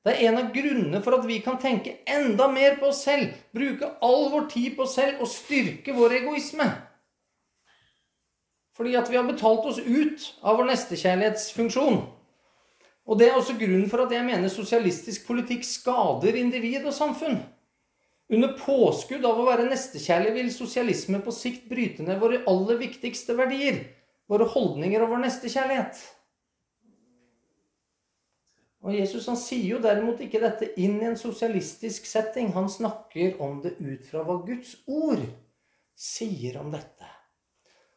Det 0.05 0.13
er 0.13 0.27
en 0.29 0.37
av 0.37 0.51
grunnene 0.53 0.99
for 1.01 1.17
at 1.17 1.23
vi 1.25 1.39
kan 1.41 1.57
tenke 1.57 1.95
enda 2.05 2.45
mer 2.51 2.75
på 2.77 2.91
oss 2.91 3.01
selv, 3.07 3.31
bruke 3.55 3.89
all 4.05 4.27
vår 4.29 4.45
tid 4.51 4.75
på 4.77 4.85
oss 4.85 4.93
selv 4.99 5.23
og 5.25 5.31
styrke 5.31 5.95
vår 5.97 6.19
egoisme. 6.19 6.67
Fordi 8.77 8.93
at 8.99 9.09
vi 9.09 9.17
har 9.17 9.25
betalt 9.25 9.65
oss 9.65 9.79
ut 9.79 10.27
av 10.43 10.59
vår 10.59 10.69
nestekjærlighetsfunksjon. 10.69 11.97
Og 13.05 13.17
det 13.17 13.31
er 13.31 13.37
også 13.37 13.55
grunnen 13.57 13.89
for 13.89 14.03
at 14.05 14.13
jeg 14.13 14.25
mener 14.27 14.51
sosialistisk 14.51 15.25
politikk 15.25 15.65
skader 15.65 16.37
individ 16.37 16.85
og 16.85 16.93
samfunn. 16.93 17.39
Under 18.29 18.55
påskudd 18.57 19.25
av 19.25 19.37
å 19.37 19.45
være 19.45 19.67
nestekjærlig 19.69 20.33
vil 20.37 20.53
sosialisme 20.53 21.21
på 21.21 21.33
sikt 21.33 21.65
bryte 21.69 22.05
ned 22.05 22.21
våre 22.21 22.41
aller 22.49 22.77
viktigste 22.81 23.37
verdier, 23.37 23.83
våre 24.29 24.47
holdninger 24.53 25.01
og 25.05 25.13
vår 25.13 25.25
nestekjærlighet. 25.27 26.01
Og 28.85 28.93
Jesus 28.93 29.25
han 29.25 29.37
sier 29.39 29.65
jo 29.65 29.81
derimot 29.81 30.19
ikke 30.21 30.43
dette 30.43 30.69
inn 30.77 30.99
i 31.01 31.07
en 31.09 31.17
sosialistisk 31.17 32.05
setting. 32.05 32.51
Han 32.53 32.69
snakker 32.69 33.41
om 33.41 33.57
det 33.63 33.79
ut 33.81 34.05
fra 34.05 34.21
hva 34.27 34.37
Guds 34.45 34.75
ord 34.85 35.23
sier 35.97 36.59
om 36.61 36.69
dette. 36.73 37.09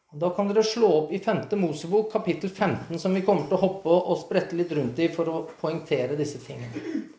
Og 0.09 0.23
Da 0.23 0.31
kan 0.33 0.49
dere 0.49 0.65
slå 0.65 0.89
opp 1.03 1.13
i 1.13 1.21
5. 1.21 1.45
Mosebok, 1.61 2.09
kapittel 2.13 2.49
15, 2.49 2.97
som 2.99 3.13
vi 3.13 3.21
kommer 3.27 3.45
til 3.45 3.59
å 3.59 3.65
hoppe 3.67 3.93
og 3.93 4.17
sprette 4.23 4.57
litt 4.57 4.73
rundt 4.73 5.03
i 5.05 5.11
for 5.13 5.29
å 5.29 5.43
poengtere 5.61 6.17
disse 6.17 6.41
tingene. 6.41 7.18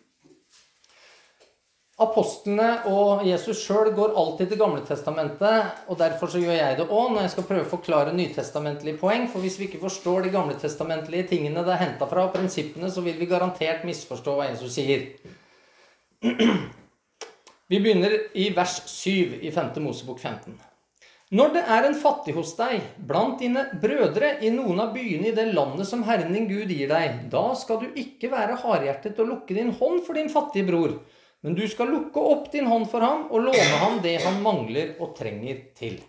Apostlene 1.99 2.67
og 2.87 3.25
Jesus 3.27 3.59
sjøl 3.65 3.91
går 3.95 4.15
alltid 4.17 4.53
til 4.53 4.61
Gamletestamentet, 4.61 5.83
og 5.91 5.99
derfor 5.99 6.31
så 6.31 6.39
gjør 6.41 6.55
jeg 6.55 6.77
det 6.79 6.87
òg 6.87 7.11
når 7.11 7.25
jeg 7.25 7.33
skal 7.33 7.47
prøve 7.49 7.65
å 7.67 7.73
forklare 7.73 8.15
nytestamentlige 8.15 8.99
poeng. 9.01 9.27
For 9.31 9.43
hvis 9.43 9.59
vi 9.59 9.67
ikke 9.67 9.81
forstår 9.83 10.25
de 10.25 10.33
gamletestamentlige 10.33 11.27
tingene 11.33 11.65
det 11.67 11.75
er 11.75 11.83
henta 11.83 12.07
fra, 12.09 12.25
og 12.27 12.33
prinsippene, 12.35 12.91
så 12.91 13.03
vil 13.05 13.19
vi 13.19 13.27
garantert 13.29 13.83
misforstå 13.87 14.37
hva 14.37 14.47
Jesus 14.53 14.77
sier. 14.79 15.09
Vi 17.69 17.77
begynner 17.77 18.15
i 18.33 18.49
vers 18.55 18.79
7 18.89 19.43
i 19.45 19.51
5. 19.53 19.75
Mosebok 19.83 20.23
15. 20.23 20.55
Når 21.29 21.51
det 21.53 21.61
er 21.69 21.85
en 21.85 21.93
fattig 21.99 22.33
hos 22.33 22.55
deg, 22.57 22.79
blant 23.05 23.37
dine 23.43 23.67
brødre, 23.77 24.39
i 24.41 24.49
noen 24.49 24.79
av 24.81 24.95
byene 24.95 25.29
i 25.29 25.35
det 25.37 25.51
landet 25.51 25.85
som 25.85 26.01
Herren 26.07 26.33
din 26.33 26.47
Gud 26.49 26.71
gir 26.73 26.89
deg, 26.89 27.27
da 27.29 27.43
skal 27.59 27.83
du 27.83 27.99
ikke 28.01 28.31
være 28.31 28.57
hardhjertet 28.63 29.19
og 29.21 29.29
lukke 29.35 29.53
din 29.53 29.69
hånd 29.77 30.01
for 30.07 30.17
din 30.17 30.31
fattige 30.33 30.65
bror, 30.71 30.95
men 31.41 31.55
du 31.55 31.65
skal 31.71 31.91
lukke 31.91 32.19
opp 32.19 32.49
din 32.51 32.67
hånd 32.67 32.89
for 32.91 33.03
ham 33.05 33.27
og 33.29 33.45
låne 33.47 33.77
ham 33.83 33.99
det 34.03 34.17
han 34.25 34.41
mangler 34.43 34.95
og 34.99 35.13
trenger 35.17 35.61
til. 35.77 35.99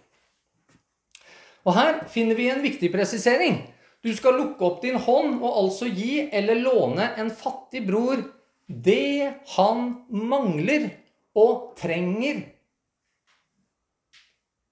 Og 1.69 1.77
her 1.77 2.03
finner 2.11 2.39
vi 2.39 2.49
en 2.51 2.63
viktig 2.65 2.91
presisering. 2.93 3.61
Du 4.03 4.11
skal 4.17 4.39
lukke 4.41 4.65
opp 4.65 4.81
din 4.83 4.97
hånd 4.99 5.39
og 5.43 5.59
altså 5.63 5.91
gi 5.93 6.27
eller 6.33 6.59
låne 6.59 7.13
en 7.21 7.31
fattig 7.31 7.85
bror 7.87 8.23
det 8.71 9.33
han 9.57 9.89
mangler 10.09 10.89
og 11.37 11.75
trenger. 11.79 12.43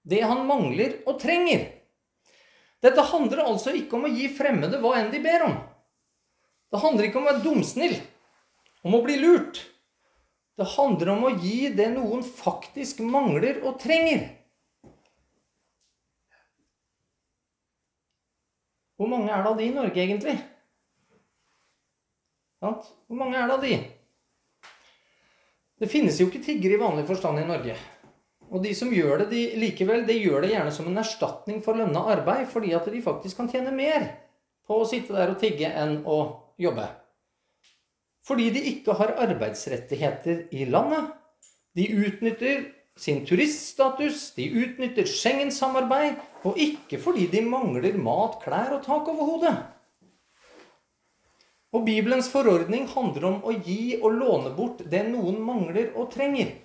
Det 0.03 0.21
han 0.23 0.45
mangler 0.47 1.01
og 1.05 1.19
trenger. 1.21 1.67
Dette 2.79 3.03
handler 3.11 3.43
altså 3.43 3.73
ikke 3.75 3.97
om 3.97 4.07
å 4.07 4.13
gi 4.13 4.29
fremmede 4.31 4.79
hva 4.79 4.95
enn 4.99 5.11
de 5.11 5.19
ber 5.23 5.43
om. 5.49 5.57
Det 6.71 6.79
handler 6.79 7.09
ikke 7.09 7.19
om 7.19 7.27
å 7.27 7.31
være 7.31 7.43
dumsnill, 7.43 7.95
om 8.87 8.95
å 8.95 9.03
bli 9.03 9.17
lurt. 9.19 9.59
Det 10.59 10.67
handler 10.67 11.13
om 11.13 11.21
å 11.23 11.29
gi 11.39 11.69
det 11.71 11.85
noen 11.93 12.19
faktisk 12.19 12.99
mangler 12.99 13.61
og 13.63 13.77
trenger. 13.79 14.25
Hvor 18.99 19.07
mange 19.07 19.31
er 19.31 19.39
det 19.39 19.53
av 19.53 19.55
de 19.55 19.69
i 19.69 19.71
Norge, 19.77 20.03
egentlig? 20.03 20.35
Hvor 22.59 23.15
mange 23.15 23.39
er 23.39 23.47
det 23.47 23.55
av 23.55 23.63
de? 23.63 23.79
Det 25.79 25.87
finnes 25.87 26.19
jo 26.19 26.27
ikke 26.27 26.43
tiggere 26.43 26.75
i 26.75 26.83
vanlig 26.83 27.07
forstand 27.07 27.39
i 27.39 27.47
Norge. 27.47 27.79
Og 28.51 28.59
de 28.65 28.75
som 28.75 28.91
gjør 28.91 29.23
det 29.23 29.31
de, 29.31 29.43
likevel, 29.63 30.03
de 30.03 30.17
gjør 30.19 30.43
det 30.43 30.55
gjerne 30.57 30.75
som 30.75 30.89
en 30.91 30.99
erstatning 30.99 31.63
for 31.63 31.79
lønna 31.79 32.03
arbeid, 32.17 32.49
fordi 32.51 32.75
at 32.75 32.91
de 32.91 32.99
faktisk 33.05 33.39
kan 33.39 33.47
tjene 33.47 33.71
mer 33.71 34.09
på 34.67 34.81
å 34.81 34.89
sitte 34.89 35.15
der 35.15 35.31
og 35.31 35.39
tigge 35.39 35.71
enn 35.71 36.01
å 36.03 36.19
jobbe. 36.59 36.91
Fordi 38.29 38.51
de 38.53 38.61
ikke 38.75 38.93
har 38.93 39.15
arbeidsrettigheter 39.25 40.45
i 40.53 40.67
landet. 40.69 41.09
De 41.73 41.87
utnytter 41.97 42.67
sin 42.99 43.23
turiststatus, 43.25 44.29
de 44.35 44.45
utnytter 44.61 45.07
Schengen-samarbeid, 45.07 46.19
og 46.45 46.59
ikke 46.59 46.99
fordi 47.01 47.25
de 47.31 47.41
mangler 47.47 47.97
mat, 47.97 48.37
klær 48.43 48.75
og 48.77 48.83
tak 48.85 49.07
over 49.09 49.31
hodet. 49.31 49.55
Og 51.73 51.85
Bibelens 51.85 52.29
forordning 52.33 52.87
handler 52.89 53.27
om 53.29 53.39
å 53.45 53.53
gi 53.53 53.99
og 53.99 54.13
låne 54.17 54.53
bort 54.57 54.81
det 54.89 55.03
noen 55.09 55.37
mangler 55.45 55.91
og 55.95 56.09
trenger. 56.13 56.55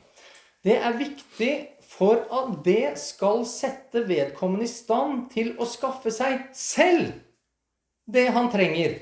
Det 0.64 0.78
er 0.80 0.96
viktig 0.96 1.52
for 1.84 2.24
at 2.32 2.54
det 2.64 2.96
skal 3.00 3.44
sette 3.48 4.06
vedkommende 4.08 4.64
i 4.64 4.72
stand 4.72 5.26
til 5.34 5.52
å 5.60 5.68
skaffe 5.68 6.12
seg 6.12 6.48
selv 6.56 7.12
det 8.08 8.30
han 8.32 8.48
trenger 8.52 8.96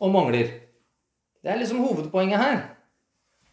og 0.00 0.12
mangler. 0.12 0.52
Det 1.40 1.50
er 1.52 1.60
liksom 1.60 1.80
hovedpoenget 1.84 2.40
her. 2.40 2.60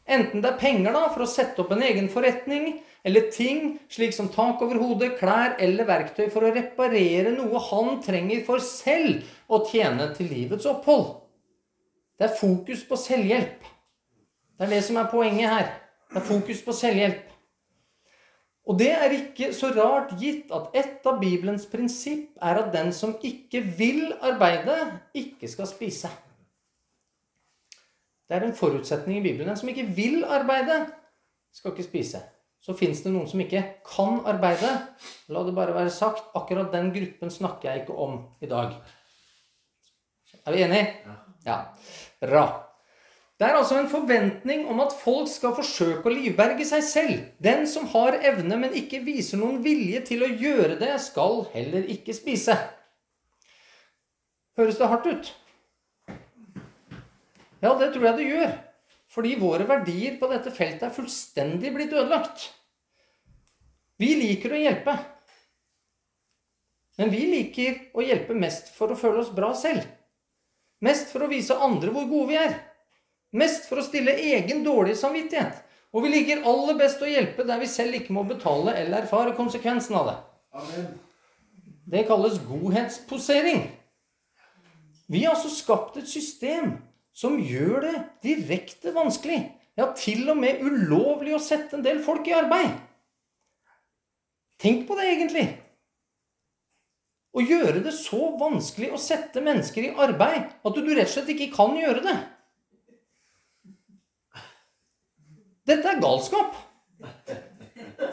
Enten 0.08 0.44
det 0.44 0.54
er 0.54 0.60
penger 0.60 0.96
da, 0.96 1.08
for 1.12 1.26
å 1.26 1.30
sette 1.30 1.60
opp 1.64 1.72
en 1.76 1.84
egen 1.84 2.08
forretning, 2.12 2.78
eller 3.08 3.30
ting 3.32 3.78
slik 3.92 4.16
som 4.16 4.30
tak 4.32 4.62
over 4.64 4.80
hodet, 4.82 5.14
klær 5.20 5.56
eller 5.64 5.88
verktøy 5.88 6.28
for 6.32 6.48
å 6.48 6.52
reparere 6.56 7.32
noe 7.36 7.62
han 7.70 8.02
trenger 8.04 8.44
for 8.48 8.64
selv 8.64 9.24
å 9.48 9.62
tjene 9.68 10.10
til 10.16 10.32
livets 10.32 10.68
opphold. 10.68 11.14
Det 12.18 12.28
er 12.28 12.40
fokus 12.40 12.84
på 12.88 13.00
selvhjelp. 13.00 13.68
Det 14.58 14.66
er 14.66 14.74
det 14.74 14.84
som 14.88 14.98
er 15.00 15.12
poenget 15.12 15.52
her. 15.52 15.74
Det 16.12 16.22
er 16.22 16.28
fokus 16.28 16.64
på 16.66 16.76
selvhjelp. 16.76 17.24
Og 18.68 18.80
det 18.80 18.90
er 18.92 19.14
ikke 19.16 19.54
så 19.56 19.70
rart 19.76 20.16
gitt 20.20 20.52
at 20.52 20.74
et 20.76 21.06
av 21.08 21.22
Bibelens 21.22 21.68
prinsipp 21.72 22.36
er 22.44 22.60
at 22.60 22.74
den 22.74 22.90
som 22.96 23.16
ikke 23.24 23.62
vil 23.78 24.10
arbeide, 24.20 24.76
ikke 25.16 25.48
skal 25.48 25.70
spise. 25.70 26.12
Det 28.28 28.36
er 28.36 28.44
en 28.44 28.56
forutsetning 28.56 29.20
i 29.20 29.24
Bibelen. 29.24 29.48
Den 29.48 29.60
som 29.60 29.70
ikke 29.72 29.88
vil 29.96 30.26
arbeide, 30.26 30.82
skal 31.56 31.72
ikke 31.72 31.88
spise. 31.88 32.22
Så 32.62 32.76
fins 32.76 33.02
det 33.06 33.14
noen 33.14 33.30
som 33.30 33.40
ikke 33.40 33.64
kan 33.88 34.20
arbeide. 34.28 34.74
La 35.32 35.44
det 35.48 35.56
bare 35.56 35.76
være 35.76 35.94
sagt, 35.94 36.26
akkurat 36.36 36.74
den 36.74 36.92
gruppen 36.96 37.32
snakker 37.32 37.70
jeg 37.70 37.86
ikke 37.86 37.96
om 37.96 38.20
i 38.44 38.50
dag. 38.52 38.74
Er 40.46 40.56
vi 40.56 40.64
enige? 40.66 41.16
Ja. 41.46 41.62
Bra. 42.22 42.46
Det 43.38 43.46
er 43.46 43.54
altså 43.54 43.78
en 43.78 43.90
forventning 43.90 44.66
om 44.68 44.80
at 44.82 44.96
folk 44.98 45.30
skal 45.30 45.54
forsøke 45.56 46.10
å 46.10 46.14
livberge 46.14 46.66
seg 46.66 46.84
selv. 46.84 47.18
Den 47.44 47.68
som 47.70 47.86
har 47.92 48.18
evne, 48.26 48.58
men 48.58 48.74
ikke 48.74 49.04
viser 49.06 49.38
noen 49.38 49.60
vilje 49.64 50.02
til 50.10 50.26
å 50.26 50.32
gjøre 50.32 50.80
det, 50.82 50.96
skal 51.04 51.44
heller 51.54 51.86
ikke 51.94 52.16
spise. 52.18 52.58
Høres 54.58 54.80
det 54.80 54.90
hardt 54.90 55.06
ut? 55.06 55.30
Ja, 57.64 57.74
det 57.80 57.92
tror 57.94 58.06
jeg 58.10 58.18
det 58.20 58.30
gjør. 58.30 58.56
Fordi 59.12 59.36
våre 59.40 59.68
verdier 59.68 60.18
på 60.20 60.30
dette 60.32 60.52
feltet 60.54 60.90
er 60.90 60.96
fullstendig 60.96 61.72
blitt 61.74 61.94
ødelagt. 61.96 62.50
Vi 63.98 64.12
liker 64.20 64.54
å 64.54 64.60
hjelpe. 64.62 64.98
Men 66.98 67.14
vi 67.14 67.24
liker 67.30 67.80
å 67.98 68.04
hjelpe 68.06 68.36
mest 68.38 68.74
for 68.76 68.92
å 68.92 68.98
føle 69.00 69.24
oss 69.24 69.34
bra 69.34 69.54
selv. 69.58 69.86
Mest 70.86 71.10
for 71.14 71.26
å 71.26 71.32
vise 71.32 71.58
andre 71.58 71.94
hvor 71.94 72.06
gode 72.10 72.30
vi 72.34 72.38
er. 72.42 72.58
Mest 73.38 73.66
for 73.70 73.82
å 73.82 73.86
stille 73.86 74.14
egen 74.36 74.64
dårlig 74.66 74.98
samvittighet. 75.00 75.64
Og 75.96 76.04
vi 76.04 76.12
liker 76.14 76.46
aller 76.46 76.78
best 76.78 77.02
å 77.02 77.10
hjelpe 77.10 77.46
der 77.48 77.62
vi 77.62 77.70
selv 77.70 77.98
ikke 77.98 78.14
må 78.14 78.26
betale 78.28 78.76
eller 78.78 79.06
erfare 79.06 79.34
konsekvensen 79.38 79.98
av 79.98 80.10
det. 80.12 80.18
Amen. 80.58 80.88
Det 81.88 82.04
kalles 82.10 82.42
godhetsposering. 82.44 83.64
Vi 85.08 85.24
har 85.24 85.38
altså 85.38 85.50
skapt 85.54 85.98
et 86.02 86.10
system 86.12 86.76
som 87.18 87.40
gjør 87.42 87.82
det 87.88 87.96
direkte 88.26 88.94
vanskelig, 88.94 89.40
ja, 89.78 89.90
til 89.98 90.28
og 90.30 90.38
med 90.38 90.62
ulovlig 90.62 91.34
å 91.38 91.42
sette 91.42 91.78
en 91.78 91.86
del 91.86 92.02
folk 92.06 92.28
i 92.30 92.36
arbeid. 92.38 92.76
Tenk 94.62 94.86
på 94.90 94.98
det, 94.98 95.08
egentlig. 95.14 95.46
Å 97.38 97.44
gjøre 97.44 97.84
det 97.86 97.94
så 97.94 98.32
vanskelig 98.40 98.90
å 98.94 99.02
sette 99.02 99.42
mennesker 99.46 99.86
i 99.86 99.94
arbeid 100.02 100.48
at 100.66 100.78
du 100.78 100.90
rett 100.90 101.06
og 101.06 101.14
slett 101.14 101.34
ikke 101.34 101.52
kan 101.54 101.76
gjøre 101.78 102.02
det. 102.06 102.16
Dette 105.68 105.92
er 105.92 106.02
galskap. 106.02 106.56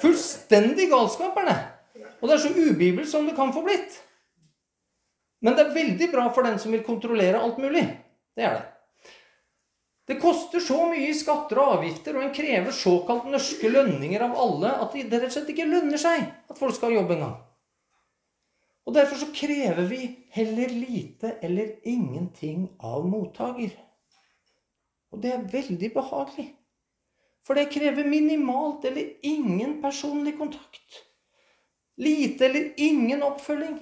Fullstendig 0.03 0.91
galskap 0.91 1.39
er 1.45 1.49
det. 1.49 1.59
Og 2.21 2.29
det 2.29 2.37
er 2.37 2.43
så 2.43 2.53
ubibelsk 2.53 3.11
som 3.13 3.29
det 3.29 3.37
kan 3.37 3.53
få 3.55 3.63
blitt. 3.65 3.97
Men 5.45 5.57
det 5.57 5.67
er 5.67 5.77
veldig 5.77 6.09
bra 6.13 6.29
for 6.35 6.45
den 6.49 6.57
som 6.61 6.73
vil 6.73 6.85
kontrollere 6.85 7.41
alt 7.41 7.61
mulig. 7.63 7.85
Det 8.35 8.45
er 8.45 8.57
det. 8.59 8.74
Det 10.05 10.19
koster 10.21 10.61
så 10.61 10.83
mye 10.91 11.09
i 11.09 11.17
skatter 11.17 11.59
og 11.61 11.79
avgifter, 11.79 12.17
og 12.17 12.27
en 12.27 12.35
krever 12.37 12.75
såkalt 12.77 13.25
norske 13.33 13.71
lønninger 13.73 14.27
av 14.27 14.35
alle 14.37 14.73
at 14.85 14.97
det 14.99 15.09
rett 15.09 15.31
og 15.31 15.37
slett 15.39 15.53
ikke 15.55 15.69
lønner 15.71 16.01
seg 16.01 16.27
at 16.29 16.61
folk 16.61 16.77
skal 16.77 16.93
jobbe 16.93 17.17
engang. 17.17 17.39
Og 18.85 18.93
Derfor 18.93 19.17
så 19.17 19.31
krever 19.33 19.87
vi 19.89 20.03
heller 20.37 20.69
lite 20.69 21.39
eller 21.43 21.73
ingenting 21.89 22.67
av 22.85 23.07
mottaker. 23.09 23.73
Og 25.15 25.23
det 25.23 25.33
er 25.33 25.49
veldig 25.49 25.91
behagelig. 25.95 26.51
For 27.45 27.57
det 27.57 27.71
krever 27.73 28.05
minimalt 28.09 28.85
eller 28.85 29.09
ingen 29.25 29.79
personlig 29.81 30.37
kontakt. 30.37 31.01
Lite 31.97 32.45
eller 32.45 32.73
ingen 32.77 33.23
oppfølging. 33.25 33.79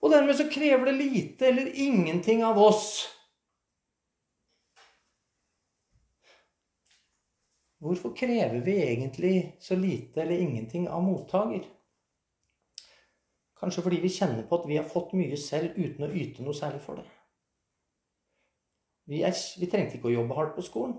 Og 0.00 0.10
dermed 0.10 0.38
så 0.38 0.48
krever 0.50 0.90
det 0.90 0.98
lite 0.98 1.46
eller 1.46 1.70
ingenting 1.74 2.42
av 2.46 2.58
oss 2.58 3.04
Hvorfor 7.80 8.12
krever 8.16 8.60
vi 8.60 8.74
egentlig 8.84 9.56
så 9.60 9.76
lite 9.76 10.22
eller 10.22 10.38
ingenting 10.38 10.88
av 10.88 11.02
mottaker? 11.02 11.64
Kanskje 13.60 13.84
fordi 13.84 14.00
vi 14.00 14.12
kjenner 14.12 14.44
på 14.48 14.58
at 14.60 14.66
vi 14.68 14.76
har 14.76 14.88
fått 14.88 15.14
mye 15.16 15.36
selv 15.40 15.76
uten 15.76 16.04
å 16.04 16.12
yte 16.16 16.44
noe 16.44 16.56
særlig 16.56 16.80
for 16.84 17.00
det. 17.00 17.06
Vi, 19.10 19.22
er, 19.26 19.32
vi, 19.32 19.68
trengte 19.68 19.96
ikke 19.96 20.10
å 20.10 20.14
jobbe 20.14 20.36
hardt 20.36 20.54
på 20.56 20.64
skolen. 20.64 20.94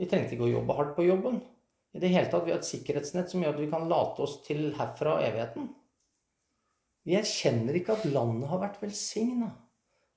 Vi 0.00 0.08
trengte 0.08 0.34
ikke 0.34 0.48
å 0.48 0.52
jobbe 0.52 0.76
hardt 0.78 0.94
på 0.96 1.06
jobben. 1.06 1.40
I 1.96 2.00
det 2.02 2.10
hele 2.12 2.28
tatt, 2.32 2.44
Vi 2.44 2.52
har 2.52 2.60
et 2.60 2.68
sikkerhetsnett 2.68 3.30
som 3.30 3.44
gjør 3.44 3.54
at 3.54 3.60
vi 3.62 3.70
kan 3.72 3.88
late 3.88 4.24
oss 4.24 4.40
til 4.44 4.72
herfra 4.76 5.18
evigheten. 5.24 5.68
Vi 7.08 7.16
erkjenner 7.16 7.76
ikke 7.78 7.96
at 7.96 8.08
landet 8.10 8.48
har 8.50 8.60
vært 8.64 8.80
velsigna 8.82 9.52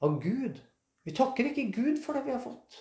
av 0.03 0.17
Gud. 0.23 0.59
Vi 1.07 1.15
takker 1.15 1.51
ikke 1.51 1.69
Gud 1.71 2.01
for 2.03 2.17
det 2.17 2.25
vi 2.25 2.35
har 2.35 2.43
fått. 2.43 2.79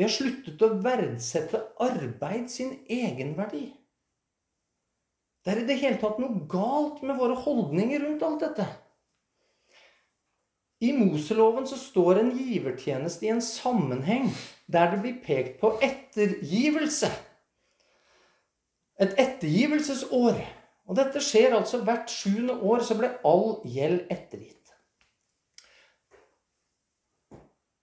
Vi 0.00 0.04
har 0.06 0.12
sluttet 0.14 0.62
å 0.64 0.78
verdsette 0.80 1.58
arbeid 1.84 2.46
sin 2.48 2.70
egenverdi. 2.88 3.66
Det 5.44 5.50
er 5.52 5.58
i 5.60 5.66
det 5.68 5.74
hele 5.82 5.98
tatt 6.00 6.16
noe 6.22 6.46
galt 6.48 7.02
med 7.04 7.18
våre 7.20 7.34
holdninger 7.36 8.00
rundt 8.06 8.24
alt 8.24 8.40
dette. 8.46 8.64
I 10.80 10.94
Moseloven 10.96 11.68
så 11.68 11.76
står 11.76 12.22
en 12.22 12.30
givertjeneste 12.32 13.28
i 13.28 13.32
en 13.34 13.42
sammenheng 13.44 14.30
der 14.72 14.94
det 14.94 15.02
blir 15.02 15.18
pekt 15.20 15.58
på 15.60 15.74
ettergivelse. 15.84 17.10
Et 19.04 19.12
ettergivelsesår. 19.20 20.40
Og 20.88 20.96
dette 20.96 21.20
skjer 21.20 21.58
altså 21.58 21.82
hvert 21.84 22.08
sjuende 22.08 22.56
år, 22.56 22.80
så 22.80 22.96
ble 22.96 23.12
all 23.28 23.60
gjeld 23.68 24.08
ettergitt. 24.08 24.59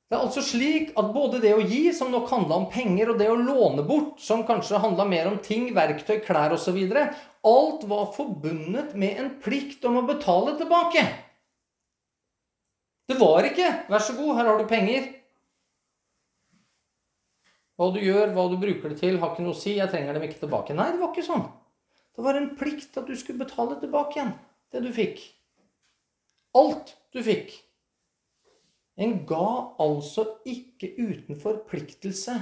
Det 0.07 0.15
er 0.15 0.23
altså 0.23 0.39
slik 0.45 0.93
at 0.95 1.09
både 1.11 1.41
det 1.43 1.51
å 1.51 1.63
gi, 1.67 1.89
som 1.91 2.13
nok 2.13 2.29
handla 2.31 2.61
om 2.61 2.69
penger, 2.71 3.11
og 3.11 3.17
det 3.19 3.27
å 3.27 3.35
låne 3.35 3.83
bort, 3.83 4.21
som 4.23 4.45
kanskje 4.47 4.79
handla 4.79 5.03
mer 5.07 5.27
om 5.27 5.35
ting, 5.43 5.67
verktøy, 5.75 6.21
klær 6.23 6.55
osv., 6.55 6.77
alt 7.47 7.83
var 7.87 8.05
forbundet 8.15 8.95
med 8.95 9.19
en 9.19 9.33
plikt 9.43 9.83
om 9.87 9.99
å 9.99 10.05
betale 10.07 10.55
tilbake. 10.59 11.03
Det 13.07 13.15
var 13.19 13.47
ikke 13.47 13.67
'vær 13.87 14.03
så 14.03 14.15
god, 14.15 14.35
her 14.35 14.45
har 14.45 14.57
du 14.57 14.65
penger'. 14.67 15.13
Hva 17.77 17.91
du 17.93 17.99
gjør, 18.01 18.33
hva 18.33 18.49
du 18.49 18.57
bruker 18.57 18.89
det 18.89 18.99
til, 18.99 19.19
har 19.19 19.31
ikke 19.31 19.43
noe 19.45 19.53
å 19.53 19.59
si. 19.59 19.77
Jeg 19.77 19.91
trenger 19.91 20.13
dem 20.13 20.23
ikke 20.23 20.41
tilbake. 20.41 20.73
Nei, 20.73 20.91
det 20.91 20.99
var 20.99 21.13
ikke 21.13 21.27
sånn. 21.27 21.45
Det 22.15 22.23
var 22.25 22.39
en 22.39 22.55
plikt 22.57 22.97
at 22.97 23.05
du 23.05 23.15
skulle 23.15 23.45
betale 23.45 23.77
tilbake 23.79 24.17
igjen 24.17 24.33
det 24.73 24.81
du 24.81 24.89
fikk. 24.91 25.21
Alt 26.57 26.95
du 27.13 27.21
fikk. 27.21 27.66
En 28.97 29.19
ga 29.29 29.47
altså 29.77 30.25
ikke 30.49 30.89
uten 30.97 31.37
forpliktelse 31.37 32.35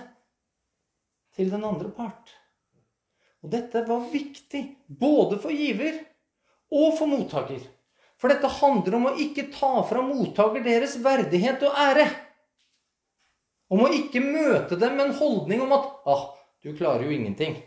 til 1.35 1.51
den 1.51 1.65
andre 1.67 1.91
part. 1.91 2.31
Og 3.43 3.51
dette 3.51 3.83
var 3.85 4.07
viktig 4.09 4.61
både 4.87 5.37
for 5.43 5.53
giver 5.53 5.99
og 6.73 6.95
for 6.97 7.11
mottaker. 7.11 7.59
For 8.15 8.31
dette 8.31 8.49
handler 8.61 8.95
om 8.97 9.09
å 9.11 9.17
ikke 9.21 9.49
ta 9.53 9.73
fra 9.85 10.01
mottaker 10.01 10.63
deres 10.63 10.95
verdighet 11.03 11.65
og 11.67 11.75
ære. 11.77 12.07
Om 13.75 13.83
å 13.85 13.91
ikke 13.97 14.23
møte 14.23 14.79
dem 14.79 14.95
med 14.95 15.09
en 15.09 15.17
holdning 15.19 15.61
om 15.65 15.75
at 15.75 15.91
ah, 16.07 16.25
'Du 16.61 16.73
klarer 16.73 17.03
jo 17.05 17.11
ingenting'. 17.13 17.59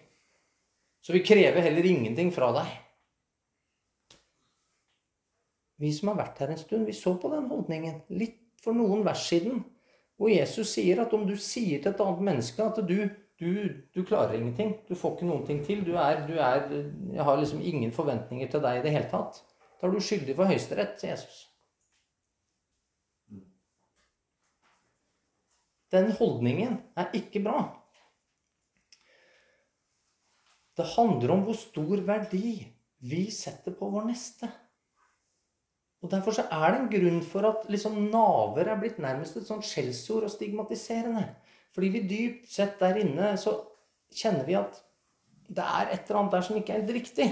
Så 1.01 1.13
vi 1.13 1.23
krever 1.23 1.61
heller 1.63 1.87
ingenting 1.87 2.33
fra 2.35 2.51
deg. 2.57 2.71
Vi 5.79 5.93
som 5.95 6.11
har 6.11 6.19
vært 6.19 6.41
her 6.43 6.51
en 6.51 6.59
stund, 6.59 6.87
vi 6.87 6.93
så 6.97 7.15
på 7.15 7.31
den 7.31 7.47
holdningen 7.47 8.01
litt 8.11 8.38
for 8.63 8.77
noen 8.77 9.05
vers 9.07 9.27
siden. 9.31 9.63
Hvor 10.19 10.33
Jesus 10.33 10.73
sier 10.75 11.05
at 11.05 11.13
om 11.15 11.27
du 11.29 11.37
sier 11.39 11.83
til 11.83 11.93
et 11.93 12.01
annet 12.03 12.25
menneske 12.27 12.65
at 12.65 12.81
du, 12.89 12.97
du, 13.39 13.51
du 13.95 14.01
klarer 14.03 14.35
ingenting, 14.39 14.75
du 14.89 14.97
får 14.99 15.15
ikke 15.15 15.29
noen 15.29 15.45
ting 15.47 15.61
til, 15.67 15.85
du 15.87 15.93
er, 15.95 16.25
du 16.27 16.35
er, 16.43 16.65
Jeg 17.15 17.29
har 17.29 17.39
liksom 17.39 17.63
ingen 17.63 17.95
forventninger 17.95 18.51
til 18.51 18.65
deg 18.65 18.81
i 18.81 18.87
det 18.87 18.95
hele 18.97 19.11
tatt. 19.13 19.39
Da 19.79 19.87
er 19.87 19.95
du 19.95 20.03
skyldig 20.03 20.35
for 20.35 20.51
Høyesterett, 20.51 20.99
sier 20.99 21.15
Jesus. 21.15 21.45
Den 25.95 26.11
holdningen 26.19 26.81
er 26.99 27.15
ikke 27.17 27.41
bra. 27.47 27.63
Det 30.77 30.87
handler 30.97 31.33
om 31.35 31.47
hvor 31.47 31.57
stor 31.59 32.03
verdi 32.07 32.59
vi 33.09 33.23
setter 33.35 33.75
på 33.79 33.89
vår 33.91 34.11
neste. 34.11 34.51
Og 36.03 36.11
Derfor 36.11 36.31
så 36.31 36.45
er 36.51 36.71
det 36.71 36.81
en 36.81 36.91
grunn 36.93 37.23
for 37.27 37.47
at 37.49 37.71
liksom 37.71 37.97
naver 38.13 38.71
er 38.71 38.79
blitt 38.79 39.01
nærmest 39.03 39.37
et 39.37 39.47
sånt 39.49 39.67
skjellsord 39.67 40.29
og 40.29 40.31
stigmatiserende. 40.31 41.25
Fordi 41.75 41.89
vi 41.95 42.05
dypt 42.11 42.53
sett 42.53 42.79
der 42.81 43.01
inne 43.03 43.33
så 43.41 43.57
kjenner 44.15 44.47
vi 44.47 44.55
at 44.59 44.79
det 45.49 45.65
er 45.65 45.93
et 45.93 46.07
eller 46.07 46.21
annet 46.21 46.37
der 46.37 46.45
som 46.47 46.57
ikke 46.57 46.73
er 46.73 46.81
helt 46.81 46.95
riktig. 46.95 47.29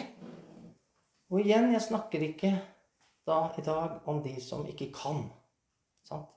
Og 1.30 1.40
igjen, 1.42 1.72
jeg 1.72 1.82
snakker 1.82 2.22
ikke 2.22 2.52
da 3.26 3.40
i 3.58 3.62
dag 3.66 4.00
om 4.06 4.22
de 4.22 4.34
som 4.42 4.66
ikke 4.66 4.90
kan. 4.94 5.24
Sant? 6.06 6.30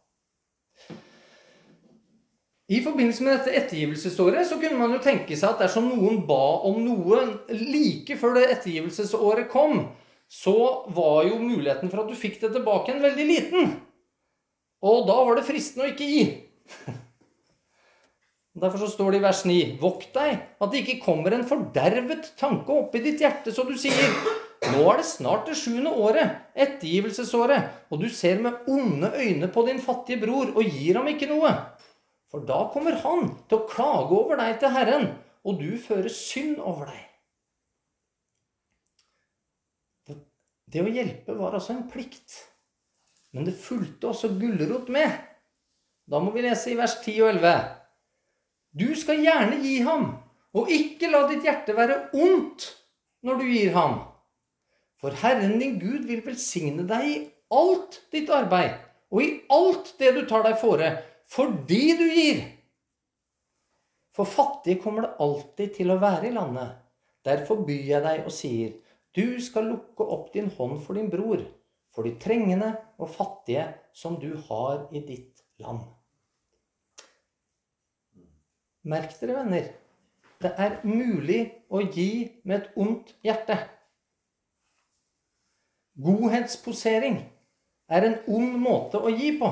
I 2.69 2.83
forbindelse 2.85 3.23
med 3.25 3.37
dette 3.37 3.53
ettergivelsesåret 3.57 4.45
så 4.47 4.59
kunne 4.61 4.77
man 4.77 4.91
jo 4.93 5.01
tenke 5.01 5.37
seg 5.37 5.55
at 5.55 5.63
dersom 5.63 5.87
noen 5.89 6.21
ba 6.29 6.41
om 6.69 6.77
noe 6.85 7.23
like 7.49 8.17
før 8.17 8.37
det 8.37 8.49
ettergivelsesåret 8.53 9.49
kom, 9.49 9.87
så 10.29 10.55
var 10.93 11.23
jo 11.25 11.39
muligheten 11.41 11.89
for 11.89 12.03
at 12.03 12.09
du 12.09 12.17
fikk 12.17 12.37
det 12.43 12.51
tilbake 12.53 12.93
en 12.93 13.01
veldig 13.01 13.25
liten. 13.25 13.71
Og 14.85 15.07
da 15.09 15.15
var 15.25 15.39
det 15.39 15.47
fristende 15.47 15.87
å 15.87 15.93
ikke 15.93 16.07
gi. 16.07 16.25
Derfor 18.59 18.81
så 18.83 18.89
står 18.91 19.13
det 19.13 19.21
i 19.21 19.23
vers 19.23 19.41
9.: 19.47 19.57
Vokt 19.81 20.13
deg 20.15 20.37
at 20.37 20.69
det 20.71 20.83
ikke 20.83 21.01
kommer 21.03 21.33
en 21.33 21.47
fordervet 21.47 22.33
tanke 22.39 22.75
opp 22.75 22.95
i 22.97 23.03
ditt 23.03 23.23
hjerte, 23.23 23.53
så 23.55 23.65
du 23.65 23.75
sier 23.79 24.13
nå 24.69 24.83
er 24.91 24.99
det 24.99 25.07
snart 25.07 25.47
det 25.47 25.55
sjuende 25.55 25.91
året, 25.95 26.33
ettergivelsesåret, 26.51 27.69
og 27.89 28.01
du 28.01 28.09
ser 28.11 28.41
med 28.43 28.67
onde 28.67 29.13
øyne 29.15 29.47
på 29.53 29.63
din 29.69 29.79
fattige 29.81 30.19
bror 30.25 30.51
og 30.51 30.67
gir 30.67 30.99
ham 30.99 31.07
ikke 31.07 31.29
noe. 31.31 31.53
For 32.29 32.43
da 32.45 32.65
kommer 32.73 32.99
han 33.01 33.31
til 33.47 33.61
å 33.61 33.67
klage 33.71 34.17
over 34.19 34.37
deg 34.41 34.59
til 34.61 34.75
Herren, 34.75 35.07
og 35.47 35.63
du 35.63 35.71
fører 35.81 36.11
synd 36.13 36.59
over 36.59 36.91
deg. 36.91 37.08
Det 40.69 40.83
å 40.85 40.91
hjelpe 40.91 41.33
var 41.37 41.57
altså 41.57 41.73
en 41.73 41.87
plikt. 41.89 42.35
Men 43.33 43.45
det 43.47 43.57
fulgte 43.57 44.11
også 44.11 44.31
gulrot 44.37 44.89
med. 44.93 45.11
Da 46.09 46.21
må 46.21 46.33
vi 46.33 46.43
lese 46.45 46.71
i 46.73 46.77
vers 46.77 46.97
10 47.01 47.21
og 47.23 47.31
11. 47.35 47.55
Du 48.79 48.89
skal 48.97 49.23
gjerne 49.25 49.57
gi 49.63 49.79
ham, 49.85 50.11
og 50.53 50.69
ikke 50.73 51.09
la 51.09 51.23
ditt 51.29 51.45
hjerte 51.45 51.75
være 51.77 51.97
ondt 52.17 52.67
når 53.25 53.41
du 53.41 53.45
gir 53.49 53.73
ham. 53.77 53.99
For 55.01 55.15
Herren 55.21 55.57
din 55.61 55.77
Gud 55.81 56.05
vil 56.09 56.21
velsigne 56.25 56.85
deg 56.89 57.05
i 57.07 57.17
alt 57.55 58.01
ditt 58.13 58.29
arbeid 58.33 58.77
og 59.09 59.23
i 59.23 59.29
alt 59.53 59.93
det 59.97 60.11
du 60.17 60.21
tar 60.29 60.43
deg 60.45 60.59
fore, 60.61 60.89
fordi 61.29 61.85
du 61.97 62.05
gir. 62.13 62.43
For 64.13 64.29
fattige 64.29 64.81
kommer 64.83 65.05
det 65.05 65.15
alltid 65.23 65.73
til 65.79 65.93
å 65.93 65.99
være 66.01 66.29
i 66.29 66.35
landet. 66.35 66.75
Derfor 67.25 67.63
byr 67.65 67.89
jeg 67.93 68.05
deg 68.05 68.25
og 68.25 68.33
sier:" 68.33 68.77
Du 69.19 69.41
skal 69.43 69.67
lukke 69.67 70.05
opp 70.05 70.31
din 70.33 70.47
hånd 70.55 70.77
for 70.85 70.95
din 70.95 71.09
bror, 71.11 71.41
for 71.91 72.07
de 72.07 72.13
trengende 72.21 72.71
og 73.01 73.09
fattige 73.11 73.65
som 73.93 74.15
du 74.21 74.29
har 74.47 74.85
i 74.95 75.01
ditt 75.03 75.41
land. 75.59 75.81
Merk 78.87 79.17
dere, 79.19 79.35
venner. 79.41 79.65
Det 80.39 80.53
er 80.55 80.77
mulig 80.87 81.41
å 81.67 81.81
gi 81.83 82.29
med 82.47 82.61
et 82.61 82.77
ondt 82.79 83.11
hjerte. 83.25 83.57
Godhetsposering 85.99 87.17
er 87.91 88.07
en 88.07 88.15
ond 88.31 88.55
måte 88.61 89.01
å 89.03 89.11
gi 89.11 89.33
på. 89.41 89.49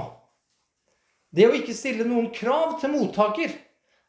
Det 1.35 1.49
å 1.49 1.57
ikke 1.57 1.75
stille 1.75 2.07
noen 2.07 2.29
krav 2.31 2.77
til 2.79 2.93
mottaker 2.93 3.51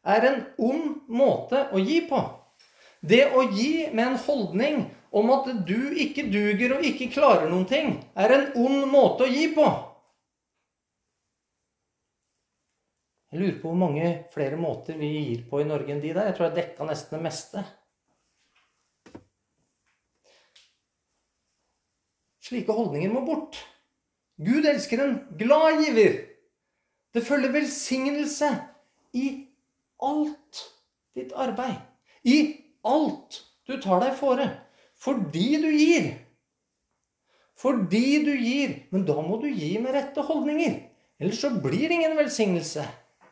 er 0.07 0.29
en 0.29 0.39
ond 0.69 1.01
måte 1.11 1.65
å 1.75 1.83
gi 1.83 1.99
på. 2.07 2.21
Det 3.03 3.25
å 3.35 3.43
gi 3.51 3.89
med 3.91 4.05
en 4.05 4.17
holdning 4.23 4.79
om 5.11 5.31
at 5.33 5.47
du 5.67 5.93
ikke 5.97 6.27
duger 6.29 6.75
og 6.77 6.85
ikke 6.85 7.09
klarer 7.13 7.49
noen 7.49 7.65
ting, 7.69 7.95
er 8.13 8.33
en 8.35 8.49
ond 8.59 8.85
måte 8.91 9.25
å 9.25 9.31
gi 9.31 9.47
på. 9.55 9.65
Jeg 13.29 13.41
lurer 13.41 13.57
på 13.61 13.69
hvor 13.69 13.77
mange 13.77 14.13
flere 14.33 14.57
måter 14.57 14.97
vi 14.97 15.09
gir 15.13 15.43
på 15.49 15.61
i 15.61 15.67
Norge 15.69 15.93
enn 15.93 16.01
de 16.01 16.13
der. 16.15 16.31
Jeg 16.31 16.37
tror 16.37 16.47
jeg 16.47 16.57
dekka 16.57 16.87
nesten 16.89 17.17
det 17.17 17.25
meste. 17.27 17.65
Slike 22.49 22.73
holdninger 22.73 23.13
må 23.13 23.21
bort. 23.27 23.59
Gud 24.41 24.65
elsker 24.65 25.03
en 25.03 25.19
glad 25.37 25.83
giver. 25.83 26.15
Det 27.13 27.21
følger 27.25 27.53
velsignelse 27.53 28.49
i 29.13 29.27
alt 30.01 30.63
ditt 31.17 31.33
arbeid. 31.37 31.77
I 32.25 32.39
alt 32.87 33.43
du 33.69 33.77
tar 33.81 34.01
deg 34.01 34.17
fore. 34.17 34.49
Fordi 34.99 35.47
du 35.61 35.69
gir. 35.71 36.09
Fordi 37.59 38.23
du 38.25 38.33
gir. 38.35 38.75
Men 38.91 39.05
da 39.07 39.19
må 39.23 39.39
du 39.41 39.47
gi 39.51 39.77
med 39.79 39.95
rette 39.95 40.23
holdninger. 40.23 40.79
Ellers 41.19 41.41
så 41.41 41.51
blir 41.51 41.87
det 41.87 41.99
ingen 41.99 42.17
velsignelse 42.19 42.85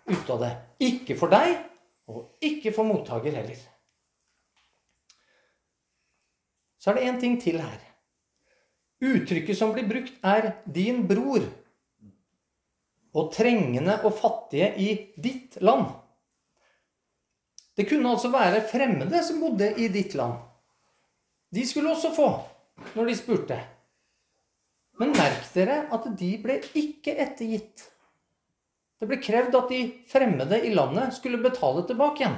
ut 0.07 0.29
av 0.29 0.43
det. 0.43 0.53
Ikke 0.83 1.15
for 1.19 1.31
deg, 1.31 1.55
og 2.11 2.43
ikke 2.43 2.73
for 2.75 2.87
mottaker 2.87 3.35
heller. 3.35 3.59
Så 6.77 6.91
er 6.91 6.99
det 6.99 7.07
én 7.07 7.19
ting 7.19 7.37
til 7.41 7.59
her. 7.59 7.79
Uttrykket 9.03 9.57
som 9.57 9.73
blir 9.75 9.87
brukt, 9.87 10.13
er 10.23 10.63
'din 10.65 11.07
bror'. 11.07 11.47
Og 13.13 13.31
trengende 13.33 14.03
og 14.03 14.13
fattige 14.13 14.73
i 14.77 15.13
ditt 15.17 15.61
land. 15.61 15.85
Det 17.77 17.89
kunne 17.89 18.09
altså 18.09 18.29
være 18.29 18.67
fremmede 18.71 19.23
som 19.23 19.39
bodde 19.41 19.73
i 19.77 19.87
ditt 19.87 20.13
land. 20.13 20.46
De 21.53 21.63
skulle 21.67 21.91
også 21.93 22.11
få 22.15 22.27
når 22.95 23.09
de 23.09 23.15
spurte. 23.17 23.57
Men 24.97 25.13
merk 25.15 25.45
dere 25.53 25.85
at 25.93 26.09
de 26.19 26.31
ble 26.41 26.59
ikke 26.77 27.13
ettergitt. 27.13 27.85
Det 28.97 29.07
ble 29.09 29.19
krevd 29.21 29.55
at 29.59 29.71
de 29.71 29.81
fremmede 30.09 30.59
i 30.65 30.73
landet 30.73 31.13
skulle 31.17 31.41
betale 31.41 31.83
tilbake 31.87 32.23
igjen. 32.23 32.37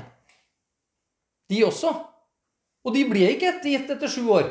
De 1.49 1.63
også. 1.65 1.93
Og 2.85 2.95
de 2.95 3.05
ble 3.09 3.31
ikke 3.33 3.53
ettergitt 3.53 3.91
etter 3.95 4.11
sju 4.11 4.27
år. 4.35 4.49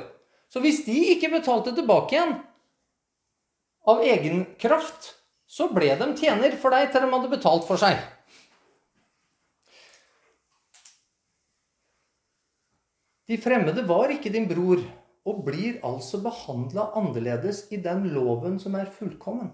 Så 0.48 0.62
hvis 0.64 0.82
de 0.86 0.96
ikke 1.12 1.30
betalte 1.32 1.74
tilbake 1.76 2.16
igjen 2.16 2.34
av 3.88 4.00
egen 4.04 4.44
kraft, 4.60 5.12
så 5.48 5.68
ble 5.72 5.92
de 6.00 6.08
tjener 6.16 6.56
for 6.60 6.72
deg 6.72 6.90
til 6.92 7.04
de 7.04 7.12
hadde 7.12 7.32
betalt 7.32 7.68
for 7.68 7.80
seg. 7.80 8.00
De 13.28 13.36
fremmede 13.36 13.84
var 13.84 14.12
ikke 14.12 14.32
din 14.32 14.48
bror, 14.48 14.80
og 15.28 15.42
blir 15.44 15.82
altså 15.84 16.22
behandla 16.24 16.88
annerledes 16.96 17.66
i 17.74 17.80
den 17.84 18.06
loven 18.14 18.56
som 18.62 18.76
er 18.78 18.88
fullkommen. 18.88 19.50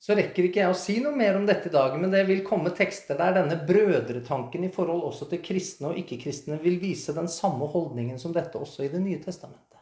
Så 0.00 0.16
rekker 0.16 0.46
ikke 0.48 0.62
jeg 0.62 0.72
å 0.72 0.78
si 0.80 0.96
noe 1.04 1.12
mer 1.14 1.36
om 1.36 1.44
dette 1.46 1.68
i 1.68 1.74
dag, 1.74 1.92
men 2.00 2.10
det 2.10 2.22
vil 2.26 2.40
komme 2.42 2.72
tekster 2.74 3.18
der 3.20 3.34
denne 3.36 3.58
brødretanken 3.68 4.64
i 4.64 4.72
forhold 4.72 5.04
også 5.10 5.28
til 5.30 5.42
kristne 5.44 5.90
og 5.90 5.98
ikke-kristne 6.00 6.56
vil 6.62 6.78
vise 6.80 7.12
den 7.14 7.28
samme 7.30 7.68
holdningen 7.68 8.18
som 8.18 8.32
dette 8.34 8.58
også 8.58 8.86
i 8.86 8.90
Det 8.90 9.02
nye 9.02 9.20
testamentet. 9.22 9.76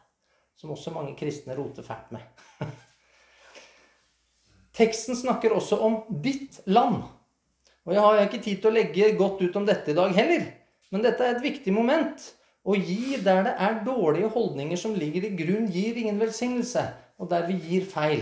Som 0.59 0.75
også 0.75 0.91
mange 0.91 1.15
kristne 1.17 1.55
roter 1.55 1.87
fælt 1.87 2.11
med. 2.11 2.43
Teksten 4.79 5.15
snakker 5.15 5.55
også 5.55 5.79
om 5.87 5.95
ditt 6.21 6.59
land. 6.67 6.99
Og 7.89 7.95
jeg 7.95 8.05
har 8.05 8.19
ikke 8.21 8.41
tid 8.45 8.59
til 8.61 8.69
å 8.69 8.75
legge 8.75 9.13
godt 9.17 9.39
ut 9.41 9.55
om 9.57 9.63
dette 9.65 9.89
i 9.89 9.97
dag 9.97 10.11
heller. 10.13 10.43
Men 10.93 11.01
dette 11.01 11.25
er 11.25 11.33
et 11.33 11.41
viktig 11.41 11.73
moment. 11.73 12.21
Å 12.61 12.75
gi 12.77 13.17
der 13.25 13.47
det 13.47 13.53
er 13.65 13.79
dårlige 13.81 14.29
holdninger 14.35 14.77
som 14.77 14.93
ligger 14.93 15.25
i 15.25 15.31
grunn, 15.33 15.65
gir 15.73 15.97
ingen 15.97 16.19
velsignelse. 16.21 16.83
Og 17.17 17.31
der 17.31 17.47
vi 17.49 17.57
gir 17.57 17.87
feil. 17.89 18.21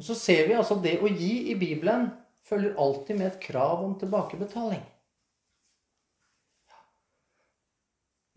Og 0.00 0.08
så 0.08 0.16
ser 0.16 0.48
vi 0.48 0.56
altså 0.56 0.78
det 0.80 0.94
å 1.04 1.10
gi 1.10 1.50
i 1.52 1.58
Bibelen 1.60 2.08
følger 2.48 2.80
alltid 2.80 3.20
med 3.20 3.28
et 3.28 3.40
krav 3.44 3.84
om 3.84 3.92
tilbakebetaling. 4.00 4.80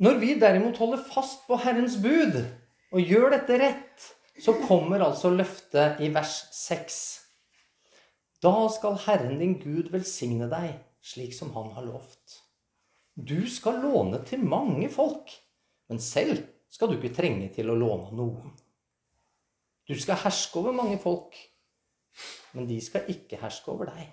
Når 0.03 0.19
vi 0.19 0.35
derimot 0.39 0.83
holder 0.83 1.07
fast 1.07 1.47
på 1.47 1.59
Herrens 1.63 1.95
bud 2.03 2.41
og 2.91 2.99
gjør 2.99 3.37
dette 3.37 3.63
rett, 3.63 4.11
så 4.39 4.55
kommer 4.67 5.07
altså 5.07 5.31
løftet 5.31 6.03
i 6.03 6.11
vers 6.11 6.41
6. 6.55 6.99
Da 8.43 8.69
skal 8.71 8.95
Herren 9.03 9.39
din 9.39 9.57
Gud 9.59 9.91
velsigne 9.91 10.47
deg 10.51 10.77
slik 11.03 11.33
som 11.35 11.51
Han 11.55 11.73
har 11.75 11.87
lovt. 11.87 12.39
Du 13.15 13.49
skal 13.51 13.81
låne 13.83 14.21
til 14.25 14.43
mange 14.47 14.87
folk, 14.89 15.31
men 15.91 15.99
selv 15.99 16.45
skal 16.71 16.87
du 16.87 16.95
ikke 16.95 17.15
trenge 17.15 17.49
til 17.55 17.71
å 17.71 17.75
låne 17.75 18.15
noen. 18.15 18.53
Du 19.89 19.95
skal 19.99 20.21
herske 20.23 20.59
over 20.61 20.75
mange 20.75 20.99
folk, 21.01 21.35
men 22.53 22.67
de 22.69 22.77
skal 22.83 23.09
ikke 23.11 23.41
herske 23.41 23.71
over 23.73 23.91
deg. 23.91 24.07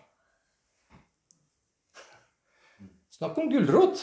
Snakk 3.14 3.38
om 3.38 3.50
gulrot! 3.52 4.02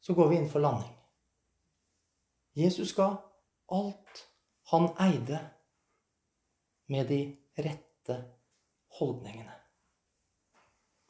Så 0.00 0.14
går 0.14 0.28
vi 0.30 0.40
inn 0.40 0.50
for 0.50 0.62
landing. 0.62 0.96
Jesus 2.58 2.92
ga 2.96 3.12
alt 3.70 4.29
han 4.70 4.90
eide, 5.02 5.40
med 6.90 7.06
de 7.06 7.22
rette 7.62 8.16
holdningene. 8.98 9.54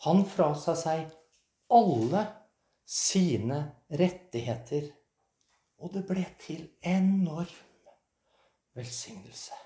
Han 0.05 0.25
frasa 0.29 0.75
seg 0.77 1.09
alle 1.73 2.25
sine 2.85 3.61
rettigheter 3.89 4.91
og 5.81 5.93
det 5.95 6.05
ble 6.09 6.25
til 6.41 6.67
enorm 6.85 7.49
velsignelse. 8.77 9.57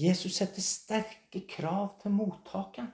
Jesus 0.00 0.36
setter 0.40 0.64
sterke 0.64 1.44
krav 1.48 1.94
til 2.02 2.14
mottakeren. 2.16 2.90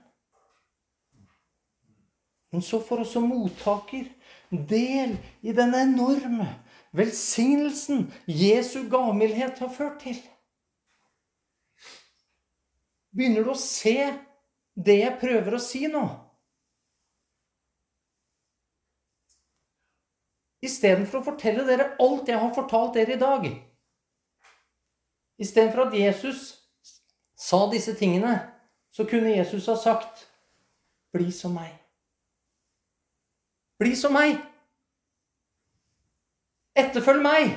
Men 2.50 2.62
så 2.66 2.80
får 2.82 3.04
også 3.04 3.22
mottaker 3.22 4.08
del 4.50 5.14
i 5.46 5.54
den 5.54 5.74
enorme 5.78 6.48
velsignelsen 6.96 8.08
Jesu 8.26 8.88
gavmildhet 8.90 9.58
har 9.58 9.72
ført 9.74 10.00
til. 10.02 10.18
Begynner 13.10 13.46
du 13.46 13.52
å 13.52 13.58
se 13.58 13.96
det 14.78 14.98
jeg 15.00 15.18
prøver 15.20 15.56
å 15.56 15.62
si 15.62 15.86
nå? 15.90 16.04
Istedenfor 20.60 21.20
å 21.20 21.26
fortelle 21.30 21.64
dere 21.64 21.94
alt 22.02 22.28
jeg 22.28 22.38
har 22.38 22.54
fortalt 22.54 22.98
dere 22.98 23.16
i 23.16 23.20
dag. 23.20 23.46
Istedenfor 25.40 25.88
at 25.88 25.96
Jesus 25.96 26.50
sa 27.40 27.64
disse 27.72 27.94
tingene, 27.96 28.36
så 28.92 29.06
kunne 29.08 29.32
Jesus 29.32 29.66
ha 29.66 29.76
sagt, 29.76 30.26
'Bli 31.12 31.32
som 31.32 31.56
meg'. 31.56 31.78
Bli 33.78 33.96
som 33.96 34.12
meg. 34.12 34.49
Etterfølg 36.80 37.20
meg. 37.24 37.50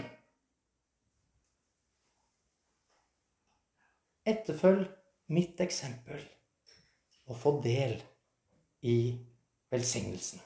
Etterfølg 4.28 4.88
mitt 5.36 5.61
eksempel 5.63 6.24
og 7.32 7.38
få 7.39 7.53
del 7.63 7.95
i 8.84 8.97
velsignelsen. 9.71 10.41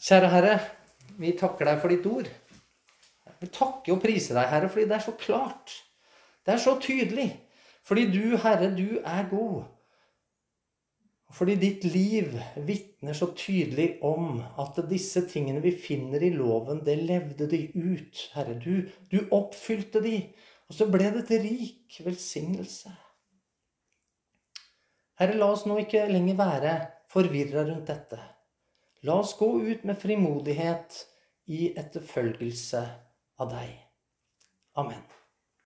Kjære 0.00 0.30
Herre, 0.32 0.54
vi 1.20 1.34
takker 1.36 1.68
deg 1.68 1.82
for 1.82 1.92
ditt 1.92 2.06
ord. 2.08 2.30
Vi 3.40 3.48
takker 3.52 3.96
og 3.96 4.02
priser 4.04 4.38
deg, 4.38 4.48
Herre, 4.52 4.70
fordi 4.70 4.86
det 4.88 4.96
er 4.96 5.04
så 5.04 5.16
klart. 5.18 5.74
Det 6.46 6.54
er 6.54 6.62
så 6.62 6.76
tydelig. 6.80 7.28
Fordi 7.84 8.06
du, 8.12 8.36
Herre, 8.40 8.70
du 8.76 9.00
er 9.04 9.28
god. 9.30 9.64
Fordi 11.30 11.54
ditt 11.60 11.84
liv 11.86 12.32
vitner 12.66 13.14
så 13.14 13.30
tydelig 13.38 14.00
om 14.06 14.40
at 14.58 14.80
disse 14.90 15.22
tingene 15.30 15.62
vi 15.62 15.70
finner 15.78 16.22
i 16.26 16.32
loven, 16.34 16.82
det 16.86 16.96
levde 16.98 17.46
de 17.50 17.60
ut, 17.74 18.24
Herre. 18.34 18.56
Du, 18.58 18.88
du 19.12 19.20
oppfylte 19.30 20.02
de, 20.02 20.16
og 20.66 20.76
så 20.76 20.88
ble 20.90 21.12
det 21.14 21.28
til 21.30 21.44
rik 21.46 22.00
velsignelse. 22.02 22.90
Herre, 25.20 25.38
la 25.38 25.52
oss 25.54 25.66
nå 25.68 25.78
ikke 25.82 26.08
lenger 26.10 26.38
være 26.40 26.74
forvirra 27.12 27.66
rundt 27.68 27.90
dette. 27.92 28.18
La 29.06 29.20
oss 29.22 29.36
gå 29.38 29.48
ut 29.70 29.86
med 29.88 30.00
frimodighet 30.00 30.98
i 31.50 31.70
etterfølgelse 31.78 32.82
av 33.40 33.54
deg. 33.54 33.72
Amen. 34.80 35.19